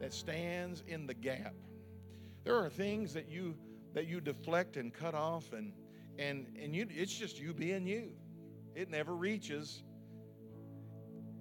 [0.00, 1.54] that stands in the gap.
[2.44, 3.54] There are things that you
[3.92, 5.72] that you deflect and cut off and
[6.18, 8.12] and and you it's just you being you.
[8.74, 9.82] It never reaches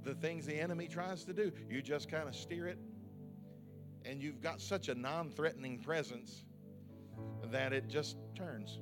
[0.04, 1.52] the things the enemy tries to do.
[1.70, 2.80] You just kind of steer it
[4.06, 6.46] and you've got such a non-threatening presence
[7.52, 8.80] that it just turns.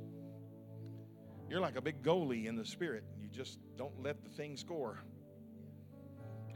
[1.50, 3.04] You're like a big goalie in the spirit.
[3.20, 5.00] You just don't let the thing score.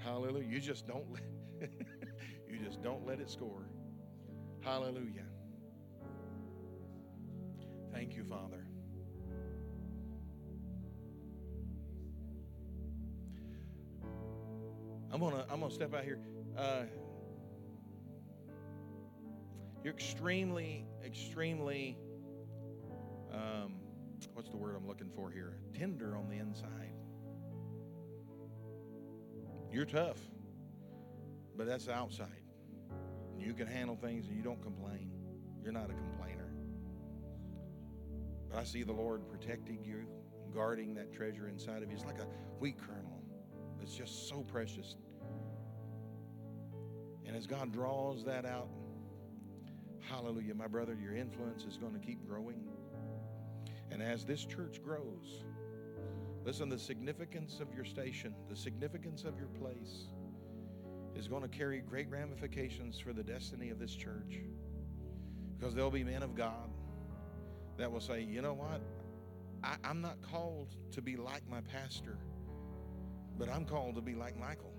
[0.04, 0.48] Hallelujah.
[0.48, 1.24] You just don't let
[2.50, 3.68] you just don't let it score.
[4.62, 5.26] Hallelujah.
[7.92, 8.61] Thank you, Father.
[15.14, 16.20] I'm gonna I'm gonna step out here.
[16.58, 16.84] Uh,
[19.84, 21.98] you're extremely, extremely.
[23.34, 23.76] Um,
[24.34, 25.58] what's the word I'm looking for here?
[25.78, 26.94] Tender on the inside.
[29.72, 30.18] You're tough,
[31.58, 32.28] but that's the outside.
[33.40, 35.12] You can handle things and you don't complain.
[35.64, 36.52] You're not a complainer.
[38.50, 40.06] But I see the Lord protecting you,
[40.54, 41.96] guarding that treasure inside of you.
[41.96, 42.28] It's like a
[42.60, 43.01] wheat kernel.
[43.82, 44.96] It's just so precious.
[47.26, 48.70] And as God draws that out,
[50.02, 52.64] hallelujah, my brother, your influence is going to keep growing.
[53.92, 55.44] And as this church grows,
[56.46, 60.08] listen, the significance of your station, the significance of your place
[61.16, 64.40] is going to carry great ramifications for the destiny of this church.
[65.58, 66.70] Because there'll be men of God
[67.78, 68.82] that will say, you know what?
[69.64, 72.18] I, am not called to be like my pastor,
[73.38, 74.74] but I'm called to be like Michael.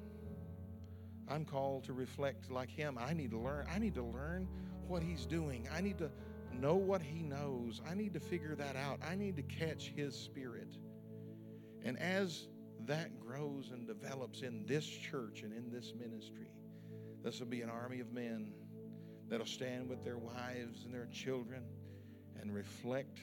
[1.29, 2.99] I'm called to reflect like him.
[3.01, 3.67] I need to learn.
[3.75, 4.49] I need to learn
[4.87, 5.69] what he's doing.
[5.75, 6.11] I need to
[6.53, 7.81] know what he knows.
[7.89, 9.01] I need to figure that out.
[9.09, 10.77] I need to catch his spirit.
[11.85, 12.49] And as
[12.87, 16.49] that grows and develops in this church and in this ministry,
[17.23, 18.53] this will be an army of men
[19.29, 21.63] that'll stand with their wives and their children
[22.41, 23.21] and reflect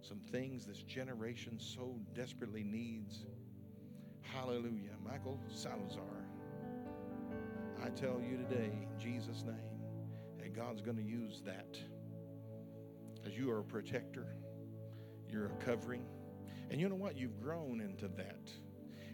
[0.00, 3.26] some things this generation so desperately needs.
[4.34, 4.96] Hallelujah.
[5.04, 6.24] Michael Salazar,
[7.84, 9.54] I tell you today, in Jesus' name,
[10.38, 11.78] that God's going to use that.
[13.26, 14.34] As you are a protector,
[15.28, 16.06] you're a covering.
[16.70, 17.18] And you know what?
[17.18, 18.50] You've grown into that.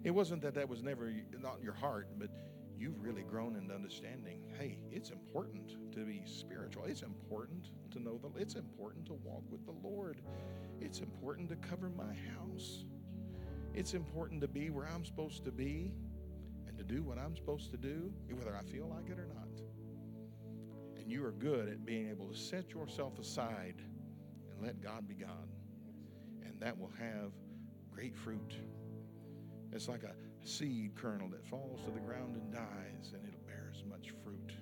[0.04, 2.30] It wasn't that that was never not in your heart, but
[2.78, 6.84] you've really grown into understanding hey, it's important to be spiritual.
[6.84, 10.20] It's important to know the it's important to walk with the Lord.
[10.80, 12.84] It's important to cover my house.
[13.78, 15.92] It's important to be where I'm supposed to be
[16.66, 19.62] and to do what I'm supposed to do, whether I feel like it or not.
[20.96, 23.76] And you are good at being able to set yourself aside
[24.50, 25.46] and let God be God.
[26.44, 27.30] And that will have
[27.92, 28.56] great fruit.
[29.70, 33.84] It's like a seed kernel that falls to the ground and dies, and it bears
[33.88, 34.54] much fruit.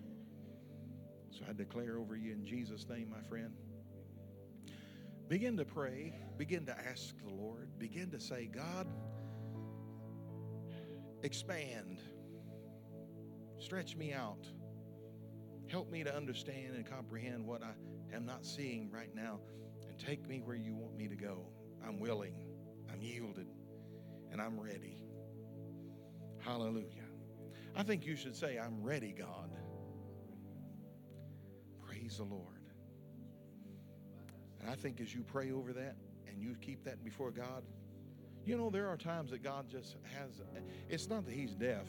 [1.31, 3.55] So I declare over you in Jesus' name, my friend.
[5.29, 6.15] Begin to pray.
[6.39, 7.79] Begin to ask the Lord.
[7.79, 8.87] Begin to say, God,
[11.23, 12.01] expand.
[13.59, 14.47] Stretch me out.
[15.69, 17.73] Help me to understand and comprehend what I
[18.15, 19.41] am not seeing right now.
[19.89, 21.49] And take me where you want me to go.
[21.85, 22.35] I'm willing.
[22.93, 23.49] I'm yielded
[24.31, 24.99] and I'm ready.
[26.39, 27.03] Hallelujah.
[27.75, 29.51] I think you should say, I'm ready, God.
[31.85, 32.56] Praise the Lord.
[34.61, 35.97] And I think as you pray over that
[36.29, 37.63] and you keep that before God,
[38.45, 40.41] you know, there are times that God just has,
[40.89, 41.87] it's not that He's deaf,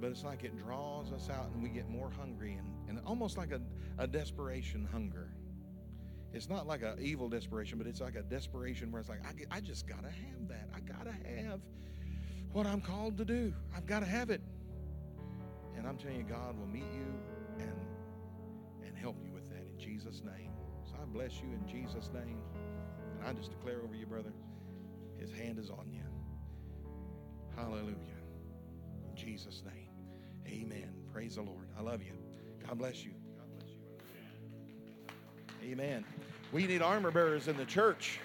[0.00, 3.36] but it's like it draws us out and we get more hungry and, and almost
[3.36, 3.60] like a,
[3.98, 5.28] a desperation hunger.
[6.32, 9.56] It's not like an evil desperation, but it's like a desperation where it's like, I,
[9.56, 10.70] I just got to have that.
[10.74, 11.60] I got to have
[12.52, 13.52] what I'm called to do.
[13.76, 14.40] I've got to have it.
[15.76, 17.06] And I'm telling you, God will meet you
[17.58, 17.74] and,
[18.86, 20.51] and help you with that in Jesus' name.
[21.02, 22.38] I bless you in Jesus' name.
[23.18, 24.32] And I just declare over you, brother,
[25.18, 26.02] his hand is on you.
[27.56, 27.96] Hallelujah.
[29.08, 29.88] In Jesus' name.
[30.46, 30.92] Amen.
[31.12, 31.68] Praise the Lord.
[31.76, 32.12] I love you.
[32.66, 33.12] God bless you.
[33.36, 35.72] God bless you.
[35.72, 36.04] Amen.
[36.52, 38.20] We need armor bearers in the church.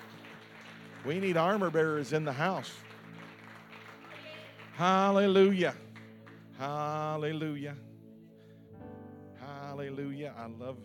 [1.05, 2.71] We need armor bearers in the house.
[4.73, 5.73] Hallelujah.
[6.57, 7.75] Hallelujah.
[9.39, 10.33] Hallelujah.
[10.37, 10.77] I love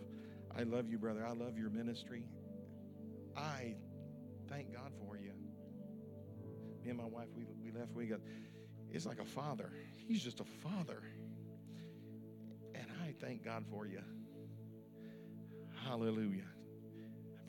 [0.57, 1.25] I love you, brother.
[1.25, 2.23] I love your ministry.
[3.35, 3.75] I
[4.49, 5.33] thank God for you.
[6.83, 8.19] Me and my wife, we, we left, we got,
[8.91, 9.71] it's like a father.
[9.95, 11.01] He's just a father.
[12.75, 14.01] And I thank God for you.
[15.87, 16.45] Hallelujah.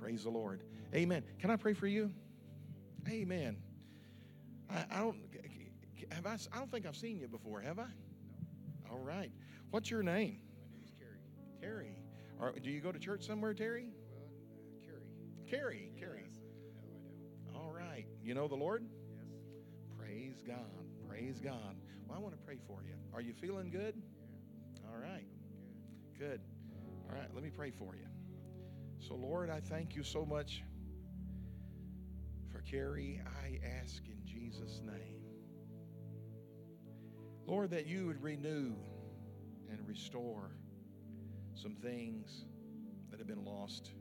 [0.00, 0.62] Praise the Lord.
[0.94, 1.24] Amen.
[1.38, 2.12] Can I pray for you?
[3.08, 3.58] Amen.
[4.70, 5.18] I, I don't
[6.12, 7.82] have I, I don't think I've seen you before, have I?
[7.82, 8.92] No.
[8.92, 9.30] All right.
[9.70, 10.38] What's your name?
[10.62, 11.18] My name is Kerry.
[11.60, 11.96] Terry.
[12.40, 13.88] Or, do you go to church somewhere, Terry?
[14.10, 14.28] Well,
[14.88, 15.50] uh.
[15.50, 15.92] Kerry.
[15.98, 16.24] Kerry.
[16.26, 16.40] Yes,
[16.78, 17.58] I do.
[17.58, 18.06] All right.
[18.22, 18.84] You know the Lord?
[19.08, 19.26] Yes.
[19.98, 20.58] Praise God.
[21.08, 21.76] Praise God.
[22.08, 22.94] Well, I want to pray for you.
[23.12, 23.94] Are you feeling good?
[23.96, 24.88] Yeah.
[24.90, 25.26] All right.
[26.18, 26.40] Good.
[26.68, 27.10] Good.
[27.10, 27.28] All right.
[27.34, 28.06] Let me pray for you.
[28.98, 30.62] So, Lord, I thank you so much
[32.50, 33.20] for Kerry.
[33.42, 35.22] I ask in Jesus' name,
[37.46, 38.74] Lord, that you would renew
[39.70, 40.50] and restore
[41.54, 42.44] some things
[43.10, 43.92] that have been lost.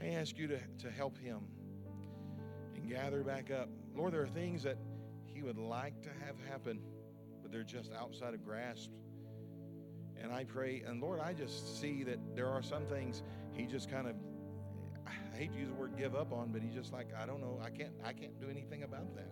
[0.00, 1.40] I ask you to, to help him
[2.74, 3.68] and gather back up.
[3.94, 4.78] Lord, there are things that
[5.24, 6.80] he would like to have happen,
[7.42, 8.90] but they're just outside of grasp.
[10.22, 13.22] And I pray, and Lord, I just see that there are some things
[13.52, 14.14] he just kind of
[15.06, 17.40] I hate to use the word give up on, but he's just like, I don't
[17.40, 19.30] know, I can't I can't do anything about that.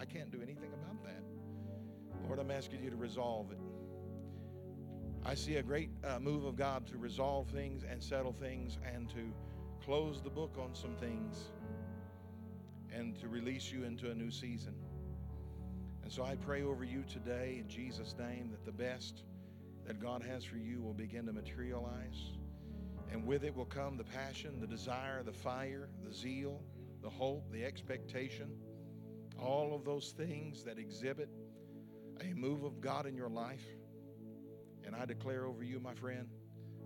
[0.00, 1.22] I can't do anything about that.
[2.26, 3.58] Lord, I'm asking you to resolve it.
[5.28, 9.10] I see a great uh, move of God to resolve things and settle things and
[9.10, 9.30] to
[9.84, 11.50] close the book on some things
[12.90, 14.72] and to release you into a new season.
[16.02, 19.24] And so I pray over you today in Jesus' name that the best
[19.86, 22.32] that God has for you will begin to materialize.
[23.12, 26.62] And with it will come the passion, the desire, the fire, the zeal,
[27.02, 28.48] the hope, the expectation,
[29.38, 31.28] all of those things that exhibit
[32.22, 33.66] a move of God in your life.
[34.88, 36.26] And I declare over you, my friend,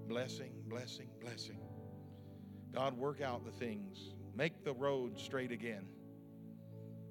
[0.08, 1.60] blessing, blessing, blessing.
[2.74, 4.12] God, work out the things.
[4.34, 5.86] Make the road straight again.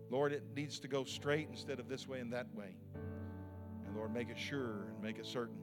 [0.10, 2.76] Lord, it needs to go straight instead of this way and that way.
[3.86, 5.62] And Lord, make it sure and make it certain.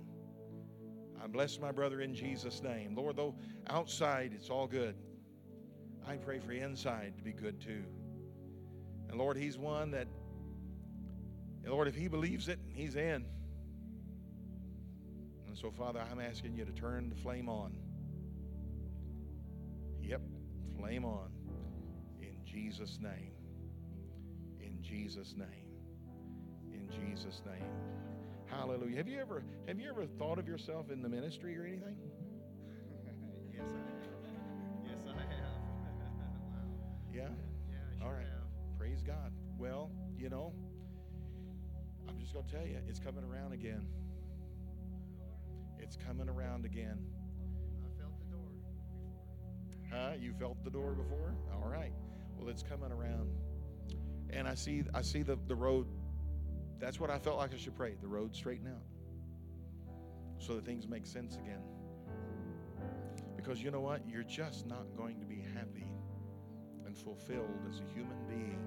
[1.23, 2.95] I bless my brother in Jesus' name.
[2.95, 3.35] Lord, though
[3.69, 4.95] outside it's all good,
[6.09, 7.85] I pray for inside to be good too.
[9.11, 10.09] And Lord, he's one that,
[11.67, 13.27] Lord, if he believes it, he's in.
[15.61, 17.77] So, Father, I'm asking you to turn the flame on.
[20.01, 20.21] Yep,
[20.79, 21.31] flame on.
[22.23, 23.33] In Jesus' name.
[24.61, 25.67] In Jesus' name.
[26.73, 27.65] In Jesus' name.
[28.47, 28.99] Hallelujah.
[28.99, 31.97] Have you ever have you ever thought of yourself in the ministry or anything?
[33.53, 34.87] yes, I have.
[34.87, 35.19] Yes, I have.
[36.47, 36.63] wow.
[37.13, 37.23] Yeah.
[37.23, 38.21] Yeah, I sure All right.
[38.21, 38.79] have.
[38.79, 39.33] Praise God.
[39.59, 40.53] Well, you know,
[42.09, 43.85] I'm just going to tell you, it's coming around again.
[45.81, 46.99] It's coming around again.
[47.83, 49.99] I felt the door before.
[49.99, 50.13] Huh?
[50.19, 51.35] You felt the door before?
[51.53, 51.93] All right.
[52.37, 53.31] Well, it's coming around.
[54.31, 55.87] And I see I see the, the road.
[56.79, 57.95] That's what I felt like I should pray.
[58.01, 58.85] The road straighten out.
[60.39, 61.63] So that things make sense again.
[63.37, 64.03] Because you know what?
[64.07, 65.91] You're just not going to be happy
[66.87, 68.61] and fulfilled as a human being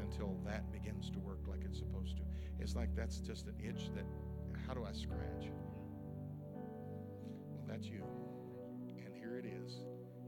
[0.00, 2.22] until that begins to work like it's supposed to.
[2.60, 4.04] It's like that's just an itch that
[4.66, 5.50] how do I scratch?
[7.70, 8.02] That's you.
[9.04, 9.78] And here it is.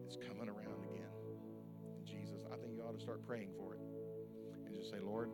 [0.06, 1.10] It's coming around again.
[2.05, 3.81] Jesus, I think you ought to start praying for it.
[4.64, 5.28] And just say, Lord,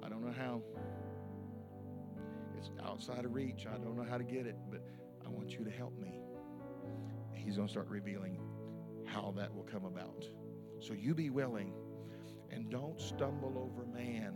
[0.00, 0.62] I don't know how.
[2.56, 3.66] It's outside of reach.
[3.66, 4.84] I don't know how to get it, but
[5.26, 6.20] I want you to help me.
[7.34, 8.38] He's going to start revealing
[9.06, 10.24] how that will come about.
[10.78, 11.72] So you be willing
[12.50, 14.34] and don't stumble over man.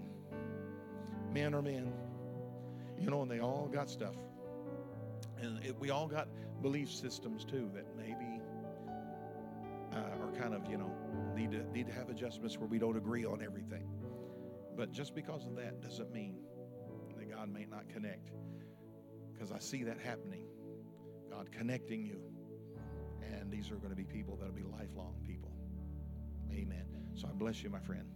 [1.33, 1.93] Men are men,
[2.99, 4.17] you know, and they all got stuff.
[5.41, 6.29] And it, we all got
[6.65, 8.41] belief systems too that maybe
[9.93, 10.91] uh, are kind of, you know,
[11.37, 13.87] need to, need to have adjustments where we don't agree on everything.
[14.75, 16.39] But just because of that doesn't mean
[17.19, 18.31] that God may not connect.
[19.31, 20.47] Because I see that happening.
[21.31, 22.19] God connecting you.
[23.31, 25.53] And these are going to be people that'll be lifelong people.
[26.51, 26.87] Amen.
[27.13, 28.09] So I bless you, my friend.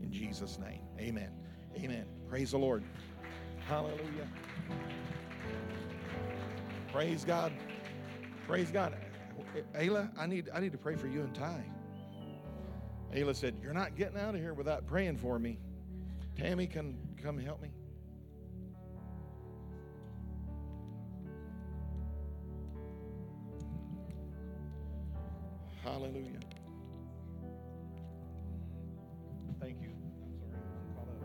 [0.00, 0.80] In Jesus' name.
[0.98, 1.32] Amen.
[1.76, 2.06] Amen.
[2.30, 2.82] Praise the Lord.
[3.68, 4.26] Hallelujah.
[6.90, 7.52] Praise God.
[8.50, 8.96] Praise God.
[9.78, 11.64] Ayla, I need I need to pray for you and Ty.
[13.14, 15.56] Ayla said, You're not getting out of here without praying for me.
[16.36, 17.68] Tammy can come help me.
[25.84, 26.40] Hallelujah.
[29.60, 29.90] Thank you.
[29.90, 30.54] I'm sorry.
[30.88, 31.22] I'm caught up.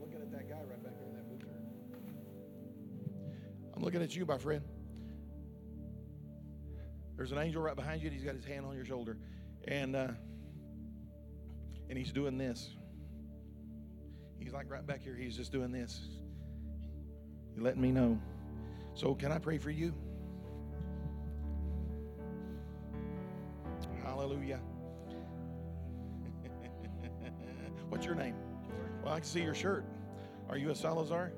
[0.00, 1.60] Looking at that guy right back there in that blue shirt.
[3.76, 4.62] I'm looking at you, my friend.
[7.26, 8.06] There's an angel right behind you.
[8.06, 9.18] And he's got his hand on your shoulder,
[9.66, 10.06] and uh,
[11.90, 12.70] and he's doing this.
[14.38, 15.16] He's like right back here.
[15.16, 16.02] He's just doing this.
[17.52, 18.16] He's letting me know.
[18.94, 19.92] So can I pray for you?
[24.04, 24.60] Hallelujah.
[27.88, 28.36] What's your name?
[29.02, 29.84] Well, I can see your shirt.
[30.48, 31.32] Are you a Salazar?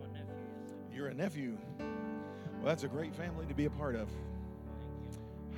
[0.00, 0.26] My nephew.
[0.92, 1.56] You're a nephew.
[1.78, 4.08] Well, that's a great family to be a part of.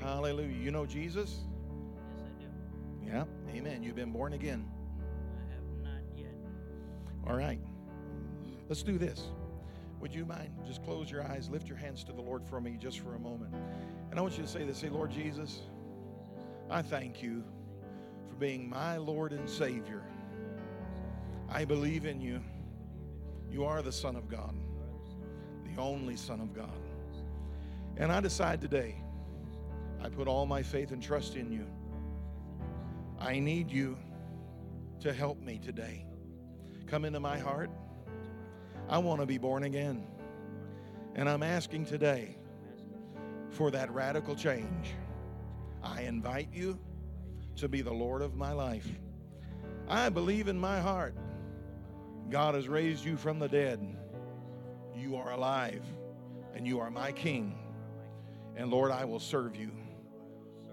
[0.03, 0.57] Hallelujah.
[0.57, 1.41] You know Jesus?
[2.13, 2.49] Yes, I do.
[3.07, 3.25] Yeah.
[3.55, 3.83] Amen.
[3.83, 4.69] You've been born again.
[5.39, 6.35] I have not yet.
[7.27, 7.61] All right.
[8.69, 9.29] Let's do this.
[10.01, 12.77] Would you mind just close your eyes, lift your hands to the Lord for me
[12.81, 13.55] just for a moment.
[14.11, 15.61] And I want you to say this say, Lord Jesus,
[16.69, 17.45] I thank you
[18.29, 20.03] for being my Lord and Savior.
[21.49, 22.41] I believe in you.
[23.51, 24.55] You are the Son of God,
[25.65, 26.81] the only Son of God.
[27.99, 28.97] And I decide today,
[30.03, 31.65] I put all my faith and trust in you.
[33.21, 33.97] I need you
[35.01, 36.05] to help me today.
[36.89, 37.71] Come into my heart,
[38.89, 40.05] I want to be born again.
[41.15, 42.37] And I'm asking today
[43.51, 44.95] for that radical change.
[45.85, 46.81] I invite you
[47.57, 48.89] to be the Lord of my life.
[49.89, 51.15] I believe in my heart
[52.29, 53.79] God has raised you from the dead.
[54.97, 55.85] You are alive
[56.55, 57.59] and you are my King.
[58.57, 59.71] And Lord, I will serve you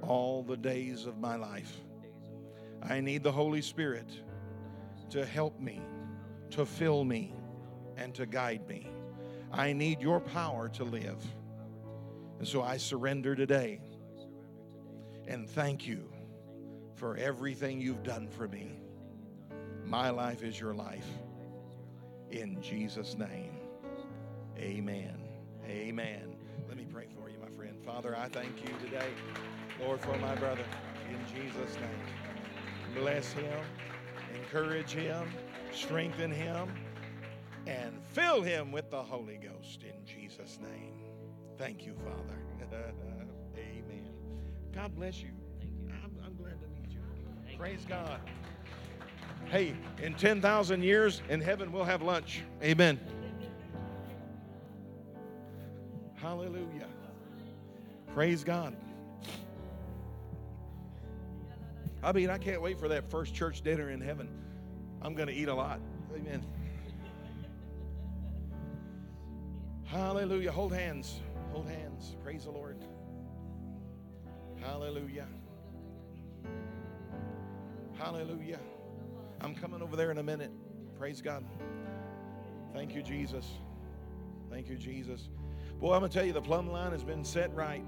[0.01, 1.77] all the days of my life.
[2.81, 4.09] I need the Holy Spirit
[5.09, 5.81] to help me,
[6.51, 7.33] to fill me,
[7.97, 8.89] and to guide me.
[9.51, 11.23] I need your power to live.
[12.37, 13.81] And so I surrender today.
[15.27, 16.11] And thank you
[16.95, 18.71] for everything you've done for me.
[19.85, 21.07] My life is your life.
[22.31, 23.57] In Jesus' name,
[24.57, 25.17] amen.
[25.65, 26.35] Amen.
[26.67, 27.75] Let me pray for you, my friend.
[27.83, 29.09] Father, I thank you today,
[29.81, 30.63] Lord, for my brother.
[31.09, 32.09] In Jesus' name.
[32.95, 33.59] Bless him,
[34.35, 35.27] encourage him,
[35.71, 36.69] strengthen him,
[37.67, 40.93] and fill him with the Holy Ghost in Jesus' name.
[41.57, 42.71] Thank you, Father.
[43.57, 44.09] Amen.
[44.73, 45.29] God bless you.
[45.59, 45.93] Thank you.
[46.03, 47.01] I'm, I'm glad to meet you.
[47.43, 47.59] Thank you.
[47.59, 48.19] Praise God.
[49.45, 52.41] Hey, in 10,000 years in heaven, we'll have lunch.
[52.63, 52.99] Amen.
[56.15, 56.87] Hallelujah.
[58.13, 58.75] Praise God.
[62.01, 64.29] I mean, I can't wait for that first church dinner in heaven.
[65.01, 65.79] I'm going to eat a lot.
[66.15, 66.45] Amen.
[69.85, 70.51] Hallelujah.
[70.51, 71.19] Hold hands.
[71.51, 72.15] Hold hands.
[72.23, 72.77] Praise the Lord.
[74.61, 75.27] Hallelujah.
[77.97, 78.59] Hallelujah.
[79.41, 80.51] I'm coming over there in a minute.
[80.97, 81.43] Praise God.
[82.73, 83.45] Thank you, Jesus.
[84.49, 85.29] Thank you, Jesus.
[85.79, 87.83] Boy, I'm going to tell you, the plumb line has been set right.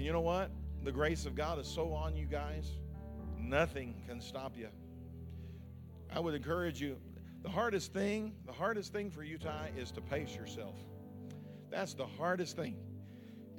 [0.00, 0.50] And you know what?
[0.82, 2.70] The grace of God is so on you guys,
[3.38, 4.68] nothing can stop you.
[6.10, 6.96] I would encourage you.
[7.42, 10.74] The hardest thing, the hardest thing for you, Ty, is to pace yourself.
[11.68, 12.78] That's the hardest thing.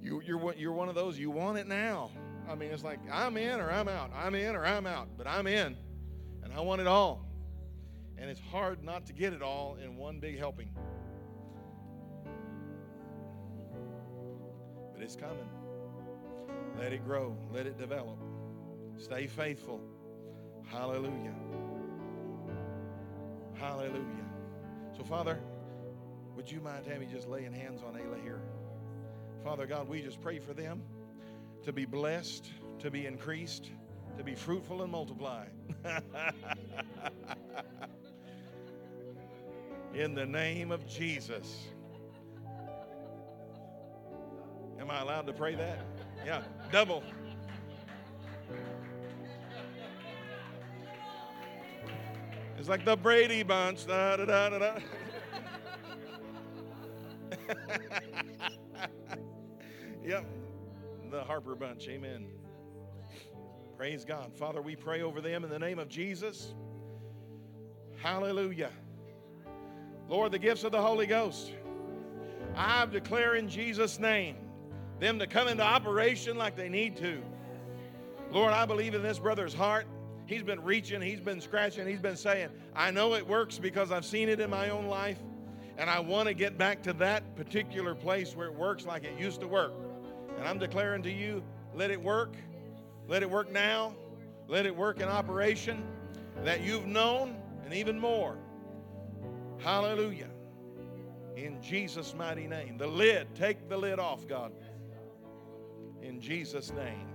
[0.01, 2.09] You, you're, you're one of those, you want it now.
[2.49, 4.09] I mean, it's like, I'm in or I'm out.
[4.11, 5.09] I'm in or I'm out.
[5.19, 5.77] But I'm in,
[6.43, 7.23] and I want it all.
[8.18, 10.72] And it's hard not to get it all in one big helping.
[14.91, 15.47] But it's coming.
[16.82, 18.18] Let it grow, let it develop.
[18.98, 19.80] Stay faithful.
[20.66, 21.36] Hallelujah.
[23.53, 24.26] Hallelujah.
[24.98, 25.40] So, Father,
[26.36, 28.41] would you mind, Tammy, just laying hands on Ayla here?
[29.44, 30.82] Father God, we just pray for them
[31.66, 32.49] to be blessed,
[32.80, 33.70] to be increased,
[34.18, 35.45] to be fruitful and multiply.
[39.94, 41.68] In the name of Jesus.
[44.80, 45.86] Am I allowed to pray that?
[46.26, 46.41] Yeah,
[46.72, 47.03] double.
[52.60, 53.88] It's like the Brady Bunch.
[53.88, 54.80] Da, da, da, da, da.
[60.06, 60.26] yep,
[61.10, 61.88] the Harper Bunch.
[61.88, 62.27] Amen.
[63.77, 64.31] Praise God.
[64.35, 66.53] Father, we pray over them in the name of Jesus.
[67.98, 68.69] Hallelujah.
[70.07, 71.52] Lord, the gifts of the Holy Ghost.
[72.56, 74.35] I declare in Jesus' name
[75.02, 77.22] them to come into operation like they need to.
[78.32, 79.88] Lord, I believe in this brother's heart.
[80.28, 84.06] He's been reaching, he's been scratching, he's been saying, I know it works because I've
[84.06, 85.18] seen it in my own life,
[85.78, 89.19] and I want to get back to that particular place where it works like it
[89.19, 89.73] used to work.
[90.38, 92.36] And I'm declaring to you, let it work.
[93.07, 93.95] Let it work now.
[94.48, 95.84] Let it work in operation
[96.44, 98.38] that you've known and even more.
[99.57, 100.30] Hallelujah.
[101.36, 102.78] In Jesus' mighty name.
[102.78, 104.53] The lid, take the lid off, God.
[106.02, 107.07] In Jesus' name.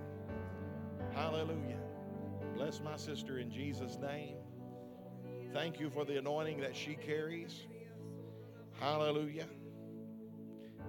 [1.13, 1.79] Hallelujah.
[2.55, 4.35] Bless my sister in Jesus' name.
[5.53, 7.63] Thank you for the anointing that she carries.
[8.79, 9.47] Hallelujah.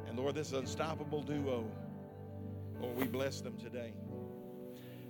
[0.07, 1.71] And Lord, this unstoppable duo,
[2.81, 3.93] Lord, we bless them today.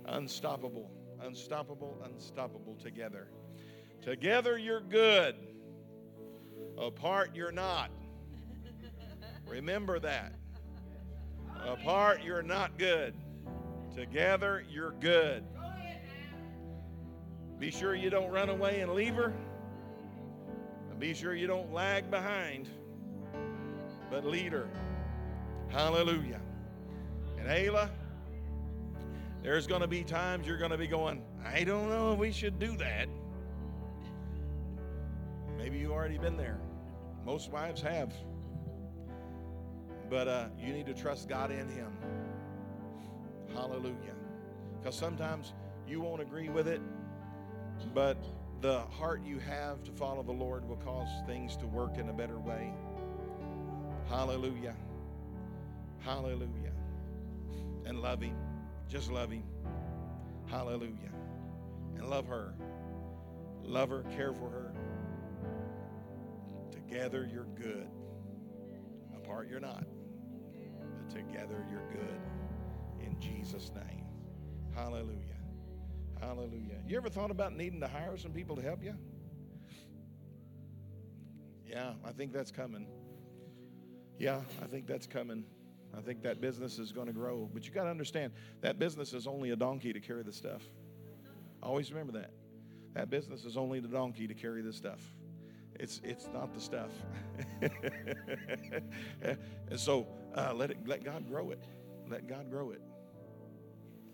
[0.05, 0.89] Unstoppable,
[1.21, 3.27] unstoppable, unstoppable together.
[4.01, 5.35] Together you're good.
[6.77, 7.91] Apart you're not.
[9.47, 10.33] Remember that.
[11.65, 13.13] Apart you're not good.
[13.95, 15.43] Together you're good.
[17.59, 19.33] Be sure you don't run away and leave her.
[20.89, 22.69] And be sure you don't lag behind,
[24.09, 24.69] but lead her.
[25.67, 26.39] Hallelujah.
[27.37, 27.89] And Ayla,
[29.43, 32.31] there's going to be times you're going to be going, I don't know if we
[32.31, 33.09] should do that.
[35.57, 36.59] Maybe you've already been there.
[37.25, 38.13] Most wives have.
[40.09, 41.91] But uh, you need to trust God in Him.
[43.53, 44.15] Hallelujah.
[44.77, 45.53] Because sometimes
[45.87, 46.81] you won't agree with it,
[47.93, 48.17] but
[48.61, 52.13] the heart you have to follow the Lord will cause things to work in a
[52.13, 52.73] better way.
[54.07, 54.75] Hallelujah.
[55.99, 56.73] Hallelujah.
[57.85, 58.35] And love Him.
[58.87, 59.43] Just love Him.
[60.47, 61.11] Hallelujah.
[61.97, 62.53] And love her.
[63.63, 64.73] Love her, care for her.
[66.71, 67.87] Together you're good.
[69.15, 69.85] Apart you're not.
[71.09, 72.21] Together you're good.
[72.99, 74.05] In Jesus' name.
[74.75, 75.39] Hallelujah.
[76.19, 76.79] Hallelujah.
[76.85, 78.95] You ever thought about needing to hire some people to help you?
[81.65, 82.87] Yeah, I think that's coming.
[84.17, 85.45] Yeah, I think that's coming.
[85.97, 87.49] I think that business is going to grow.
[87.53, 90.61] But you got to understand that business is only a donkey to carry the stuff.
[91.63, 92.31] Always remember that.
[92.93, 95.01] That business is only the donkey to carry the stuff.
[95.79, 96.91] It's it's not the stuff.
[99.21, 101.63] and so uh, let it let God grow it.
[102.09, 102.81] Let God grow it.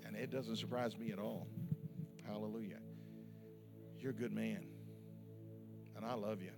[0.05, 1.47] And it doesn't surprise me at all.
[2.27, 2.77] Hallelujah.
[3.99, 4.67] You're a good man.
[5.95, 6.51] And I love you.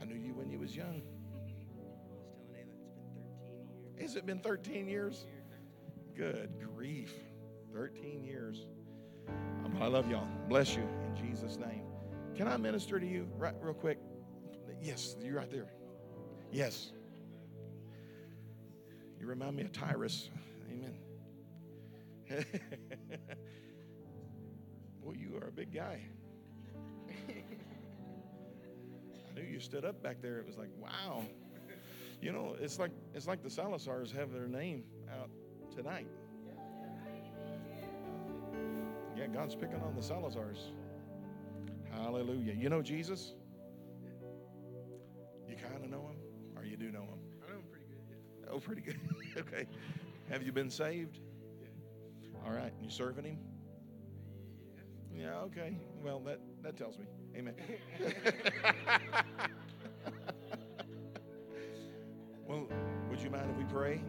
[0.00, 1.02] I knew you when you was young.
[1.34, 1.86] I was telling
[3.98, 5.26] Ayla it's been 13 years.
[5.26, 5.58] It been
[6.16, 6.16] 13 years?
[6.16, 7.12] Good grief.
[7.72, 8.66] 13 years.
[9.80, 10.26] I love y'all.
[10.48, 11.82] Bless you in Jesus' name.
[12.36, 13.98] Can I minister to you right real quick?
[14.82, 15.70] Yes, you're right there.
[16.52, 16.92] Yes.
[19.18, 20.28] You remind me of Tyrus.
[20.70, 20.98] Amen.
[25.02, 26.02] Boy, you are a big guy.
[27.08, 27.32] I
[29.34, 30.38] knew you stood up back there.
[30.38, 31.24] It was like, wow.
[32.20, 34.84] You know, it's like it's like the Salazars have their name
[35.18, 35.30] out
[35.74, 36.08] tonight.
[39.16, 40.72] Yeah, God's picking on the Salazars.
[41.96, 42.52] Hallelujah.
[42.52, 43.32] You know Jesus?
[45.48, 46.16] You kind of know him,
[46.56, 47.18] or you do know him?
[47.42, 48.04] I know him pretty good.
[48.10, 48.50] Yeah.
[48.52, 49.00] Oh, pretty good.
[49.38, 49.66] okay.
[50.30, 51.20] Have you been saved?
[51.60, 51.68] Yeah.
[52.44, 52.72] All right.
[52.82, 53.38] You serving him?
[55.14, 55.38] Yeah.
[55.44, 55.78] Okay.
[56.02, 57.06] Well, that that tells me.
[57.36, 57.54] Amen.
[62.46, 62.66] well,
[63.10, 64.02] would you mind if we pray?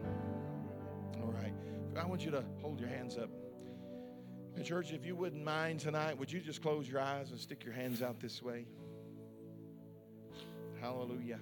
[1.22, 1.54] All right.
[1.96, 3.30] I want you to hold your hands up.
[4.58, 7.64] And church, if you wouldn't mind tonight, would you just close your eyes and stick
[7.64, 8.66] your hands out this way?
[10.80, 11.38] Hallelujah.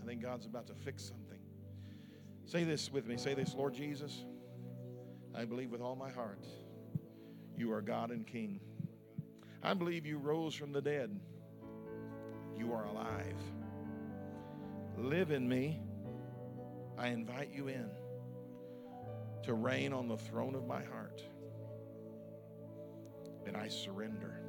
[0.00, 1.40] I think God's about to fix something.
[2.46, 3.16] Say this with me.
[3.16, 4.24] Say this, Lord Jesus,
[5.34, 6.46] I believe with all my heart
[7.56, 8.60] you are God and King.
[9.60, 11.18] I believe you rose from the dead.
[12.56, 13.34] You are alive.
[14.96, 15.80] Live in me.
[16.96, 17.90] I invite you in
[19.42, 21.24] to reign on the throne of my heart.
[23.46, 24.40] And I surrender.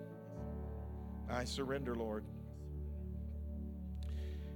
[1.29, 2.23] I surrender, Lord.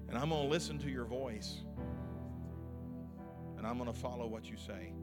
[0.08, 1.62] And I'm going to listen to your voice.
[3.58, 4.94] And I'm going to follow what you say.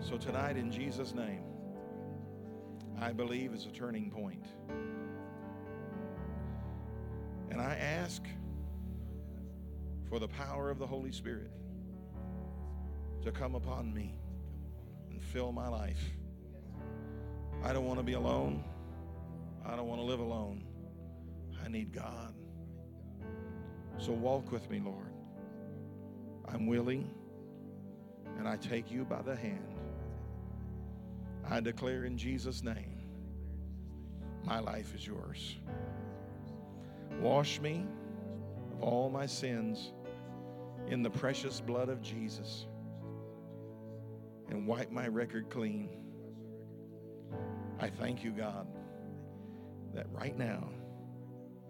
[0.00, 1.44] So tonight, in Jesus' name,
[3.00, 4.46] I believe is a turning point.
[7.50, 8.22] And I ask
[10.08, 11.50] for the power of the Holy Spirit
[13.22, 14.14] to come upon me
[15.10, 16.10] and fill my life.
[17.64, 18.64] I don't want to be alone.
[19.64, 20.64] I don't want to live alone.
[21.64, 22.34] I need God.
[23.98, 25.12] So walk with me, Lord.
[26.48, 27.08] I'm willing,
[28.38, 29.76] and I take you by the hand.
[31.48, 33.00] I declare in Jesus' name,
[34.44, 35.56] my life is yours.
[37.20, 37.86] Wash me
[38.72, 39.92] of all my sins
[40.88, 42.66] in the precious blood of Jesus
[44.48, 46.01] and wipe my record clean.
[47.80, 48.66] I thank you, God,
[49.94, 50.68] that right now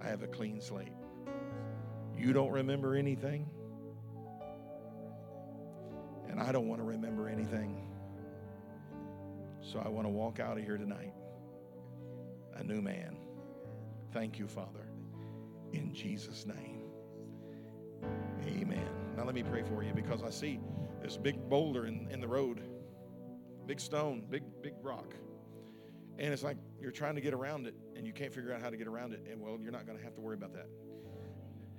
[0.03, 0.93] I have a clean slate.
[2.17, 3.49] You don't remember anything,
[6.29, 7.89] and I don't want to remember anything.
[9.61, 11.15] So I want to walk out of here tonight
[12.57, 13.17] a new man.
[14.13, 14.87] Thank you, Father,
[15.73, 16.83] in Jesus' name.
[18.47, 18.89] Amen.
[19.17, 20.61] Now let me pray for you because I see
[21.03, 22.61] this big boulder in, in the road,
[23.67, 25.15] big stone, big, big rock.
[26.19, 28.71] And it's like you're trying to get around it and you can't figure out how
[28.71, 29.27] to get around it.
[29.31, 30.69] And well, you're not going to have to worry about that.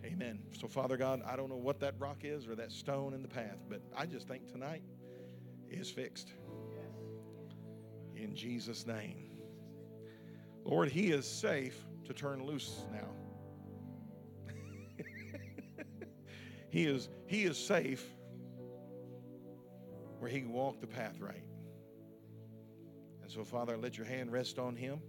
[0.05, 0.39] Amen.
[0.59, 3.27] So, Father God, I don't know what that rock is or that stone in the
[3.27, 4.83] path, but I just think tonight
[5.69, 6.33] is fixed.
[8.15, 9.29] In Jesus' name.
[10.65, 13.07] Lord, He is safe to turn loose now.
[16.69, 18.05] he is He is safe
[20.19, 21.43] where He can walk the path right.
[23.33, 25.01] So, Father, let your hand rest on him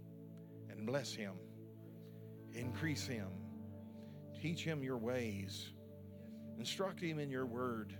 [0.71, 1.33] and bless him,
[2.53, 3.27] increase him,
[4.41, 5.69] teach him your ways,
[6.57, 7.95] instruct him in your word.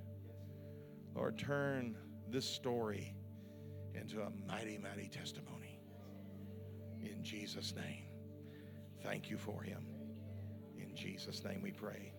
[1.14, 1.96] Lord, turn
[2.28, 3.14] this story
[3.94, 5.80] into a mighty, mighty testimony.
[7.04, 8.06] In Jesus' name.
[9.04, 9.86] Thank you for him.
[10.76, 12.14] In Jesus' name we pray.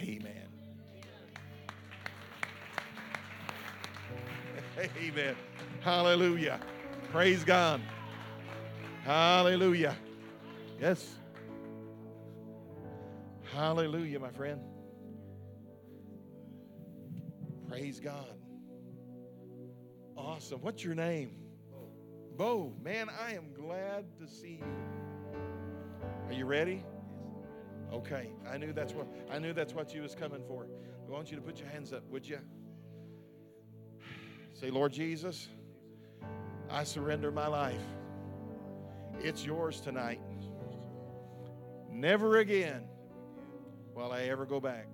[0.00, 0.48] Amen.
[4.96, 5.36] Amen.
[5.82, 6.58] Hallelujah.
[7.12, 7.82] Praise God.
[9.04, 9.94] Hallelujah.
[10.80, 11.06] Yes.
[13.54, 14.62] Hallelujah, my friend.
[17.68, 18.38] Praise God.
[20.16, 20.62] Awesome.
[20.62, 21.36] What's your name?
[22.38, 22.72] Bo.
[22.82, 25.28] Man, I am glad to see you.
[26.28, 26.82] Are you ready?
[27.92, 28.30] Okay.
[28.50, 30.66] I knew that's what I knew that's what you was coming for.
[31.06, 32.38] I want you to put your hands up, would you?
[34.54, 35.48] Say, Lord Jesus,
[36.72, 37.84] I surrender my life.
[39.20, 40.22] It's yours tonight.
[41.90, 42.84] Never again
[43.94, 44.86] will I ever go back.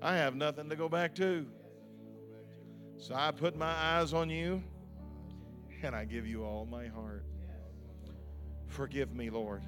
[0.00, 1.46] I have nothing to go back to.
[2.96, 4.62] So I put my eyes on you
[5.82, 7.26] and I give you all my heart.
[8.66, 9.62] Forgive me, Lord,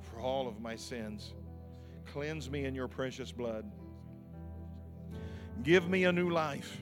[0.00, 1.32] for all of my sins.
[2.12, 3.70] Cleanse me in your precious blood.
[5.62, 6.80] Give me a new life,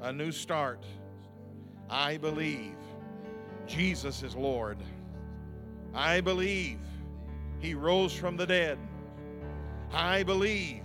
[0.00, 0.84] a new start.
[1.88, 2.74] I believe
[3.66, 4.78] Jesus is Lord.
[5.94, 6.78] I believe
[7.60, 8.78] he rose from the dead.
[9.92, 10.82] I believe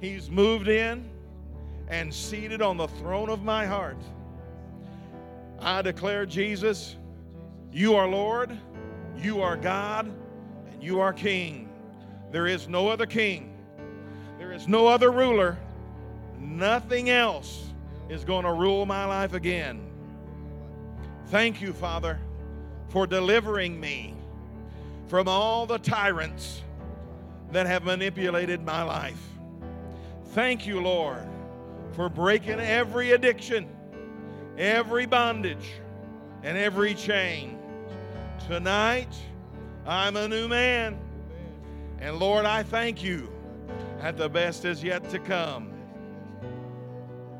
[0.00, 1.08] he's moved in
[1.88, 4.00] and seated on the throne of my heart.
[5.60, 6.96] I declare, Jesus,
[7.70, 8.58] you are Lord,
[9.16, 10.10] you are God,
[10.72, 11.68] and you are King.
[12.32, 13.54] There is no other King,
[14.38, 15.58] there is no other ruler.
[16.38, 17.66] Nothing else
[18.08, 19.91] is going to rule my life again.
[21.32, 22.18] Thank you, Father,
[22.90, 24.14] for delivering me
[25.06, 26.60] from all the tyrants
[27.52, 29.30] that have manipulated my life.
[30.32, 31.26] Thank you, Lord,
[31.92, 33.66] for breaking every addiction,
[34.58, 35.72] every bondage,
[36.42, 37.58] and every chain.
[38.46, 39.14] Tonight,
[39.86, 40.98] I'm a new man.
[41.98, 43.32] And Lord, I thank you
[44.02, 45.72] that the best is yet to come.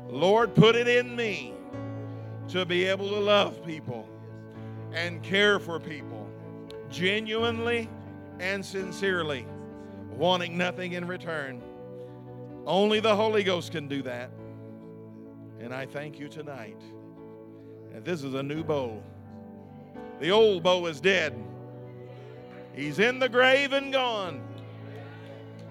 [0.09, 1.52] Lord, put it in me
[2.49, 4.07] to be able to love people
[4.93, 6.27] and care for people
[6.89, 7.89] genuinely
[8.39, 9.45] and sincerely,
[10.15, 11.61] wanting nothing in return.
[12.65, 14.29] Only the Holy Ghost can do that.
[15.59, 16.81] And I thank you tonight.
[17.93, 19.01] And this is a new Bo.
[20.19, 21.33] The old Bo is dead.
[22.73, 24.41] He's in the grave and gone.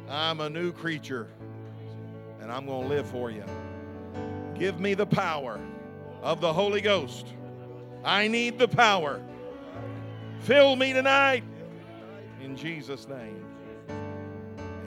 [0.09, 1.29] I'm a new creature,
[2.41, 3.45] and I'm going to live for you.
[4.55, 5.59] Give me the power
[6.23, 7.27] of the Holy Ghost.
[8.05, 9.21] I need the power.
[10.41, 11.45] Fill me tonight.
[12.43, 13.45] In Jesus' name.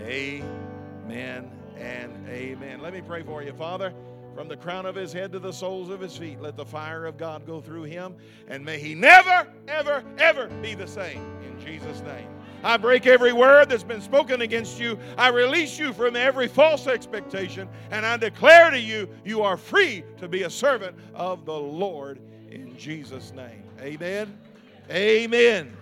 [0.01, 2.81] Amen and amen.
[2.81, 3.93] Let me pray for you, Father.
[4.35, 7.05] From the crown of his head to the soles of his feet, let the fire
[7.05, 8.15] of God go through him,
[8.49, 11.23] and may he never, ever, ever be the same.
[11.45, 12.27] In Jesus' name.
[12.65, 14.97] I break every word that's been spoken against you.
[15.19, 20.03] I release you from every false expectation, and I declare to you, you are free
[20.17, 22.19] to be a servant of the Lord
[22.49, 23.63] in Jesus' name.
[23.79, 24.35] Amen.
[24.89, 25.77] Amen.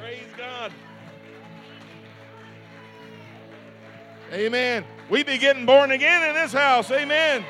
[0.00, 0.72] Praise God.
[4.32, 4.84] Amen.
[5.08, 6.88] We be getting born again in this house.
[6.92, 7.44] Amen.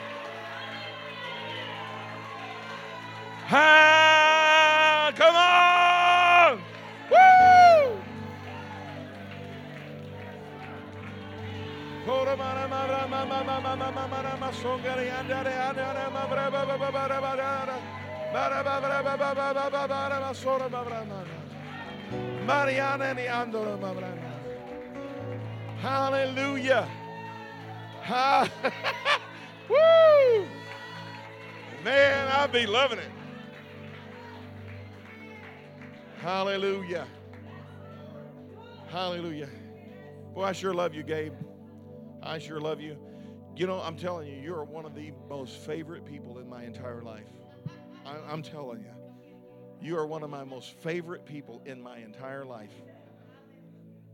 [3.51, 6.63] Come on!
[7.11, 7.99] Woo!
[25.81, 26.89] Hallelujah.
[28.03, 28.49] Ha-
[29.69, 30.47] Woo!
[31.83, 33.11] Man, I be loving it.
[36.21, 37.07] Hallelujah.
[38.89, 39.49] Hallelujah.
[40.35, 41.33] Boy, I sure love you, Gabe.
[42.23, 42.99] I sure love you.
[43.57, 47.01] You know, I'm telling you, you're one of the most favorite people in my entire
[47.01, 47.25] life.
[48.05, 48.93] I, I'm telling you,
[49.81, 52.75] you are one of my most favorite people in my entire life.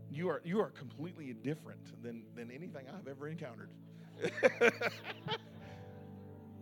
[0.09, 3.69] You are you are completely different than than anything I've ever encountered.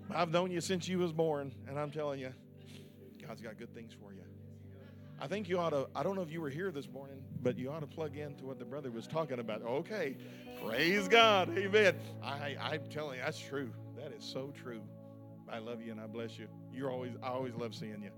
[0.09, 2.33] I've known you since you was born, and I'm telling you,
[3.23, 4.23] God's got good things for you.
[5.19, 7.57] I think you ought to, I don't know if you were here this morning, but
[7.57, 9.61] you ought to plug into what the brother was talking about.
[9.61, 10.17] Okay,
[10.63, 11.95] praise God, amen.
[12.21, 13.71] I, I'm telling you, that's true.
[13.97, 14.81] That is so true.
[15.49, 16.47] I love you and I bless you.
[16.73, 18.11] You're always, I always love seeing you.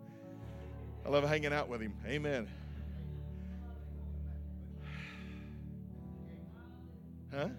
[1.05, 1.93] I love hanging out with him.
[2.05, 2.47] Amen.
[7.33, 7.49] Huh?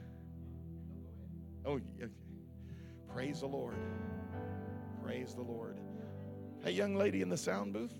[1.65, 2.07] Oh, yeah.
[3.13, 3.77] Praise the Lord.
[5.03, 5.79] Praise the Lord.
[6.65, 7.95] Hey, young lady in the sound booth.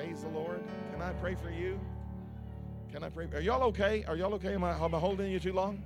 [0.00, 0.62] Praise the Lord.
[0.92, 1.78] Can I pray for you?
[2.90, 3.28] Can I pray?
[3.34, 4.02] Are y'all okay?
[4.08, 4.54] Are y'all okay?
[4.54, 5.82] Am I, am I holding you too long?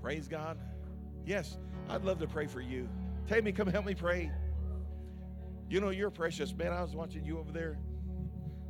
[0.00, 0.56] Praise God.
[1.26, 1.58] Yes,
[1.90, 2.88] I'd love to pray for you.
[3.28, 4.32] Tammy, come help me pray.
[5.68, 6.72] You know, you're precious, man.
[6.72, 7.76] I was watching you over there.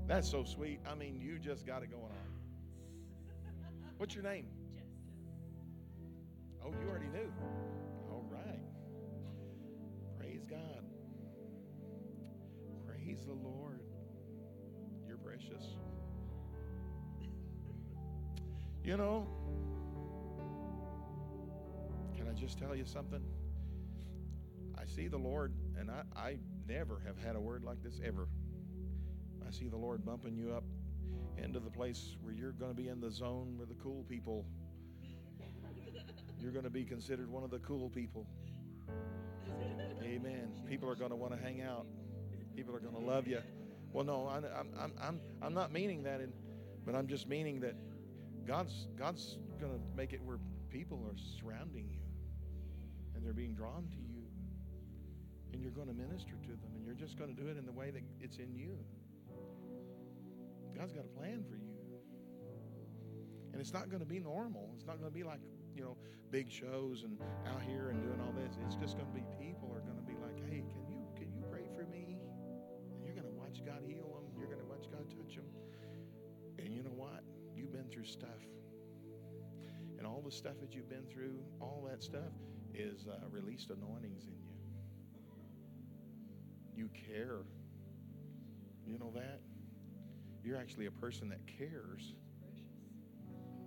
[0.09, 0.81] That's so sweet.
[0.90, 2.32] I mean, you just got it going on.
[3.97, 4.47] What's your name?
[6.65, 7.32] Oh, you already knew.
[13.23, 13.81] The Lord.
[15.07, 15.65] You're precious.
[18.82, 19.27] You know,
[22.16, 23.23] can I just tell you something?
[24.77, 26.36] I see the Lord, and I, I
[26.69, 28.28] never have had a word like this ever.
[29.47, 30.65] I see the Lord bumping you up
[31.39, 34.45] into the place where you're going to be in the zone where the cool people,
[36.39, 38.27] you're going to be considered one of the cool people.
[40.03, 40.51] Amen.
[40.69, 41.86] People are going to want to hang out.
[42.55, 43.40] People are going to love you.
[43.93, 44.44] Well, no, I'm,
[44.78, 46.32] I'm, I'm, I'm not meaning that, in,
[46.85, 47.74] but I'm just meaning that
[48.47, 50.39] God's, God's going to make it where
[50.70, 52.01] people are surrounding you
[53.14, 54.22] and they're being drawn to you.
[55.52, 57.64] And you're going to minister to them, and you're just going to do it in
[57.64, 58.76] the way that it's in you.
[60.76, 61.70] God's got a plan for you.
[63.52, 64.68] And it's not going to be normal.
[64.74, 65.39] It's not going to be like,
[65.76, 65.97] you know,
[66.32, 67.16] big shows and
[67.47, 68.59] out here and doing all this.
[68.66, 69.93] It's just going to be people are going
[75.09, 75.44] to touch them.
[76.59, 77.22] And you know what?
[77.55, 78.28] You've been through stuff.
[79.98, 82.32] And all the stuff that you've been through, all that stuff
[82.74, 84.55] is uh, released anointings in you.
[86.76, 87.43] You care.
[88.86, 89.40] You know that?
[90.43, 92.14] You're actually a person that cares.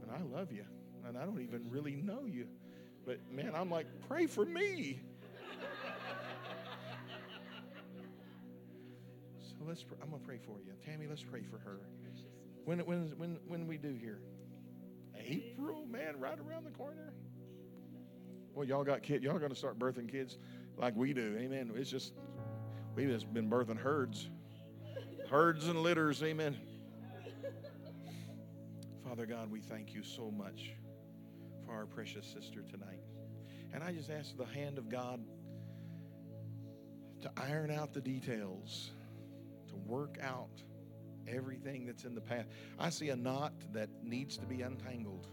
[0.01, 0.65] And I love you.
[1.07, 2.47] And I don't even really know you.
[3.05, 4.99] But man, I'm like, pray for me.
[9.65, 10.73] Let's pr- I'm gonna pray for you.
[10.85, 11.79] Tammy, let's pray for her.
[12.65, 14.19] When when when when we do here?
[15.15, 17.13] April, man, right around the corner.
[18.53, 19.23] Well, y'all got kids.
[19.23, 20.38] Y'all gonna start birthing kids
[20.77, 21.38] like we do.
[21.39, 21.71] Amen.
[21.75, 22.13] It's just
[22.95, 24.29] we've just been birthing herds.
[25.29, 26.23] Herds and litters.
[26.23, 26.57] Amen.
[29.07, 30.71] Father God, we thank you so much
[31.65, 33.01] for our precious sister tonight.
[33.73, 35.19] And I just ask the hand of God
[37.21, 38.91] to iron out the details,
[39.85, 40.63] work out
[41.27, 42.45] everything that's in the path.
[42.79, 45.27] I see a knot that needs to be untangled.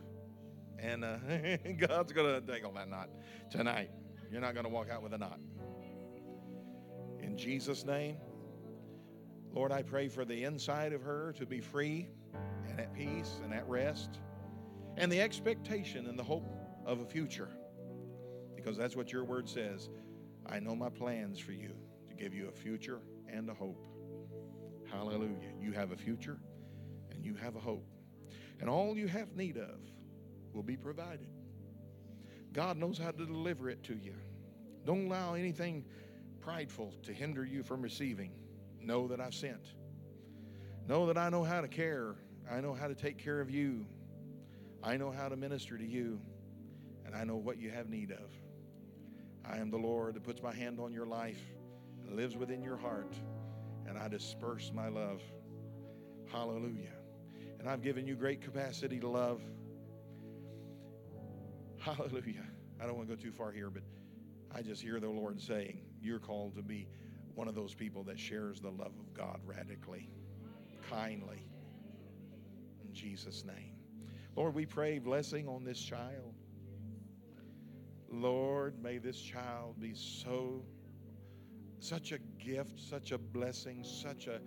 [0.78, 1.16] And uh,
[1.78, 3.08] God's going to untangle that knot
[3.50, 3.90] tonight.
[4.30, 5.38] You're not going to walk out with a knot.
[7.20, 8.16] In Jesus' name,
[9.52, 12.08] Lord, I pray for the inside of her to be free
[12.68, 14.18] and at peace and at rest,
[14.96, 16.52] and the expectation and the hope
[16.84, 17.48] of a future.
[18.56, 19.88] Because that's what your word says.
[20.46, 21.72] I know my plans for you
[22.08, 23.86] to give you a future and a hope.
[24.94, 25.52] Hallelujah.
[25.60, 26.38] You have a future
[27.10, 27.86] and you have a hope.
[28.60, 29.80] And all you have need of
[30.52, 31.26] will be provided.
[32.52, 34.14] God knows how to deliver it to you.
[34.86, 35.84] Don't allow anything
[36.40, 38.32] prideful to hinder you from receiving.
[38.80, 39.74] Know that I've sent.
[40.86, 42.14] Know that I know how to care.
[42.50, 43.86] I know how to take care of you.
[44.82, 46.20] I know how to minister to you.
[47.04, 48.30] And I know what you have need of.
[49.44, 51.42] I am the Lord that puts my hand on your life
[52.06, 53.14] and lives within your heart.
[53.94, 55.22] And I disperse my love.
[56.32, 56.94] Hallelujah.
[57.60, 59.40] And I've given you great capacity to love.
[61.78, 62.44] Hallelujah.
[62.80, 63.84] I don't want to go too far here, but
[64.52, 66.88] I just hear the Lord saying, You're called to be
[67.36, 70.10] one of those people that shares the love of God radically,
[70.90, 71.46] kindly.
[72.84, 73.76] In Jesus' name.
[74.34, 76.34] Lord, we pray blessing on this child.
[78.10, 80.64] Lord, may this child be so,
[81.84, 84.40] such a gift, such a blessing, such a,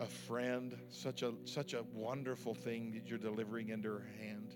[0.00, 4.54] a friend, such a, such a wonderful thing that you're delivering into her hand.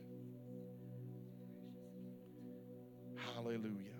[3.35, 3.99] Hallelujah.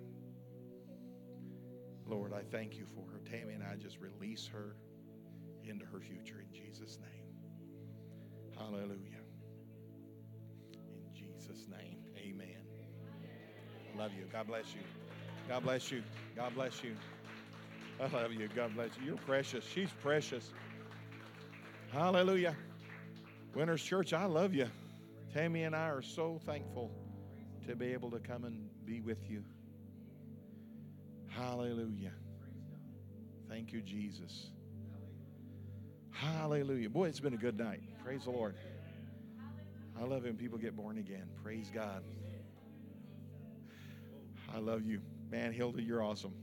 [2.07, 3.19] Lord, I thank you for her.
[3.29, 4.75] Tammy and I just release her
[5.63, 7.29] into her future in Jesus' name.
[8.57, 9.21] Hallelujah.
[10.73, 12.63] In Jesus' name, amen.
[13.95, 14.25] Love you.
[14.33, 14.81] God bless you.
[15.47, 16.01] God bless you.
[16.35, 16.95] God bless you.
[17.99, 18.47] I love you.
[18.55, 19.07] God bless you.
[19.07, 19.65] You're precious.
[19.65, 20.51] She's precious.
[21.91, 22.55] Hallelujah.
[23.53, 24.67] Winners Church, I love you.
[25.33, 26.91] Tammy and I are so thankful
[27.67, 29.43] to be able to come and be with you.
[31.27, 32.13] Hallelujah.
[33.49, 34.47] Thank you, Jesus.
[36.11, 36.89] Hallelujah.
[36.89, 37.81] Boy, it's been a good night.
[38.03, 38.55] Praise the Lord.
[39.99, 41.27] I love when people get born again.
[41.43, 42.03] Praise God.
[44.53, 45.01] I love you.
[45.29, 46.33] Man, Hilda, you're awesome.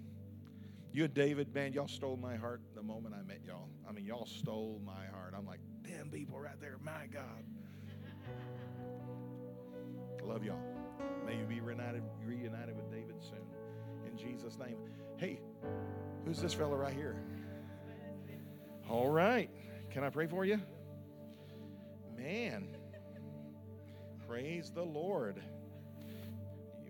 [0.93, 3.69] You and David, man, y'all stole my heart the moment I met y'all.
[3.89, 5.35] I mean, y'all stole my heart.
[5.37, 7.45] I'm like, damn people right there, my God.
[10.23, 10.61] Love y'all.
[11.25, 13.47] May you be reunited, reunited with David soon.
[14.11, 14.77] In Jesus' name.
[15.17, 15.41] Hey,
[16.25, 17.17] who's this fella right here?
[18.89, 19.51] All right.
[19.91, 20.61] Can I pray for you?
[22.17, 22.77] Man.
[24.27, 25.41] Praise the Lord.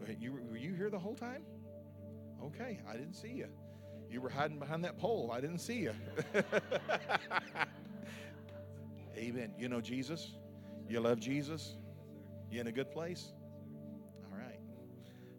[0.09, 1.43] You, you, were you here the whole time?
[2.43, 3.49] Okay, I didn't see you.
[4.11, 5.31] You were hiding behind that pole.
[5.33, 5.93] I didn't see you.
[9.17, 9.53] Amen.
[9.59, 10.33] You know Jesus?
[10.89, 11.77] You love Jesus?
[12.51, 13.33] You in a good place?
[14.25, 14.61] All right.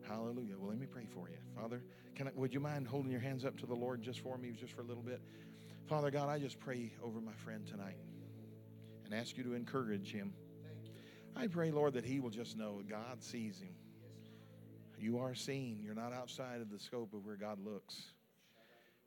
[0.07, 0.55] Hallelujah.
[0.57, 1.37] Well, let me pray for you.
[1.55, 1.83] Father,
[2.15, 4.51] can I, would you mind holding your hands up to the Lord just for me,
[4.51, 5.21] just for a little bit?
[5.87, 7.97] Father God, I just pray over my friend tonight
[9.05, 10.33] and ask you to encourage him.
[11.35, 13.75] I pray, Lord, that he will just know God sees him.
[14.99, 15.79] You are seen.
[15.83, 18.11] You're not outside of the scope of where God looks.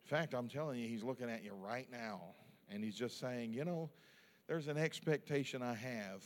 [0.03, 2.21] In fact, I'm telling you, he's looking at you right now,
[2.69, 3.89] and he's just saying, you know,
[4.47, 6.23] there's an expectation I have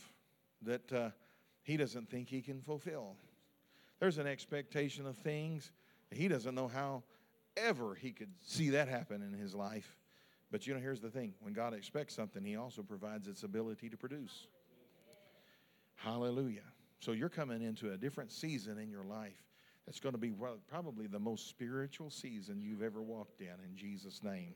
[0.62, 1.10] that uh,
[1.62, 3.16] he doesn't think he can fulfill.
[4.00, 5.70] There's an expectation of things
[6.10, 7.02] he doesn't know how
[7.56, 9.96] ever he could see that happen in his life.
[10.50, 13.88] But you know, here's the thing when God expects something, he also provides its ability
[13.88, 14.46] to produce.
[15.96, 16.60] Hallelujah.
[17.00, 19.45] So you're coming into a different season in your life
[19.86, 20.32] that's going to be
[20.68, 24.54] probably the most spiritual season you've ever walked in, in Jesus' name.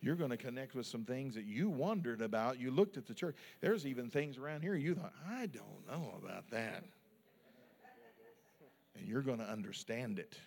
[0.00, 2.60] You're going to connect with some things that you wondered about.
[2.60, 3.36] You looked at the church.
[3.60, 6.84] There's even things around here you thought, I don't know about that.
[8.96, 10.38] And you're going to understand it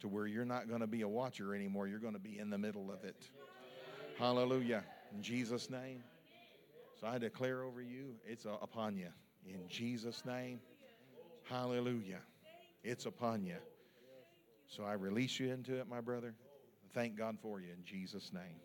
[0.00, 1.86] to where you're not going to be a watcher anymore.
[1.86, 3.28] You're going to be in the middle of it.
[4.18, 4.82] Hallelujah.
[5.14, 6.02] In Jesus' name.
[7.00, 9.08] So I declare over you, it's upon you.
[9.46, 10.58] In Jesus' name.
[11.48, 12.20] Hallelujah.
[12.84, 13.56] It's upon you.
[14.66, 16.34] So I release you into it, my brother.
[16.94, 18.56] Thank God for you in Jesus' name.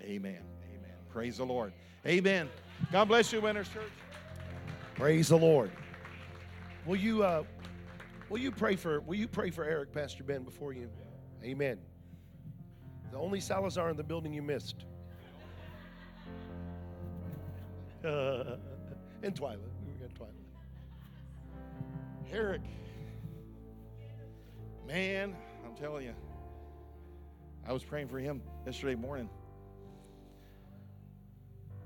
[0.00, 0.40] Amen.
[0.74, 0.94] Amen.
[1.08, 1.72] Praise the Lord.
[2.06, 2.48] Amen.
[2.90, 3.92] God bless you, Winners Church.
[4.96, 5.70] Praise the Lord.
[6.86, 7.44] Will you uh,
[8.28, 10.90] will you pray for will you pray for Eric, Pastor Ben, before you?
[11.42, 11.78] Amen.
[13.12, 14.84] The only Salazar in the building you missed.
[18.04, 18.58] Uh,
[19.22, 19.56] and Twyla.
[19.86, 20.28] We got Twyla.
[22.30, 22.60] Eric.
[24.86, 25.34] Man,
[25.64, 26.14] I'm telling you.
[27.66, 29.30] I was praying for him yesterday morning.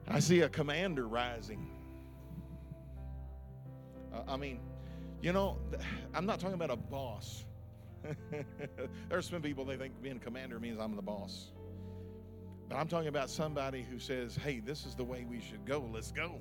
[0.09, 1.71] I see a commander rising.
[4.13, 4.61] Uh, I mean,
[5.23, 5.59] you know,
[6.15, 7.45] I'm not talking about a boss.
[9.09, 11.53] There's some people they think being a commander means I'm the boss.
[12.69, 15.89] But I'm talking about somebody who says, hey, this is the way we should go.
[15.93, 16.41] Let's go.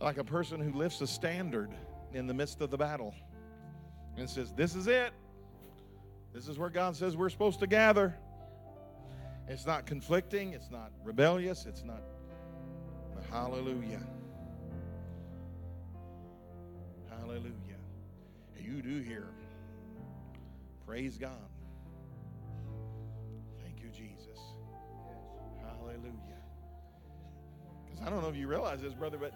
[0.00, 1.70] Like a person who lifts a standard
[2.12, 3.14] in the midst of the battle
[4.16, 5.12] and says, this is it.
[6.34, 8.14] This is where God says we're supposed to gather.
[9.46, 12.02] It's not conflicting, it's not rebellious, it's not.
[13.30, 14.02] Hallelujah.
[17.08, 17.52] Hallelujah.
[18.60, 19.28] You do hear.
[20.86, 21.30] Praise God.
[23.62, 24.38] Thank you, Jesus.
[25.62, 26.10] Hallelujah.
[27.84, 29.32] Because I don't know if you realize this, brother, but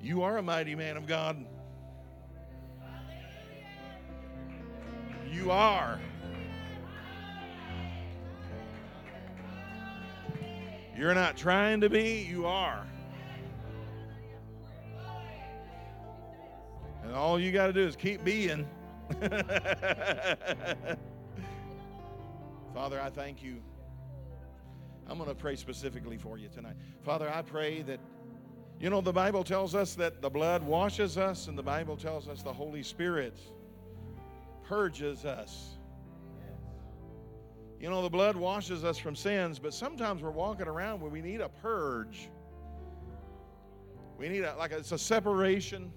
[0.00, 1.46] you are a mighty man of God.
[5.40, 5.98] You are.
[10.94, 12.86] You're not trying to be, you are.
[17.02, 18.68] And all you got to do is keep being.
[22.74, 23.62] Father, I thank you.
[25.08, 26.76] I'm going to pray specifically for you tonight.
[27.02, 27.98] Father, I pray that,
[28.78, 32.28] you know, the Bible tells us that the blood washes us, and the Bible tells
[32.28, 33.38] us the Holy Spirit
[34.70, 35.78] purges us.
[37.80, 41.20] You know, the blood washes us from sins, but sometimes we're walking around where we
[41.20, 42.30] need a purge.
[44.16, 45.90] We need a, like, it's a separation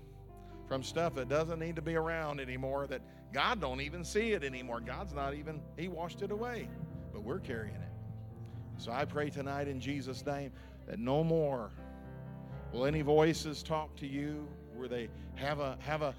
[0.67, 3.01] from stuff that doesn't need to be around anymore that
[3.31, 4.79] God don't even see it anymore.
[4.79, 6.67] God's not even, He washed it away,
[7.11, 7.91] but we're carrying it.
[8.77, 10.51] So I pray tonight in Jesus' name
[10.87, 11.69] that no more
[12.71, 16.15] will any voices talk to you where they have a have a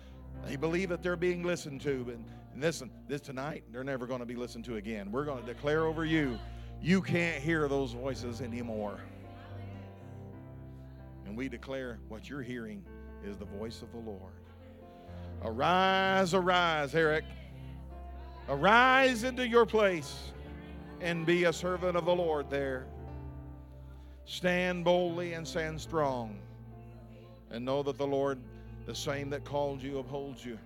[0.47, 2.25] they believe that they're being listened to, and,
[2.55, 5.11] and listen, this tonight they're never going to be listened to again.
[5.11, 6.39] We're going to declare over you,
[6.81, 9.01] you can't hear those voices anymore.
[11.27, 12.85] And we declare what you're hearing
[13.25, 14.33] is the voice of the Lord.
[15.43, 17.25] Arise, arise, Eric.
[18.49, 20.33] Arise into your place
[21.01, 22.87] and be a servant of the Lord there.
[24.27, 26.39] Stand boldly and stand strong.
[27.51, 28.39] And know that the Lord,
[28.87, 30.59] the same that called you, upholds you.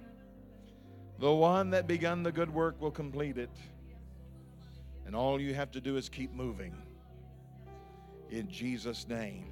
[1.18, 3.50] The one that begun the good work will complete it.
[5.06, 6.74] And all you have to do is keep moving.
[8.30, 9.46] In Jesus' name.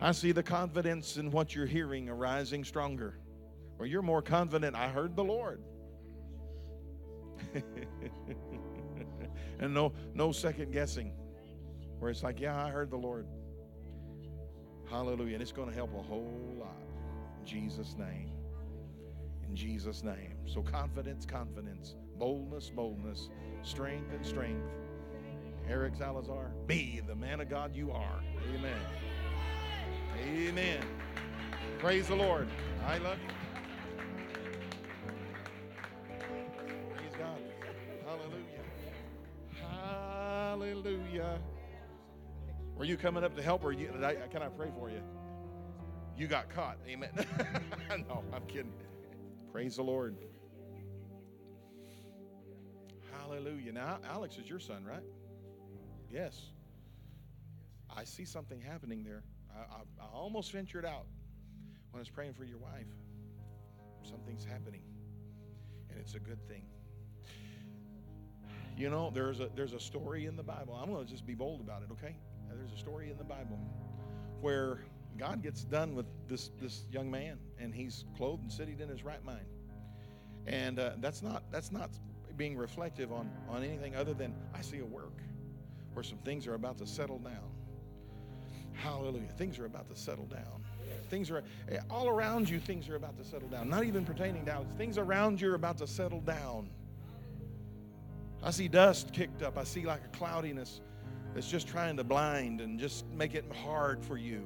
[0.00, 3.14] I see the confidence in what you're hearing arising stronger.
[3.78, 5.62] Or you're more confident, I heard the Lord.
[9.58, 11.12] and no no second guessing.
[11.98, 13.26] Where it's like, yeah, I heard the Lord.
[14.90, 15.34] Hallelujah.
[15.34, 16.82] And it's going to help a whole lot.
[17.40, 18.31] In Jesus' name.
[19.52, 20.32] In Jesus' name.
[20.46, 21.94] So confidence, confidence.
[22.18, 23.28] Boldness, boldness.
[23.62, 24.66] Strength and strength.
[25.68, 28.22] Eric Salazar, be the man of God you are.
[28.54, 28.80] Amen.
[30.26, 30.82] Amen.
[31.78, 32.48] Praise the Lord.
[32.86, 33.34] I love you.
[36.94, 37.38] Praise God.
[38.06, 38.62] Hallelujah.
[39.70, 41.38] Hallelujah.
[42.74, 45.02] Were you coming up to help, or you, I, can I pray for you?
[46.16, 46.78] You got caught.
[46.88, 47.10] Amen.
[48.08, 48.72] no, I'm kidding.
[49.52, 50.16] Praise the Lord.
[53.12, 53.72] Hallelujah.
[53.72, 55.04] Now, Alex is your son, right?
[56.10, 56.40] Yes.
[57.94, 59.22] I see something happening there.
[59.54, 61.04] I, I, I almost ventured out
[61.90, 62.86] when I was praying for your wife.
[64.02, 64.82] Something's happening,
[65.90, 66.64] and it's a good thing.
[68.76, 70.74] You know, there's a there's a story in the Bible.
[70.74, 72.16] I'm going to just be bold about it, okay?
[72.48, 73.58] There's a story in the Bible
[74.40, 74.80] where
[75.18, 79.04] God gets done with this this young man, and he's clothed and sitting in his
[79.04, 79.46] right mind.
[80.46, 81.90] And uh, that's not that's not
[82.36, 85.20] being reflective on on anything other than I see a work
[85.92, 87.50] where some things are about to settle down.
[88.72, 89.28] Hallelujah.
[89.36, 90.64] Things are about to settle down.
[91.10, 93.68] Things are eh, all around you, things are about to settle down.
[93.68, 94.64] Not even pertaining to.
[94.78, 96.70] Things around you are about to settle down.
[98.42, 99.58] I see dust kicked up.
[99.58, 100.80] I see like a cloudiness
[101.34, 104.42] that's just trying to blind and just make it hard for you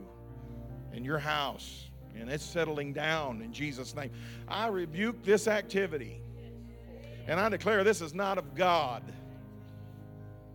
[0.97, 1.91] in your house.
[2.19, 4.11] And it's settling down in Jesus' name.
[4.49, 6.21] I rebuke this activity.
[7.29, 9.03] And I declare this is not of God.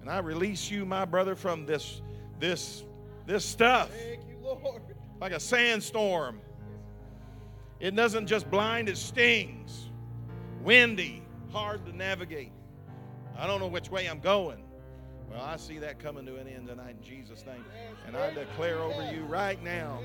[0.01, 2.01] And I release you, my brother, from this
[2.39, 2.83] this
[3.27, 3.91] this stuff.
[3.91, 4.81] Thank you, Lord.
[5.19, 6.41] Like a sandstorm.
[7.79, 9.89] It doesn't just blind, it stings.
[10.63, 12.51] Windy, hard to navigate.
[13.37, 14.63] I don't know which way I'm going.
[15.31, 17.63] Well, I see that coming to an end tonight in Jesus' name.
[18.05, 19.99] And I declare over you right now,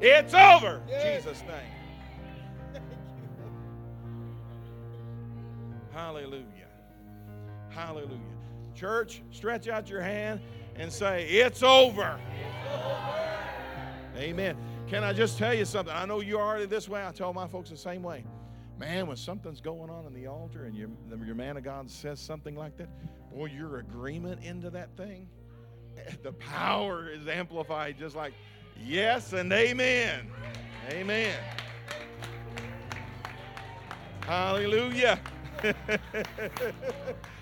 [0.00, 2.80] it's over Jesus' name.
[5.92, 6.44] Hallelujah.
[7.68, 8.18] Hallelujah.
[8.74, 10.40] Church, stretch out your hand
[10.76, 12.18] and say, It's over.
[14.16, 14.56] Amen.
[14.88, 15.94] Can I just tell you something?
[15.94, 17.04] I know you're already this way.
[17.04, 18.24] I tell my folks the same way.
[18.80, 20.88] Man, when something's going on in the altar and your,
[21.22, 22.88] your man of God says something like that,
[23.30, 25.28] boy, your agreement into that thing,
[25.98, 28.32] eh, the power is amplified just like
[28.82, 30.30] yes and amen.
[30.88, 31.36] Amen.
[34.22, 35.20] Hallelujah.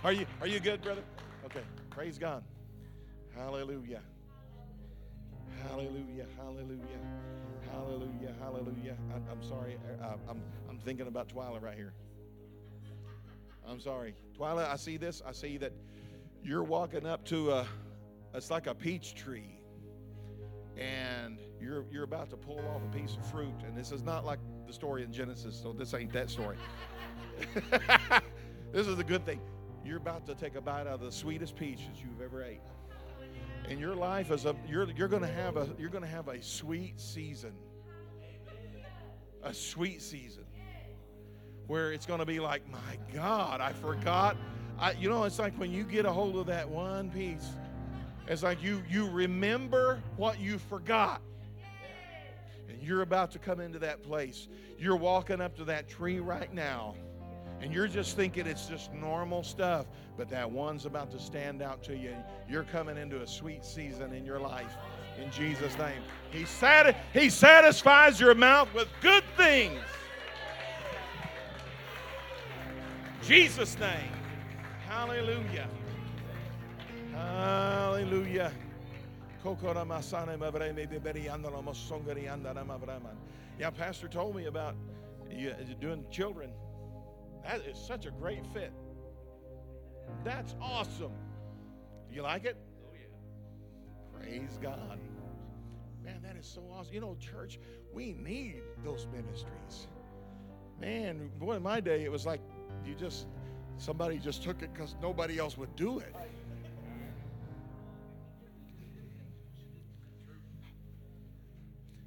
[0.03, 1.05] are you are you good, brother?
[1.45, 1.63] Okay.
[1.89, 2.43] Praise God.
[3.37, 4.03] Hallelujah.
[5.63, 6.27] Hallelujah.
[6.37, 7.38] Hallelujah.
[7.79, 8.35] Hallelujah.
[8.41, 8.97] Hallelujah.
[9.15, 9.79] I'm, I'm sorry.
[10.03, 11.93] Uh, I, I'm, I'm thinking about Twyla right here.
[13.67, 14.15] I'm sorry.
[14.37, 15.23] Twyla, I see this.
[15.25, 15.73] I see that
[16.43, 17.67] you're walking up to a,
[18.35, 19.61] it's like a peach tree.
[20.77, 23.55] And you're, you're about to pull off a piece of fruit.
[23.65, 26.57] And this is not like the story in Genesis, so this ain't that story.
[28.73, 29.41] this is a good thing.
[29.85, 32.61] You're about to take a bite out of the sweetest peaches you've ever ate.
[33.69, 36.99] And your life is a you're you're gonna have a you're gonna have a sweet
[36.99, 37.53] season.
[39.43, 40.45] A sweet season.
[41.67, 44.39] Where it's gonna be like, my God, I forgot.
[44.79, 47.47] I you know, it's like when you get a hold of that one piece,
[48.27, 51.21] it's like you you remember what you forgot.
[52.71, 54.49] And you're about to come into that place.
[54.79, 56.95] You're walking up to that tree right now
[57.61, 59.87] and you're just thinking it's just normal stuff,
[60.17, 62.15] but that one's about to stand out to you.
[62.49, 64.73] You're coming into a sweet season in your life
[65.23, 66.01] in Jesus' name.
[66.31, 69.81] He, sati- he satisfies your mouth with good things.
[73.23, 74.13] Jesus' name.
[74.89, 75.69] Hallelujah.
[77.13, 78.53] Hallelujah.
[83.59, 84.75] Yeah, Pastor told me about
[85.31, 86.51] you uh, doing children.
[87.49, 88.73] That is such a great fit.
[90.23, 91.13] That's awesome.
[92.11, 92.59] Do you like it?
[92.85, 94.21] Oh, yeah.
[94.21, 94.99] Praise God.
[96.05, 96.93] Man, that is so awesome.
[96.93, 97.59] You know, church,
[97.95, 99.87] we need those ministries.
[100.79, 102.43] Man, boy, in my day, it was like
[102.85, 103.27] you just,
[103.79, 106.15] somebody just took it because nobody else would do it.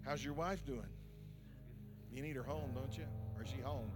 [0.05, 0.85] How's your wife doing?
[2.13, 3.05] You need her home, don't you?
[3.35, 3.89] Or is she home?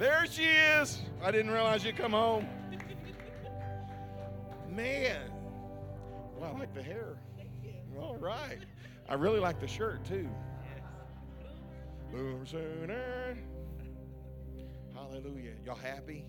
[0.00, 0.98] There she is.
[1.22, 2.48] I didn't realize you'd come home.
[4.74, 5.30] Man.
[6.38, 7.18] Well, I like the hair.
[8.00, 8.60] All right.
[9.10, 10.26] I really like the shirt too.
[12.10, 13.36] Boomer Sooner.
[14.94, 15.52] Hallelujah.
[15.66, 16.24] Y'all happy?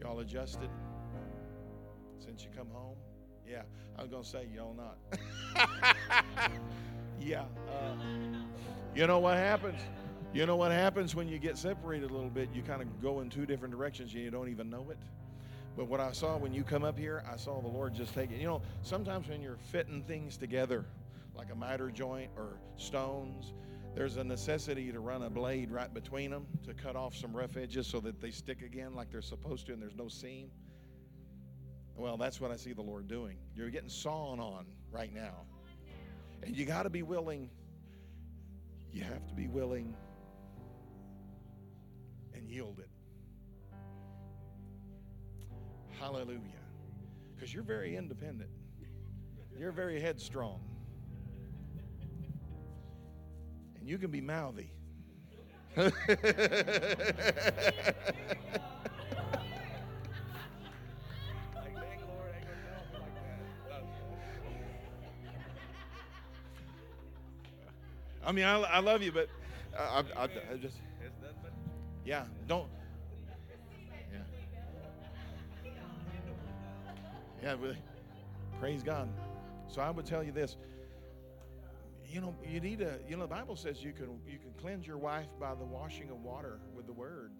[0.00, 0.70] Y'all adjusted
[2.18, 2.96] since you come home?
[3.48, 3.62] Yeah,
[3.96, 4.98] I was gonna say y'all not.
[7.20, 7.44] yeah.
[7.68, 7.94] Uh,
[8.96, 9.80] you know what happens?
[10.34, 12.50] You know what happens when you get separated a little bit?
[12.52, 14.98] You kind of go in two different directions and you don't even know it.
[15.74, 18.30] But what I saw when you come up here, I saw the Lord just take
[18.30, 18.38] it.
[18.38, 20.84] You know, sometimes when you're fitting things together,
[21.34, 23.54] like a miter joint or stones,
[23.94, 27.56] there's a necessity to run a blade right between them to cut off some rough
[27.56, 30.50] edges so that they stick again like they're supposed to and there's no seam.
[31.96, 33.38] Well, that's what I see the Lord doing.
[33.56, 35.46] You're getting sawn on right now.
[36.42, 37.48] And you got to be willing.
[38.92, 39.94] You have to be willing
[42.38, 42.88] and yield it.
[45.98, 46.38] Hallelujah.
[47.34, 48.50] Because you're very independent,
[49.58, 50.60] you're very headstrong.
[53.78, 54.70] And you can be mouthy.
[68.24, 69.28] I mean, I, I love you, but
[69.78, 70.76] I, I, I just,
[72.08, 72.70] yeah, don't.
[74.10, 74.20] Yeah.
[77.42, 77.76] Yeah, really.
[78.58, 79.10] Praise God.
[79.66, 80.56] So I would tell you this.
[82.10, 82.98] You know, you need to.
[83.06, 86.08] You know, the Bible says you can you can cleanse your wife by the washing
[86.08, 87.32] of water with the Word.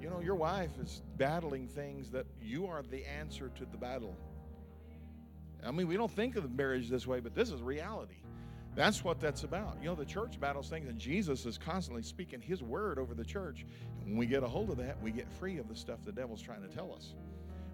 [0.00, 4.16] You know, your wife is battling things that you are the answer to the battle.
[5.64, 8.22] I mean, we don't think of marriage this way, but this is reality.
[8.76, 9.78] That's what that's about.
[9.80, 13.24] You know, the church battles things, and Jesus is constantly speaking His word over the
[13.24, 13.64] church.
[14.02, 16.12] And when we get a hold of that, we get free of the stuff the
[16.12, 17.14] devil's trying to tell us.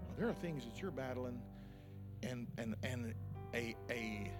[0.07, 1.41] Well, there are things that you're battling,
[2.23, 3.15] and and and
[3.53, 4.31] a a.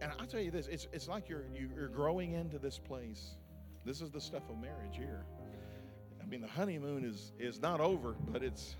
[0.00, 3.36] And I'll tell you this: it's it's like you're you're growing into this place.
[3.84, 5.26] This is the stuff of marriage here.
[6.22, 8.76] I mean, the honeymoon is is not over, but it's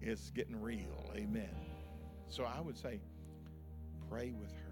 [0.00, 1.10] it's getting real.
[1.16, 1.50] Amen.
[2.28, 3.00] So I would say,
[4.08, 4.65] pray with her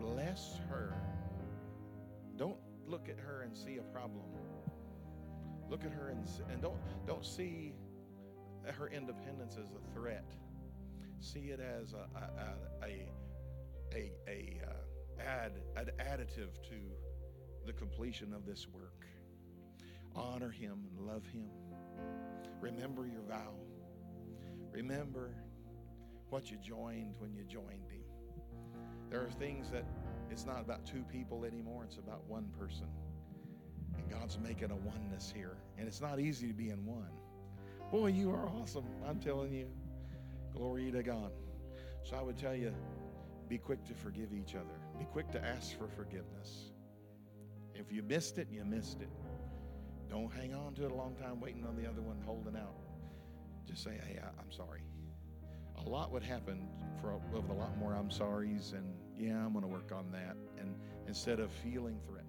[0.00, 0.94] bless her.
[2.36, 2.56] Don't
[2.86, 4.24] look at her and see a problem.
[5.68, 7.74] Look at her and, and don't, don't see
[8.64, 10.32] her independence as a threat.
[11.20, 13.12] See it as a, a, a,
[13.94, 16.76] a, a uh, add, an additive to
[17.66, 19.06] the completion of this work.
[20.16, 21.50] Honor him and love him.
[22.60, 23.54] Remember your vow.
[24.72, 25.34] Remember
[26.30, 27.99] what you joined when you joined him.
[29.10, 29.84] There are things that
[30.30, 32.86] it's not about two people anymore, it's about one person.
[33.96, 35.56] And God's making a oneness here.
[35.76, 37.10] And it's not easy to be in one.
[37.90, 38.84] Boy, you are awesome.
[39.04, 39.66] I'm telling you.
[40.54, 41.32] Glory to God.
[42.04, 42.72] So I would tell you
[43.48, 46.70] be quick to forgive each other, be quick to ask for forgiveness.
[47.74, 49.10] If you missed it, you missed it.
[50.08, 52.76] Don't hang on to it a long time waiting on the other one holding out.
[53.66, 54.82] Just say, hey, I, am sorry
[55.84, 56.66] a lot would happen
[57.00, 58.84] for a lot more I'm sorry's and
[59.18, 60.36] yeah, I'm going to work on that.
[60.58, 60.74] And
[61.06, 62.26] instead of feeling threatened,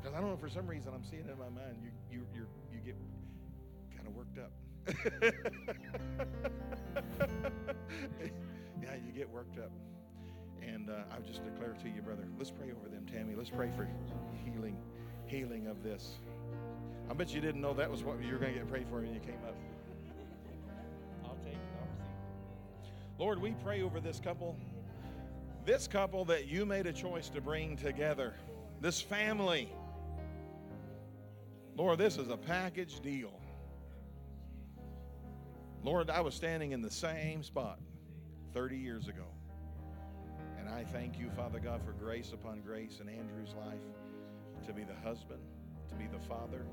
[0.00, 1.76] because I don't know for some reason I'm seeing it in my mind.
[1.82, 2.96] You you you you get
[3.94, 4.52] kind of worked up.
[8.82, 9.70] yeah, you get worked up.
[10.62, 13.34] And uh, I just declare to you, brother, let's pray over them, Tammy.
[13.34, 13.88] Let's pray for
[14.44, 14.76] healing,
[15.26, 16.18] healing of this.
[17.08, 19.00] I bet you didn't know that was what you were going to get prayed for
[19.00, 19.56] when you came up.
[23.20, 24.56] Lord, we pray over this couple,
[25.66, 28.32] this couple that you made a choice to bring together,
[28.80, 29.70] this family.
[31.76, 33.38] Lord, this is a package deal.
[35.82, 37.78] Lord, I was standing in the same spot
[38.54, 39.26] 30 years ago.
[40.58, 44.82] And I thank you, Father God, for grace upon grace in Andrew's life to be
[44.82, 45.42] the husband,
[45.90, 46.64] to be the father,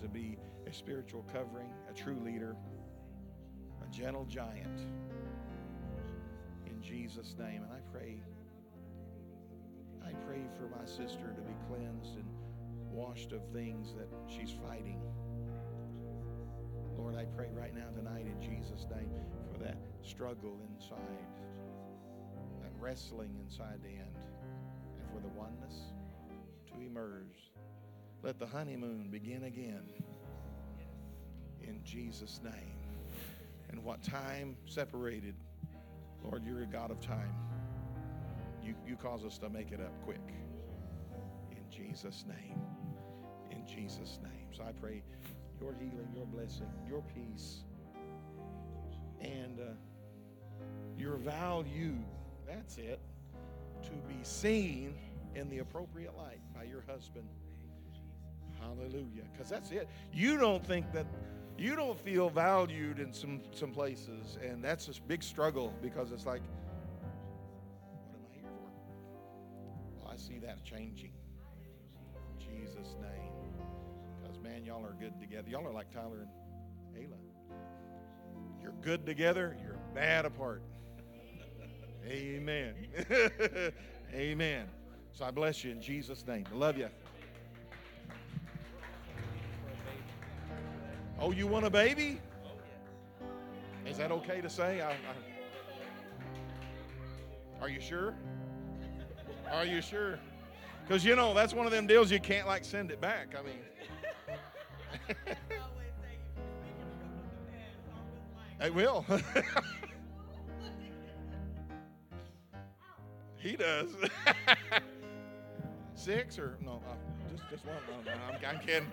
[0.00, 2.54] to be a spiritual covering, a true leader,
[3.84, 4.78] a gentle giant.
[6.82, 7.62] Jesus' name.
[7.62, 8.16] And I pray,
[10.04, 12.26] I pray for my sister to be cleansed and
[12.90, 15.00] washed of things that she's fighting.
[16.98, 19.10] Lord, I pray right now tonight in Jesus' name
[19.52, 20.98] for that struggle inside,
[22.60, 24.16] that wrestling inside the end,
[24.98, 25.92] and for the oneness
[26.68, 27.52] to emerge.
[28.22, 29.88] Let the honeymoon begin again
[31.62, 32.76] in Jesus' name.
[33.70, 35.34] And what time separated
[36.24, 37.34] Lord, you're a God of time.
[38.62, 40.20] You, you cause us to make it up quick.
[41.50, 42.60] In Jesus name.
[43.50, 44.48] In Jesus' name.
[44.52, 45.02] So I pray
[45.60, 47.64] your healing, your blessing, your peace,
[49.20, 49.72] and uh,
[50.96, 51.96] your value.
[52.46, 53.00] That's it.
[53.84, 54.94] To be seen
[55.34, 57.28] in the appropriate light by your husband.
[58.60, 59.24] Hallelujah.
[59.32, 59.88] Because that's it.
[60.12, 61.06] You don't think that
[61.58, 66.26] you don't feel valued in some, some places, and that's a big struggle because it's
[66.26, 66.42] like,
[68.08, 70.02] what am I here for?
[70.02, 71.12] Well, I see that changing.
[72.14, 73.32] In Jesus' name.
[74.20, 75.48] Because, man, y'all are good together.
[75.48, 77.18] Y'all are like Tyler and Ayla.
[78.62, 80.62] You're good together, you're bad apart.
[82.06, 82.74] Amen.
[84.14, 84.68] Amen.
[85.12, 86.44] So I bless you in Jesus' name.
[86.52, 86.88] I love you.
[91.24, 92.20] Oh, you want a baby?
[93.86, 94.80] Is that okay to say?
[94.80, 94.96] I, I,
[97.60, 98.12] are you sure?
[99.52, 100.18] Are you sure?
[100.84, 103.36] Because you know that's one of them deals you can't like send it back.
[103.38, 103.60] I mean,
[108.60, 109.06] it will.
[113.36, 113.90] he does.
[115.94, 116.82] Six or no?
[116.84, 116.94] Uh,
[117.30, 117.76] just just one.
[118.04, 118.90] No, no, I'm, I'm kidding.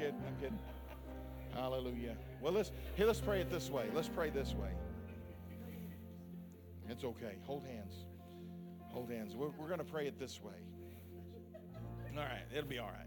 [0.00, 0.22] I'm kidding.
[0.26, 0.58] I'm kidding.
[1.54, 2.16] Hallelujah.
[2.40, 3.06] Well, let's here.
[3.06, 3.84] Let's pray it this way.
[3.94, 4.70] Let's pray this way.
[6.88, 7.36] It's okay.
[7.44, 7.94] Hold hands.
[8.92, 9.36] Hold hands.
[9.36, 10.54] We're, we're going to pray it this way.
[12.16, 12.42] All right.
[12.50, 13.06] It'll be all right.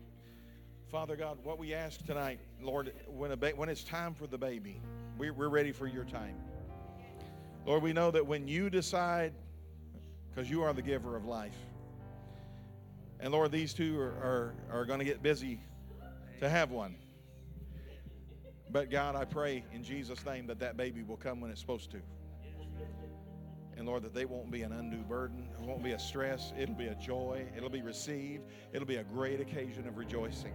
[0.91, 4.37] Father God, what we ask tonight, Lord, when, a ba- when it's time for the
[4.37, 4.79] baby,
[5.17, 6.35] we, we're ready for your time.
[7.65, 9.33] Lord, we know that when you decide,
[10.29, 11.57] because you are the giver of life,
[13.19, 15.59] and Lord, these two are, are, are going to get busy
[16.43, 16.95] to have one.
[18.69, 21.89] But God, I pray in Jesus' name that that baby will come when it's supposed
[21.91, 22.01] to.
[23.77, 25.47] And Lord, that they won't be an undue burden.
[25.59, 26.51] It won't be a stress.
[26.57, 27.45] It'll be a joy.
[27.55, 28.43] It'll be received.
[28.73, 30.53] It'll be a great occasion of rejoicing.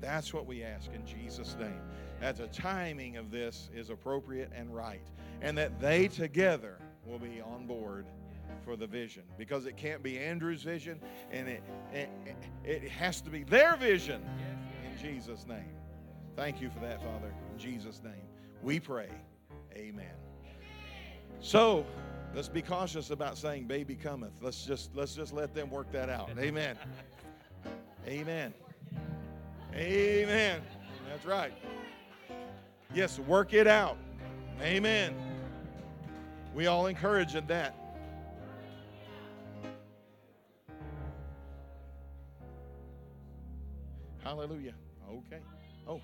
[0.00, 1.80] That's what we ask in Jesus' name.
[2.20, 5.06] That the timing of this is appropriate and right.
[5.40, 8.06] And that they together will be on board
[8.64, 9.22] for the vision.
[9.38, 11.62] Because it can't be Andrew's vision, and it,
[11.92, 12.10] it,
[12.64, 14.22] it has to be their vision
[15.00, 15.72] Jesus' name.
[16.36, 17.32] Thank you for that, Father.
[17.52, 18.22] In Jesus' name.
[18.62, 19.08] We pray.
[19.74, 20.12] Amen.
[21.40, 21.86] So
[22.34, 24.32] let's be cautious about saying baby cometh.
[24.42, 26.30] Let's just let's just let them work that out.
[26.38, 26.76] Amen.
[28.06, 28.52] Amen.
[29.74, 30.60] Amen.
[31.08, 31.52] That's right.
[32.94, 33.96] Yes, work it out.
[34.60, 35.14] Amen.
[36.54, 37.74] We all encourage in that.
[44.22, 44.74] Hallelujah.
[45.10, 45.40] Okay.
[45.88, 46.00] Oh,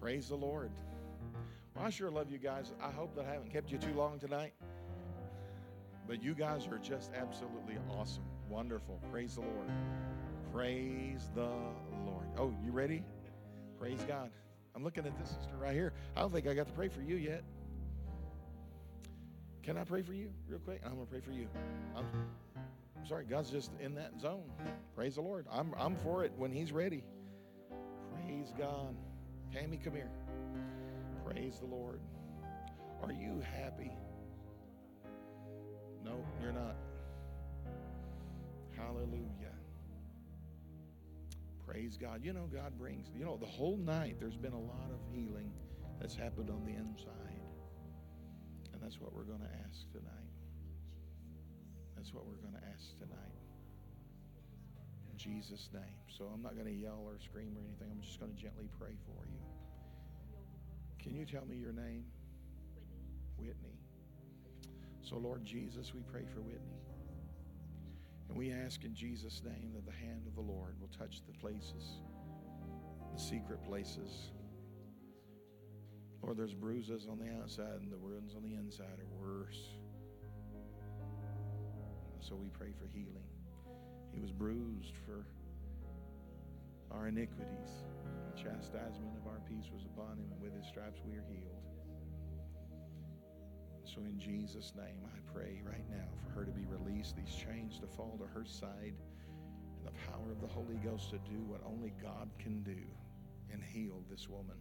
[0.00, 0.70] praise the Lord.
[1.74, 2.72] Well, I sure love you guys.
[2.82, 4.52] I hope that I haven't kept you too long tonight.
[6.06, 8.24] But you guys are just absolutely awesome.
[8.48, 9.00] Wonderful.
[9.10, 9.70] Praise the Lord.
[10.52, 11.48] Praise the
[12.04, 12.26] Lord.
[12.38, 13.02] Oh, you ready?
[13.78, 14.30] Praise God.
[14.74, 15.92] I'm looking at this sister right here.
[16.16, 17.42] I don't think I got to pray for you yet.
[19.62, 20.80] Can I pray for you real quick?
[20.84, 21.48] I'm going to pray for you.
[21.96, 22.04] I'm,
[22.96, 24.44] I'm sorry, God's just in that zone.
[24.94, 25.46] Praise the Lord.
[25.50, 27.02] I'm, I'm for it when He's ready.
[28.24, 28.94] Praise God.
[29.52, 30.10] Tammy, come here.
[31.24, 32.00] Praise the Lord.
[33.02, 33.92] Are you happy?
[36.04, 36.76] No, you're not.
[38.76, 39.54] Hallelujah.
[41.66, 42.20] Praise God.
[42.22, 45.50] You know, God brings, you know, the whole night there's been a lot of healing
[46.00, 47.42] that's happened on the inside.
[48.72, 50.12] And that's what we're going to ask tonight.
[51.96, 53.35] That's what we're going to ask tonight.
[55.16, 55.98] Jesus' name.
[56.08, 57.88] So I'm not going to yell or scream or anything.
[57.90, 59.40] I'm just going to gently pray for you.
[60.98, 62.04] Can you tell me your name?
[63.38, 63.78] Whitney.
[65.02, 66.80] So, Lord Jesus, we pray for Whitney.
[68.28, 71.38] And we ask in Jesus' name that the hand of the Lord will touch the
[71.38, 72.00] places,
[73.14, 74.32] the secret places.
[76.22, 79.76] Lord, there's bruises on the outside, and the wounds on the inside are worse.
[82.18, 83.35] So we pray for healing.
[84.16, 85.26] He was bruised for
[86.90, 87.84] our iniquities.
[88.32, 91.60] The chastisement of our peace was upon him, and with his stripes we are healed.
[93.84, 97.78] So, in Jesus' name, I pray right now for her to be released, these chains
[97.80, 98.94] to fall to her side,
[99.76, 102.80] and the power of the Holy Ghost to do what only God can do
[103.52, 104.56] and heal this woman.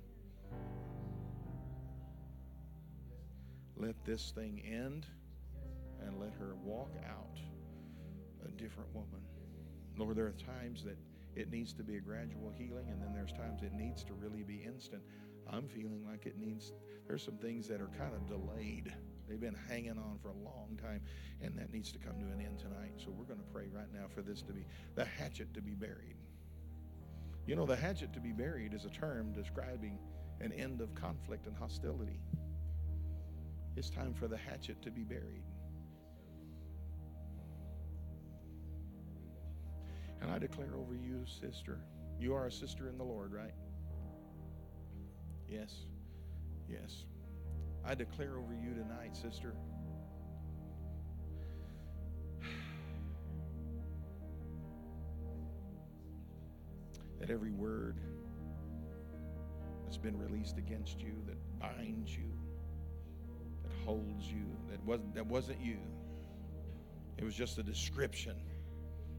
[3.78, 5.06] Let this thing end
[6.06, 7.40] and let her walk out
[8.46, 9.22] a different woman.
[9.98, 10.98] Lord, there are times that
[11.36, 14.44] it needs to be a gradual healing, and then there's times it needs to really
[14.44, 15.02] be instant.
[15.52, 16.74] I'm feeling like it needs,
[17.08, 18.94] there's some things that are kind of delayed
[19.28, 21.02] They've been hanging on for a long time,
[21.42, 22.94] and that needs to come to an end tonight.
[22.98, 25.74] So we're going to pray right now for this to be the hatchet to be
[25.74, 26.18] buried.
[27.48, 29.98] You know, the hatchet to be buried is a term describing
[30.42, 32.20] an end of conflict and hostility.
[33.76, 35.44] It's time for the hatchet to be buried.
[40.22, 41.80] And I declare over you, sister,
[42.20, 43.54] you are a sister in the Lord, right?
[45.48, 45.74] Yes.
[46.68, 47.06] Yes.
[47.86, 49.54] I declare over you tonight, sister.
[57.22, 58.02] That every word
[59.84, 62.30] that's been released against you, that binds you,
[63.64, 65.78] that holds you, that wasn't, that wasn't you.
[67.18, 68.36] It was just a description.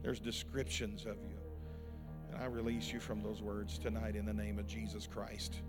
[0.01, 1.37] There's descriptions of you.
[2.31, 5.61] And I release you from those words tonight in the name of Jesus Christ.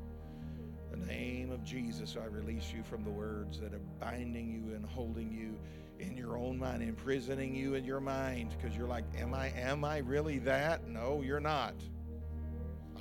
[0.92, 4.74] In the name of Jesus, I release you from the words that are binding you
[4.74, 5.58] and holding you
[5.98, 9.84] in your own mind, imprisoning you in your mind, because you're like, Am I am
[9.84, 10.86] I really that?
[10.86, 11.74] No, you're not.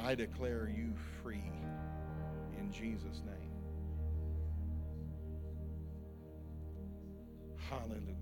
[0.03, 1.51] I declare you free
[2.59, 3.51] in Jesus' name.
[7.69, 7.97] Hallelujah.
[7.97, 8.16] Hallelujah.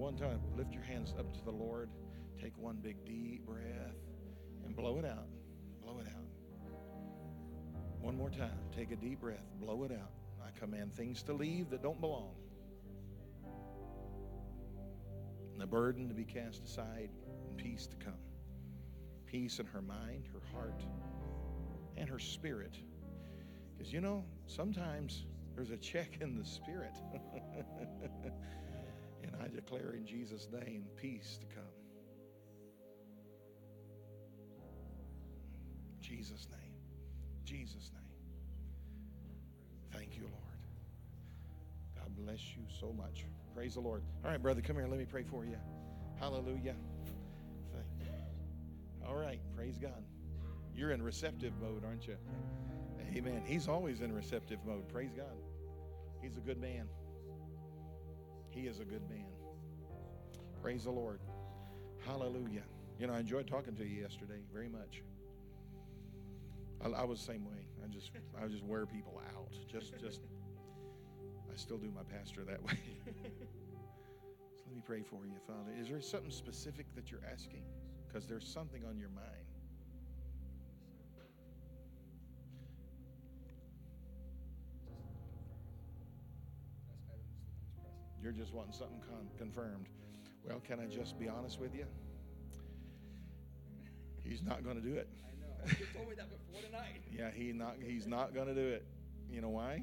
[0.00, 1.90] One time, lift your hands up to the Lord.
[2.40, 3.98] Take one big deep breath
[4.64, 5.28] and blow it out.
[5.82, 6.72] Blow it out.
[8.00, 8.58] One more time.
[8.74, 9.44] Take a deep breath.
[9.60, 10.12] Blow it out.
[10.42, 12.32] I command things to leave that don't belong.
[15.52, 17.10] And the burden to be cast aside
[17.46, 18.14] and peace to come.
[19.26, 20.82] Peace in her mind, her heart,
[21.98, 22.74] and her spirit.
[23.76, 26.96] Because you know, sometimes there's a check in the spirit.
[29.22, 31.64] and I declare in Jesus' name peace to come.
[36.00, 36.74] Jesus' name.
[37.44, 38.02] Jesus' name.
[39.92, 40.34] Thank you, Lord.
[41.96, 43.24] God bless you so much.
[43.54, 44.02] Praise the Lord.
[44.24, 44.86] All right, brother, come here.
[44.86, 45.56] Let me pray for you.
[46.18, 46.74] Hallelujah.
[47.04, 49.06] Thank you.
[49.06, 50.04] All right, praise God.
[50.74, 52.16] You're in receptive mode, aren't you?
[53.16, 53.42] Amen.
[53.44, 54.88] He's always in receptive mode.
[54.88, 55.36] Praise God.
[56.22, 56.88] He's a good man.
[58.50, 59.24] He is a good man.
[60.60, 61.20] Praise the Lord.
[62.04, 62.64] Hallelujah.
[62.98, 65.02] You know, I enjoyed talking to you yesterday very much.
[66.84, 67.66] I, I was the same way.
[67.84, 68.10] I just,
[68.42, 69.52] I just wear people out.
[69.70, 70.20] Just, just.
[71.52, 72.78] I still do my pastor that way.
[73.06, 75.72] so let me pray for you, Father.
[75.80, 77.62] Is there something specific that you're asking?
[78.06, 79.49] Because there's something on your mind.
[88.22, 89.86] You're just wanting something con- confirmed.
[90.46, 91.86] Well, can I just be honest with you?
[94.22, 95.08] He's not going to do it.
[95.24, 95.78] I know.
[95.78, 97.02] You told me that before tonight.
[97.12, 98.86] Yeah, he not he's not going to do it.
[99.30, 99.82] You know why?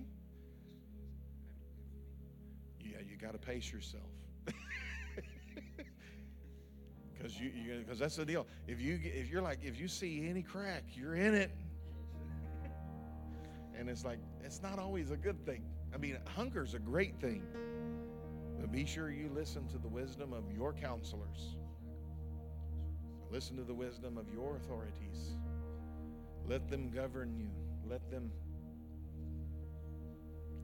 [2.79, 4.03] Yeah, you got to pace yourself.
[7.21, 8.47] Cuz you cuz that's the deal.
[8.67, 11.51] If you if you're like if you see any crack, you're in it.
[13.77, 15.63] And it's like it's not always a good thing.
[15.93, 17.43] I mean, hunger's a great thing.
[18.59, 21.57] But be sure you listen to the wisdom of your counselors.
[23.29, 25.37] Listen to the wisdom of your authorities.
[26.47, 27.49] Let them govern you.
[27.87, 28.31] Let them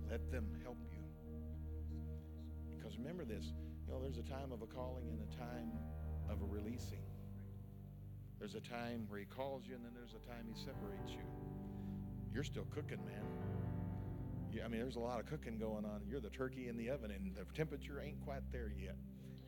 [0.09, 0.99] let them help you.
[2.69, 3.45] Because remember this,
[3.87, 5.71] you know, there's a time of a calling and a time
[6.29, 7.01] of a releasing.
[8.39, 11.25] There's a time where he calls you and then there's a time he separates you.
[12.33, 13.62] You're still cooking, man.
[14.63, 16.01] I mean, there's a lot of cooking going on.
[16.07, 18.95] You're the turkey in the oven, and the temperature ain't quite there yet.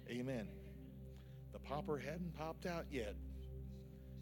[0.09, 0.47] Amen.
[1.53, 3.15] The popper hadn't popped out yet.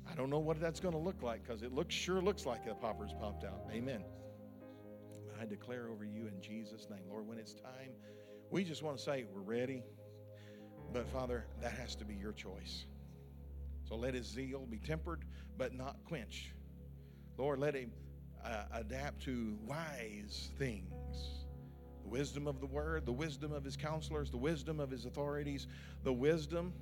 [0.10, 2.66] I don't know what that's going to look like because it looks sure looks like
[2.66, 3.62] the popper's popped out.
[3.72, 4.04] Amen.
[5.40, 7.92] I declare over you in Jesus' name, Lord, when it's time,
[8.50, 9.84] we just want to say we're ready.
[10.92, 12.86] But Father, that has to be your choice.
[13.88, 15.26] So let his zeal be tempered,
[15.58, 16.52] but not quenched.
[17.38, 17.92] Lord, let him
[18.46, 21.44] uh, adapt to wise things
[22.04, 25.68] the wisdom of the word, the wisdom of his counselors, the wisdom of his authorities,
[26.04, 26.74] the wisdom.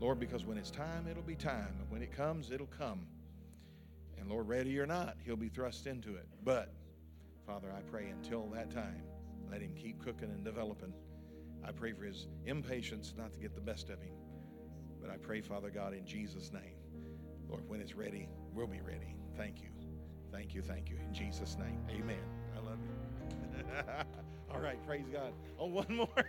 [0.00, 1.76] Lord, because when it's time, it'll be time.
[1.80, 3.06] And when it comes, it'll come.
[4.18, 6.26] And Lord, ready or not, he'll be thrust into it.
[6.42, 6.72] But,
[7.46, 9.02] Father, I pray until that time,
[9.50, 10.92] let him keep cooking and developing.
[11.66, 14.14] I pray for his impatience not to get the best of him.
[15.00, 16.76] But I pray, Father God, in Jesus' name,
[17.48, 19.16] Lord, when it's ready, we'll be ready.
[19.36, 19.73] Thank you.
[20.34, 20.62] Thank you.
[20.62, 20.96] Thank you.
[20.96, 22.18] In Jesus' name, amen.
[22.56, 22.90] I love you.
[24.52, 25.32] All right, praise God.
[25.60, 26.08] Oh, one more.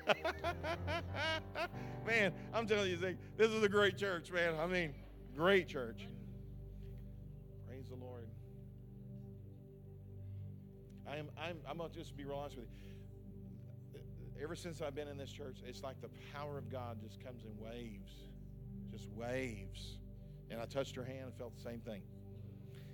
[2.06, 4.54] man, I'm telling you, this is a great church, man.
[4.60, 4.94] I mean,
[5.36, 6.08] great church.
[7.68, 8.28] Praise the Lord.
[11.10, 12.92] I'm, I'm, I'm going to just be real honest with you.
[14.40, 17.44] Ever since I've been in this church, it's like the power of God just comes
[17.44, 18.12] in waves,
[18.92, 19.98] just waves.
[20.52, 22.04] And I touched her hand and felt the same thing.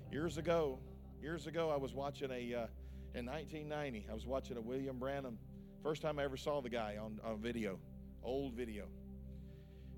[0.09, 0.79] Years ago,
[1.21, 2.67] years ago, I was watching a, uh,
[3.13, 5.37] in 1990, I was watching a William Branham.
[5.83, 7.79] First time I ever saw the guy on, on video,
[8.23, 8.85] old video.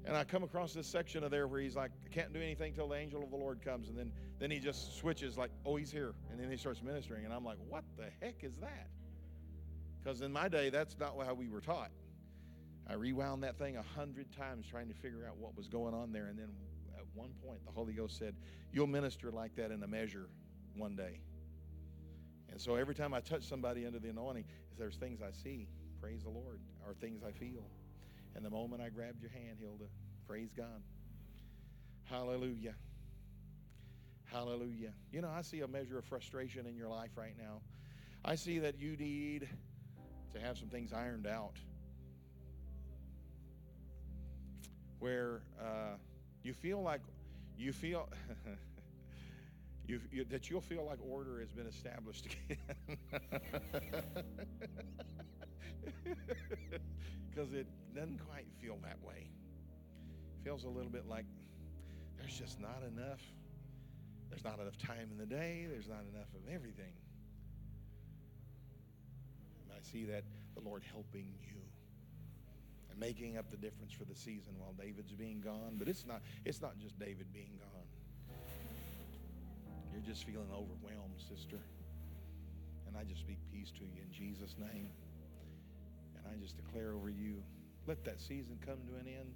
[0.05, 2.73] And I come across this section of there where he's like, I can't do anything
[2.73, 3.87] till the angel of the Lord comes.
[3.87, 6.13] And then, then he just switches, like, oh, he's here.
[6.29, 7.23] And then he starts ministering.
[7.23, 8.87] And I'm like, what the heck is that?
[10.03, 11.91] Because in my day, that's not how we were taught.
[12.89, 16.11] I rewound that thing a hundred times trying to figure out what was going on
[16.11, 16.27] there.
[16.27, 16.49] And then
[16.97, 18.35] at one point, the Holy Ghost said,
[18.73, 20.27] You'll minister like that in a measure
[20.75, 21.19] one day.
[22.51, 24.45] And so every time I touch somebody under the anointing,
[24.77, 25.67] there's things I see,
[26.01, 27.63] praise the Lord, or things I feel.
[28.35, 29.85] And the moment I grabbed your hand, Hilda,
[30.27, 30.81] praise God.
[32.05, 32.75] Hallelujah.
[34.25, 34.93] Hallelujah.
[35.11, 37.61] You know, I see a measure of frustration in your life right now.
[38.25, 39.47] I see that you need
[40.33, 41.57] to have some things ironed out
[44.99, 45.97] where uh,
[46.43, 47.01] you feel like
[47.57, 48.09] you feel
[49.87, 52.57] you, that you'll feel like order has been established again.
[57.29, 59.27] Because it doesn't quite feel that way.
[60.43, 61.25] Feels a little bit like
[62.19, 63.21] there's just not enough
[64.29, 66.93] there's not enough time in the day there's not enough of everything.
[69.63, 70.23] And i see that
[70.55, 71.59] the lord helping you
[72.89, 76.21] and making up the difference for the season while david's being gone but it's not
[76.45, 77.82] it's not just david being gone
[79.93, 81.59] you're just feeling overwhelmed sister.
[82.87, 84.89] And i just speak peace to you in jesus name.
[86.17, 87.43] And i just declare over you
[87.87, 89.35] let that season come to an end.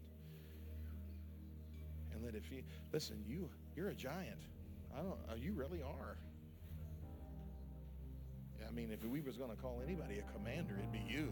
[2.11, 2.61] And let it feel
[2.91, 4.41] listen you you're a giant.
[4.97, 6.17] I don't uh, you really are.
[8.67, 11.31] I mean if we was going to call anybody a commander it'd be you.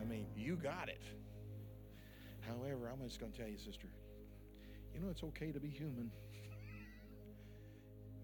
[0.00, 1.02] I mean you got it.
[2.46, 3.88] However i'm just going to tell you sister
[4.94, 6.10] you know it's okay to be human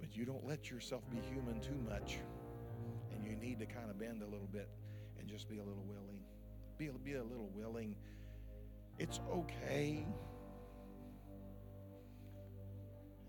[0.05, 2.19] but you don't let yourself be human too much
[3.11, 4.69] and you need to kind of bend a little bit
[5.19, 6.21] and just be a little willing
[6.77, 7.97] be, be a little willing
[8.99, 10.07] it's okay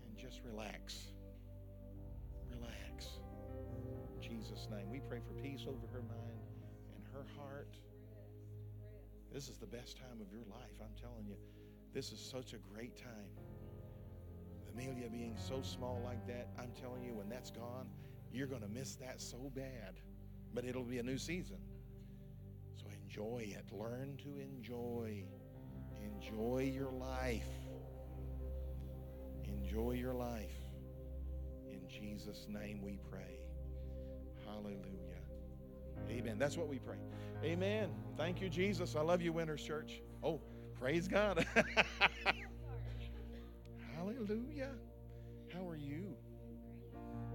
[0.04, 1.08] and just relax.
[2.50, 3.06] Relax.
[4.14, 4.88] In Jesus' name.
[4.90, 6.40] We pray for peace over her mind
[6.94, 7.74] and her heart.
[9.32, 10.78] This is the best time of your life.
[10.80, 11.36] I'm telling you,
[11.92, 13.55] this is such a great time.
[14.76, 17.88] Amelia being so small like that, I'm telling you, when that's gone,
[18.30, 19.94] you're going to miss that so bad.
[20.52, 21.58] But it'll be a new season.
[22.76, 23.64] So enjoy it.
[23.72, 25.24] Learn to enjoy.
[26.02, 27.48] Enjoy your life.
[29.44, 30.58] Enjoy your life.
[31.70, 33.40] In Jesus' name we pray.
[34.46, 34.82] Hallelujah.
[36.10, 36.38] Amen.
[36.38, 36.98] That's what we pray.
[37.42, 37.90] Amen.
[38.16, 38.94] Thank you, Jesus.
[38.94, 40.02] I love you, Winners Church.
[40.22, 40.40] Oh,
[40.78, 41.46] praise God.
[44.06, 44.70] Hallelujah.
[45.52, 46.14] How are you?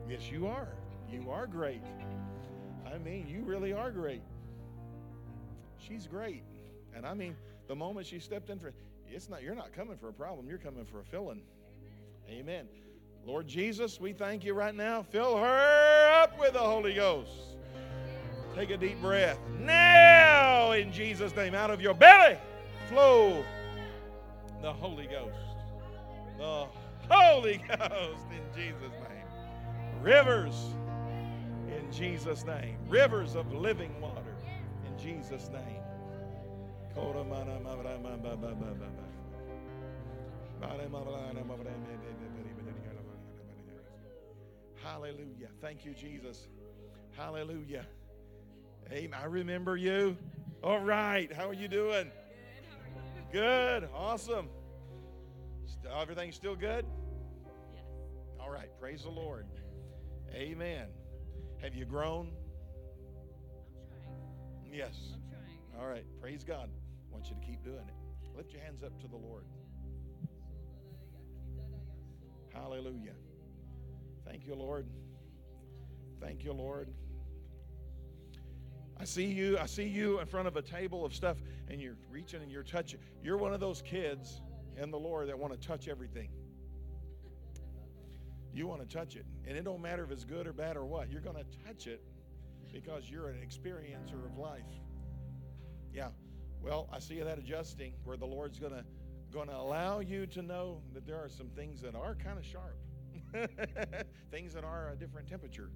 [0.09, 0.69] Yes, you are.
[1.11, 1.83] You are great.
[2.85, 4.22] I mean, you really are great.
[5.77, 6.43] She's great.
[6.95, 7.35] And I mean,
[7.67, 8.72] the moment she stepped in for
[9.09, 11.41] it's not you're not coming for a problem, you're coming for a filling.
[12.30, 12.67] Amen.
[13.25, 15.03] Lord Jesus, we thank you right now.
[15.03, 17.58] Fill her up with the Holy Ghost.
[18.56, 19.40] Take a deep breath.
[19.59, 22.38] Now, in Jesus' name, out of your belly
[22.88, 23.43] flow
[24.61, 25.51] the Holy Ghost.
[26.42, 26.66] The
[27.08, 30.02] Holy Ghost in Jesus' name.
[30.02, 30.56] Rivers
[31.68, 32.78] in Jesus' name.
[32.90, 34.36] Rivers of living water
[34.88, 35.84] in Jesus' name.
[44.82, 45.50] Hallelujah.
[45.61, 46.48] Thank you, Jesus.
[47.16, 47.86] Hallelujah.
[48.92, 49.14] Amen.
[49.14, 50.18] I remember you.
[50.64, 51.32] All right.
[51.32, 52.10] How are you doing?
[53.32, 53.88] Good.
[53.94, 54.50] Awesome.
[55.90, 56.85] Everything still good?
[57.74, 57.84] Yes.
[58.40, 58.69] All right.
[58.80, 59.45] Praise the Lord.
[60.34, 60.88] Amen.
[61.61, 62.32] Have you grown?
[63.92, 64.74] I'm trying.
[64.74, 64.95] Yes.
[65.14, 65.82] I'm trying.
[65.82, 66.06] All right.
[66.19, 66.69] Praise God.
[66.69, 67.93] I want you to keep doing it.
[68.35, 69.43] Lift your hands up to the Lord.
[72.53, 73.14] Hallelujah.
[74.26, 74.88] Thank you, Lord.
[76.22, 76.90] Thank you, Lord.
[78.98, 79.58] I see you.
[79.58, 81.38] I see you in front of a table of stuff,
[81.69, 83.00] and you're reaching and you're touching.
[83.24, 84.42] You're one of those kids
[84.77, 86.30] in the Lord that want to touch everything.
[88.53, 90.85] You want to touch it, and it don't matter if it's good or bad or
[90.85, 91.09] what.
[91.11, 92.01] You're going to touch it
[92.74, 94.61] because you're an experiencer of life.
[95.93, 96.09] Yeah.
[96.61, 98.83] Well, I see that adjusting where the Lord's going to
[99.32, 102.45] going to allow you to know that there are some things that are kind of
[102.45, 102.77] sharp.
[104.32, 105.69] things that are a different temperature.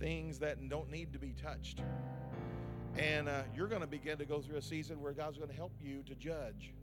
[0.00, 1.82] things that don't need to be touched.
[2.96, 5.56] And uh, you're going to begin to go through a season where God's going to
[5.56, 6.74] help you to judge.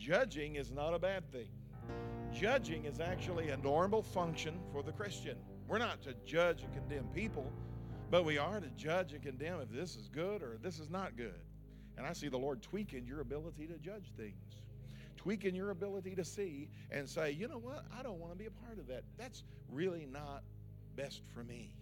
[0.00, 1.50] Judging is not a bad thing.
[2.32, 5.36] Judging is actually a normal function for the Christian.
[5.68, 7.52] We're not to judge and condemn people,
[8.10, 11.18] but we are to judge and condemn if this is good or this is not
[11.18, 11.38] good.
[11.98, 14.62] And I see the Lord tweaking your ability to judge things,
[15.18, 17.84] tweaking your ability to see and say, you know what?
[17.94, 19.04] I don't want to be a part of that.
[19.18, 20.44] That's really not
[20.96, 21.74] best for me.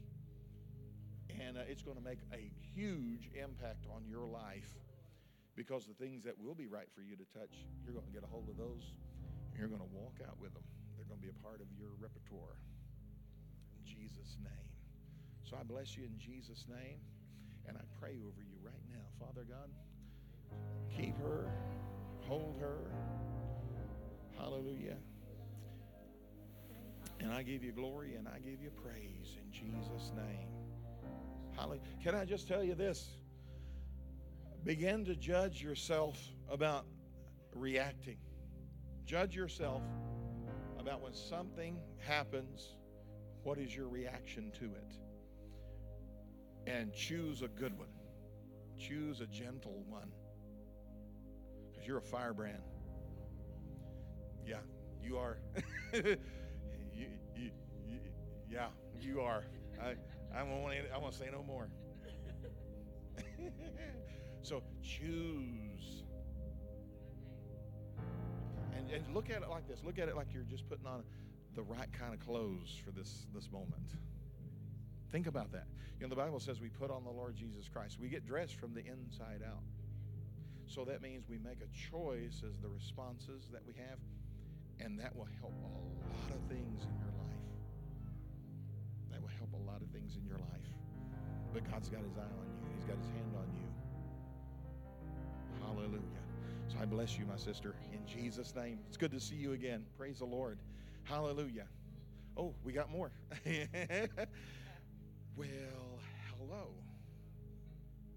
[1.40, 4.74] And uh, it's going to make a huge impact on your life
[5.58, 8.22] because the things that will be right for you to touch, you're going to get
[8.22, 8.94] a hold of those
[9.50, 10.62] and you're going to walk out with them.
[10.94, 12.62] They're going to be a part of your repertoire.
[13.74, 14.70] In Jesus' name.
[15.42, 17.02] So I bless you in Jesus' name.
[17.66, 19.02] And I pray over you right now.
[19.18, 19.68] Father God,
[20.96, 21.50] keep her,
[22.26, 22.78] hold her.
[24.38, 24.96] Hallelujah.
[27.18, 30.48] And I give you glory and I give you praise in Jesus' name.
[31.56, 31.82] Hallelujah.
[32.02, 33.18] Can I just tell you this?
[34.64, 36.18] Begin to judge yourself
[36.50, 36.84] about
[37.54, 38.18] reacting.
[39.06, 39.82] Judge yourself
[40.78, 42.74] about when something happens,
[43.42, 44.94] what is your reaction to it?
[46.66, 47.88] And choose a good one.
[48.78, 50.12] Choose a gentle one.
[51.70, 52.62] Because you're a firebrand.
[54.46, 54.58] Yeah,
[55.02, 55.38] you are.
[55.94, 56.16] you,
[56.94, 57.50] you,
[57.86, 57.98] you,
[58.50, 58.68] yeah,
[59.00, 59.44] you are.
[59.80, 59.94] I,
[60.36, 61.68] I won't, I won't say no more.
[64.42, 66.04] so choose.
[68.76, 69.80] And, and look at it like this.
[69.84, 71.02] Look at it like you're just putting on
[71.54, 73.94] the right kind of clothes for this, this moment.
[75.10, 75.66] Think about that.
[75.98, 77.98] You know, the Bible says we put on the Lord Jesus Christ.
[78.00, 79.62] We get dressed from the inside out.
[80.68, 83.98] So that means we make a choice as the responses that we have,
[84.80, 87.42] and that will help a lot of things in your life.
[89.10, 90.68] That will help a lot of things in your life.
[91.54, 93.57] But God's got his eye on you, He's got his hand on you.
[95.68, 96.22] Hallelujah.
[96.68, 98.78] So I bless you, my sister, in Jesus' name.
[98.88, 99.84] It's good to see you again.
[99.98, 100.58] Praise the Lord.
[101.04, 101.66] Hallelujah.
[102.38, 103.12] Oh, we got more.
[105.36, 106.00] well,
[106.38, 106.72] hello.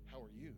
[0.09, 0.53] How are you?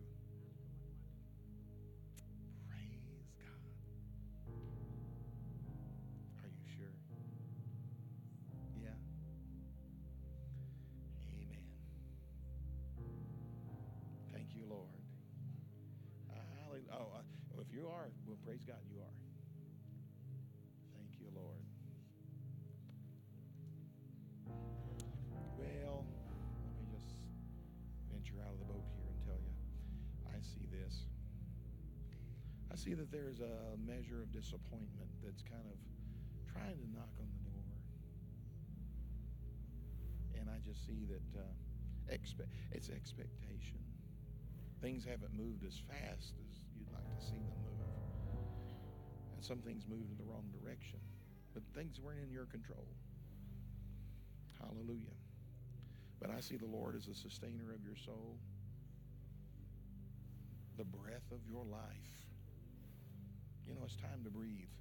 [18.04, 19.16] Are, well, praise God, you are.
[20.92, 21.64] Thank you, Lord.
[25.56, 26.04] Well,
[26.60, 27.24] let me just
[28.12, 29.56] venture out of the boat here and tell you
[30.28, 31.08] I see this.
[32.68, 35.80] I see that there's a measure of disappointment that's kind of
[36.52, 37.64] trying to knock on the door.
[40.36, 43.80] And I just see that uh, expe- it's expectation.
[44.82, 47.63] Things haven't moved as fast as you'd like to see them
[49.44, 50.98] some things moved in the wrong direction.
[51.52, 52.86] But things weren't in your control.
[54.58, 55.14] Hallelujah.
[56.20, 58.38] But I see the Lord as the sustainer of your soul,
[60.78, 62.10] the breath of your life.
[63.68, 64.72] You know, it's time to breathe.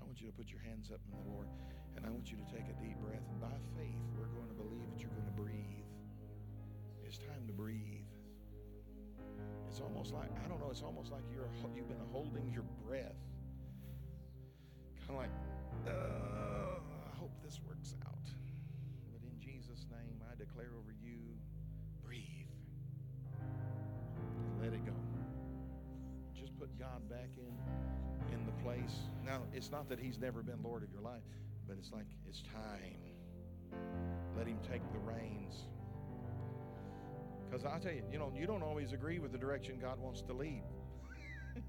[0.00, 1.46] I want you to put your hands up in the Lord,
[1.96, 3.22] and I want you to take a deep breath.
[3.30, 5.86] And by faith, we're going to believe that you're going to breathe.
[7.06, 8.06] It's time to breathe.
[9.68, 10.70] It's almost like I don't know.
[10.70, 13.16] It's almost like you're you've been holding your breath,
[15.10, 15.30] of like,
[15.86, 18.14] I hope this works out.
[19.12, 21.18] But in Jesus' name, I declare over you,
[22.04, 22.48] breathe.
[24.62, 24.92] Let it go.
[26.34, 27.54] Just put God back in
[28.32, 28.96] in the place.
[29.24, 31.22] Now, it's not that He's never been Lord of your life,
[31.66, 32.98] but it's like it's time.
[34.36, 35.64] Let Him take the reins.
[37.48, 40.20] Because I tell you, you know, you don't always agree with the direction God wants
[40.22, 40.62] to lead.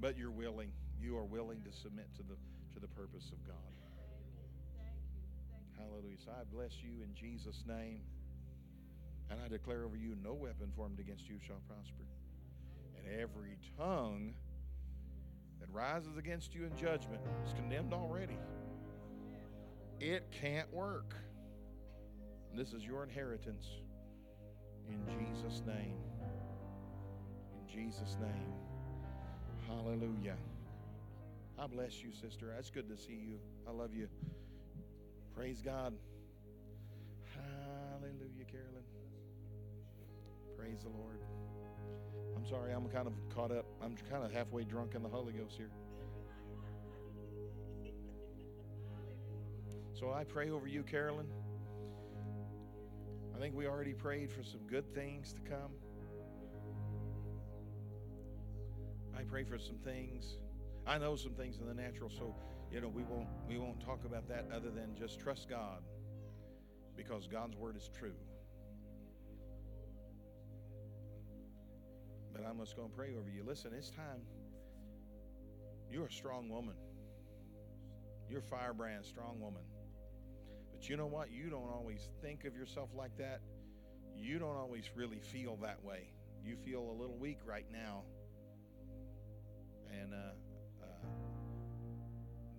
[0.00, 0.72] but you're willing.
[1.00, 2.36] You are willing to submit to the
[2.74, 3.56] to the purpose of God.
[5.78, 6.16] Hallelujah.
[6.24, 8.00] So I bless you in Jesus' name.
[9.30, 12.04] And I declare over you no weapon formed against you shall prosper.
[12.96, 14.34] And every tongue
[15.60, 18.38] that rises against you in judgment is condemned already.
[20.00, 21.14] It can't work.
[22.54, 23.66] This is your inheritance
[24.88, 25.96] in Jesus' name.
[27.52, 28.52] In Jesus' name.
[29.66, 30.36] Hallelujah.
[31.58, 32.54] I bless you, sister.
[32.58, 33.38] It's good to see you.
[33.66, 34.08] I love you.
[35.34, 35.94] Praise God.
[37.34, 38.84] Hallelujah, Carolyn.
[40.56, 41.20] Praise the Lord.
[42.36, 43.64] I'm sorry, I'm kind of caught up.
[43.82, 45.70] I'm kind of halfway drunk in the Holy Ghost here.
[49.98, 51.26] So I pray over you, Carolyn.
[53.34, 55.72] I think we already prayed for some good things to come.
[59.18, 60.36] I pray for some things.
[60.86, 62.34] I know some things in the natural, so
[62.70, 65.82] you know we won't we won't talk about that other than just trust God
[66.96, 68.14] because God's word is true.
[72.32, 73.42] But I'm just going to pray over you.
[73.46, 74.20] Listen, it's time.
[75.90, 76.74] You're a strong woman.
[78.28, 79.62] You're firebrand, strong woman.
[80.72, 81.30] But you know what?
[81.30, 83.40] You don't always think of yourself like that.
[84.14, 86.10] You don't always really feel that way.
[86.44, 88.02] You feel a little weak right now.
[89.90, 90.34] And uh,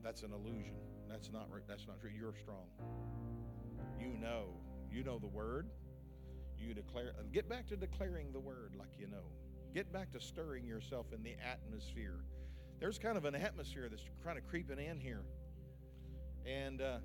[0.08, 0.72] that's an illusion.
[1.10, 2.10] That's not, that's not true.
[2.18, 2.64] You're strong.
[4.00, 4.54] You know.
[4.90, 5.68] You know the word.
[6.58, 7.12] You declare.
[7.34, 9.26] Get back to declaring the word like you know.
[9.74, 12.22] Get back to stirring yourself in the atmosphere.
[12.80, 15.26] There's kind of an atmosphere that's kind of creeping in here.
[16.46, 17.00] And uh,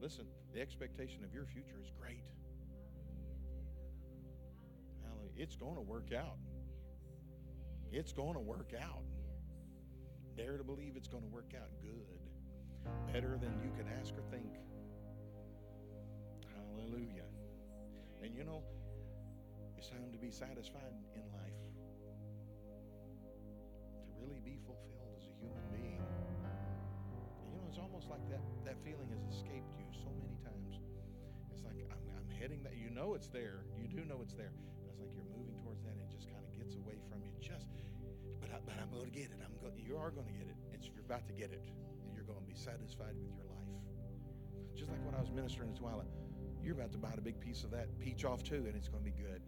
[0.00, 0.24] listen,
[0.54, 2.24] the expectation of your future is great.
[5.36, 6.38] It's going to work out.
[7.92, 9.02] It's going to work out.
[10.36, 12.20] Dare to believe it's going to work out good,
[13.10, 14.52] better than you can ask or think.
[16.52, 17.24] Hallelujah.
[18.22, 18.60] And you know,
[19.78, 21.60] it's time to be satisfied in life,
[24.04, 26.04] to really be fulfilled as a human being.
[27.40, 30.84] And you know, it's almost like that, that feeling has escaped you so many times.
[31.48, 32.76] It's like, I'm, I'm heading that.
[32.76, 33.64] You know it's there.
[33.80, 34.52] You do know it's there.
[38.64, 39.38] But, I'm going to get it.
[39.44, 40.56] I'm you are going to get it.
[40.72, 41.62] It's, you're about to get it.
[42.04, 43.70] And you're going to be satisfied with your life.
[44.74, 46.04] Just like when I was ministering to Twyla,
[46.62, 49.04] you're about to bite a big piece of that peach off too, and it's going
[49.04, 49.42] to be good.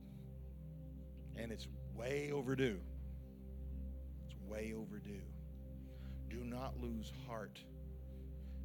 [1.37, 2.79] And it's way overdue.
[4.25, 5.27] It's way overdue.
[6.31, 7.59] Do not lose heart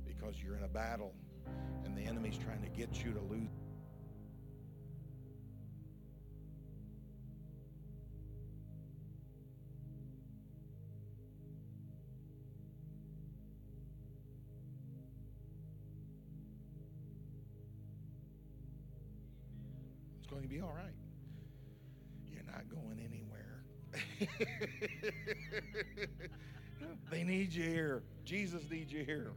[0.05, 1.13] because you're in a battle
[1.85, 3.49] and the enemy's trying to get you to lose.
[20.53, 20.93] Be all right.
[22.31, 23.63] You're not going anywhere.
[27.11, 28.03] they need you here.
[28.23, 29.31] Jesus needs you here.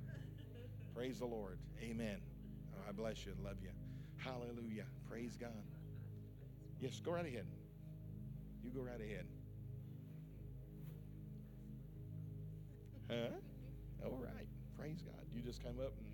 [0.95, 1.59] Praise the Lord.
[1.83, 2.19] Amen.
[2.75, 3.71] Oh, I bless you love you.
[4.19, 4.85] Hallelujah.
[5.09, 5.65] Praise God.
[6.81, 7.47] Yes, go right ahead.
[8.63, 9.25] You go right ahead.
[13.09, 13.29] Huh?
[14.05, 14.49] All right.
[14.79, 15.25] Praise God.
[15.35, 16.06] You just come up and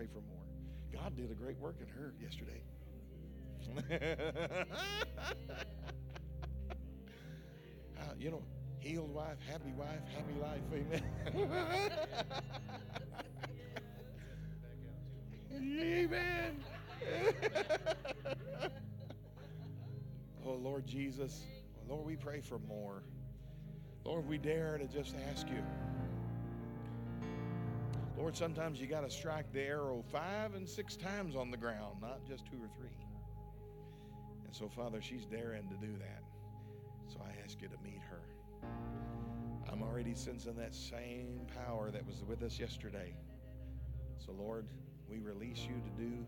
[0.00, 0.46] pray for more.
[0.94, 2.62] God did a great work in her yesterday.
[7.98, 8.42] Uh, you know,
[8.78, 10.62] healed wife, happy wife, happy life.
[10.72, 11.02] Amen.
[16.08, 16.64] Amen.
[20.46, 21.44] oh, Lord Jesus.
[21.86, 23.02] Lord, we pray for more.
[24.06, 25.62] Lord, we dare to just ask you.
[28.20, 32.02] Lord, sometimes you got to strike the arrow five and six times on the ground,
[32.02, 32.94] not just two or three.
[34.44, 36.22] And so, Father, she's daring to do that.
[37.08, 38.20] So I ask you to meet her.
[39.72, 43.14] I'm already sensing that same power that was with us yesterday.
[44.18, 44.66] So, Lord,
[45.08, 46.26] we release you to do,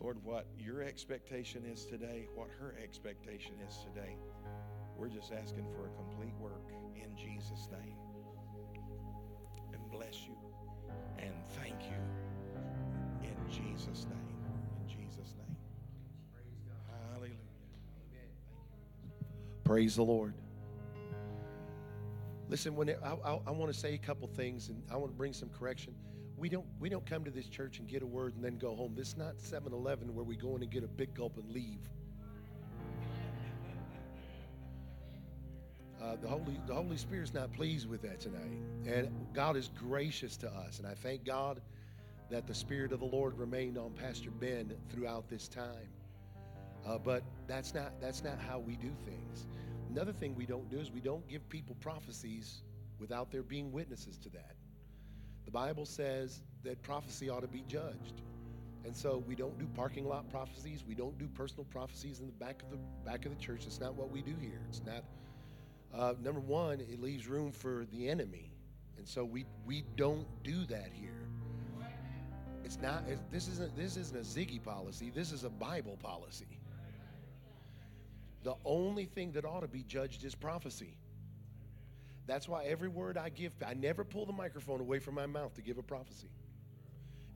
[0.00, 4.16] Lord, what your expectation is today, what her expectation is today.
[4.96, 7.98] We're just asking for a complete work in Jesus' name.
[9.74, 10.45] And bless you
[11.18, 11.96] and thank you
[13.22, 14.18] in Jesus' name.
[14.80, 15.56] In Jesus' name.
[17.12, 17.36] Hallelujah.
[19.64, 20.34] Praise the Lord.
[22.48, 25.10] Listen, when it, I, I, I want to say a couple things, and I want
[25.10, 25.94] to bring some correction.
[26.36, 28.76] We don't we don't come to this church and get a word and then go
[28.76, 28.94] home.
[28.94, 31.88] This is not 7-Eleven where we go in and get a big gulp and leave.
[36.06, 40.36] Uh, the Holy the Holy Spirit's not pleased with that tonight, and God is gracious
[40.36, 41.60] to us, and I thank God
[42.30, 45.88] that the Spirit of the Lord remained on Pastor Ben throughout this time.
[46.86, 49.46] Uh, but that's not that's not how we do things.
[49.90, 52.62] Another thing we don't do is we don't give people prophecies
[53.00, 54.54] without there being witnesses to that.
[55.44, 58.22] The Bible says that prophecy ought to be judged.
[58.84, 60.84] And so we don't do parking lot prophecies.
[60.86, 63.66] We don't do personal prophecies in the back of the back of the church.
[63.66, 64.60] It's not what we do here.
[64.68, 65.02] It's not.
[65.96, 68.52] Uh, number one, it leaves room for the enemy,
[68.98, 71.26] and so we we don't do that here.
[72.64, 73.04] It's not.
[73.08, 73.74] It's, this isn't.
[73.76, 75.10] This isn't a Ziggy policy.
[75.14, 76.60] This is a Bible policy.
[78.42, 80.98] The only thing that ought to be judged is prophecy.
[82.26, 85.54] That's why every word I give, I never pull the microphone away from my mouth
[85.54, 86.28] to give a prophecy.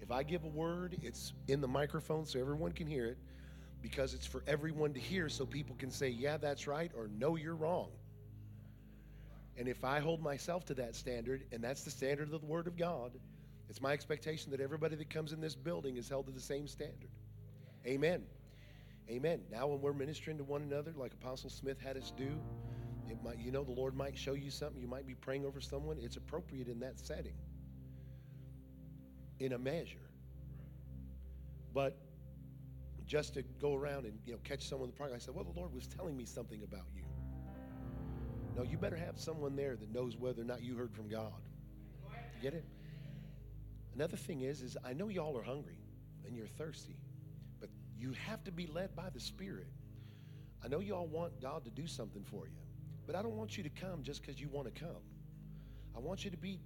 [0.00, 3.18] If I give a word, it's in the microphone so everyone can hear it
[3.82, 7.36] because it's for everyone to hear so people can say, yeah, that's right, or no,
[7.36, 7.89] you're wrong.
[9.60, 12.66] And if I hold myself to that standard, and that's the standard of the Word
[12.66, 13.12] of God,
[13.68, 16.66] it's my expectation that everybody that comes in this building is held to the same
[16.66, 17.10] standard.
[17.86, 18.22] Amen.
[19.10, 19.42] Amen.
[19.52, 22.40] Now, when we're ministering to one another, like Apostle Smith had us do,
[23.06, 24.80] it might, you know, the Lord might show you something.
[24.80, 25.98] You might be praying over someone.
[26.00, 27.36] It's appropriate in that setting,
[29.40, 30.08] in a measure.
[31.74, 31.98] But
[33.05, 35.44] just to go around and you know catch someone in the park, I said, "Well,
[35.44, 37.09] the Lord was telling me something about you."
[38.60, 41.32] No, you better have someone there that knows whether or not you heard from God.
[42.36, 42.66] You get it?
[43.94, 45.78] Another thing is, is I know y'all are hungry
[46.26, 46.98] and you're thirsty,
[47.58, 49.68] but you have to be led by the Spirit.
[50.62, 52.58] I know y'all want God to do something for you,
[53.06, 55.02] but I don't want you to come just because you want to come.
[55.97, 56.60] I want you to be,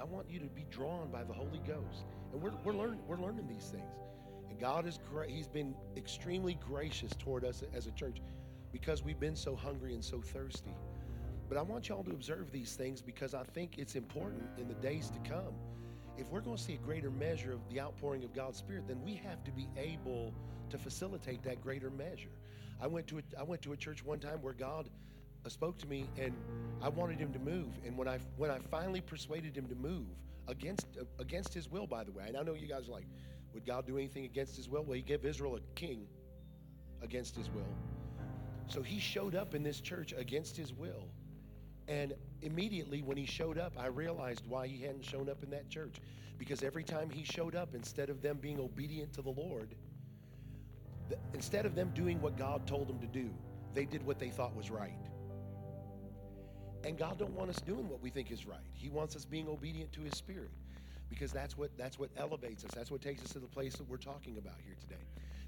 [0.00, 3.20] I want you to be drawn by the Holy Ghost, and we're we're learning we're
[3.20, 3.98] learning these things.
[4.48, 5.28] And God is great.
[5.28, 8.22] He's been extremely gracious toward us as a church
[8.72, 10.74] because we've been so hungry and so thirsty.
[11.48, 14.74] But I want y'all to observe these things because I think it's important in the
[14.74, 15.54] days to come.
[16.18, 19.00] If we're going to see a greater measure of the outpouring of God's Spirit, then
[19.02, 20.34] we have to be able
[20.70, 22.30] to facilitate that greater measure.
[22.80, 24.90] I went to a, I went to a church one time where God
[25.44, 26.34] uh, spoke to me, and
[26.82, 27.68] I wanted Him to move.
[27.86, 30.06] And when I when I finally persuaded Him to move
[30.48, 33.06] against uh, against His will, by the way, and I know you guys are like,
[33.54, 34.82] would God do anything against His will?
[34.82, 36.06] Well, He gave Israel a king
[37.02, 37.74] against His will.
[38.66, 41.08] So He showed up in this church against His will.
[41.88, 45.68] And immediately when he showed up, I realized why he hadn't shown up in that
[45.70, 45.96] church.
[46.38, 49.74] Because every time he showed up, instead of them being obedient to the Lord,
[51.08, 53.30] th- instead of them doing what God told them to do,
[53.74, 54.94] they did what they thought was right.
[56.84, 58.60] And God don't want us doing what we think is right.
[58.74, 60.50] He wants us being obedient to his spirit.
[61.10, 62.70] Because that's what that's what elevates us.
[62.74, 65.02] That's what takes us to the place that we're talking about here today.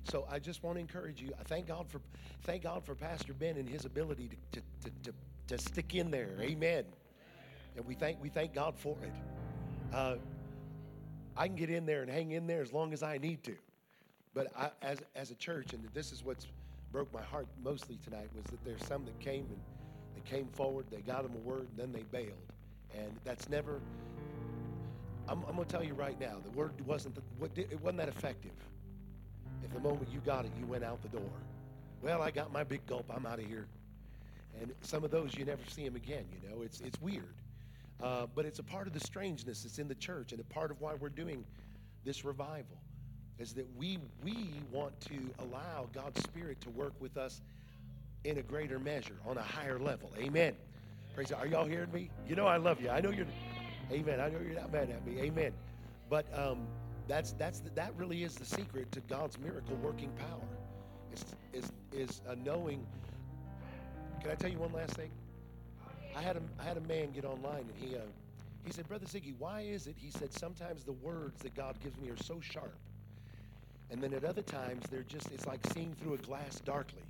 [0.05, 1.33] So I just want to encourage you.
[1.39, 2.01] I thank God for
[2.45, 5.15] thank God for Pastor Ben and his ability to, to, to, to
[5.51, 6.37] to stick in there.
[6.41, 6.85] Amen.
[7.77, 9.13] And we thank we thank God for it.
[9.95, 10.17] Uh,
[11.37, 13.55] I can get in there and hang in there as long as I need to.
[14.33, 16.47] But I, as as a church, and this is what's
[16.93, 19.61] broke my heart mostly tonight was that there's some that came and
[20.15, 22.53] they came forward, they got them a word, and then they bailed,
[22.97, 23.81] and that's never.
[25.29, 27.81] I'm, I'm going to tell you right now, the word wasn't the, what did, it
[27.81, 28.51] wasn't that effective.
[29.65, 31.31] If the moment you got it, you went out the door.
[32.03, 33.05] Well, I got my big gulp.
[33.15, 33.67] I'm out of here.
[34.61, 36.25] And some of those you never see them again.
[36.33, 37.35] You know, it's it's weird,
[38.03, 40.71] uh, but it's a part of the strangeness that's in the church, and a part
[40.71, 41.45] of why we're doing
[42.05, 42.79] this revival
[43.39, 47.41] is that we we want to allow God's Spirit to work with us
[48.25, 50.11] in a greater measure, on a higher level.
[50.19, 50.55] Amen.
[51.15, 51.45] Praise God.
[51.45, 52.11] Are y'all hearing me?
[52.29, 52.91] You know I love you.
[52.91, 53.27] I know you're.
[53.91, 54.21] Amen.
[54.21, 55.21] I know you're not mad at me.
[55.21, 55.53] Amen.
[56.09, 56.67] But um,
[57.09, 60.49] that's that's the, that really is the secret to God's miracle working power.
[61.13, 62.87] Is is is a knowing
[64.21, 65.11] can I tell you one last thing?
[66.17, 68.01] I had a, I had a man get online and he, uh,
[68.65, 69.95] he said, Brother Ziggy, why is it?
[69.97, 72.75] He said, sometimes the words that God gives me are so sharp.
[73.91, 77.03] And then at other times, they're just, it's like seeing through a glass darkly.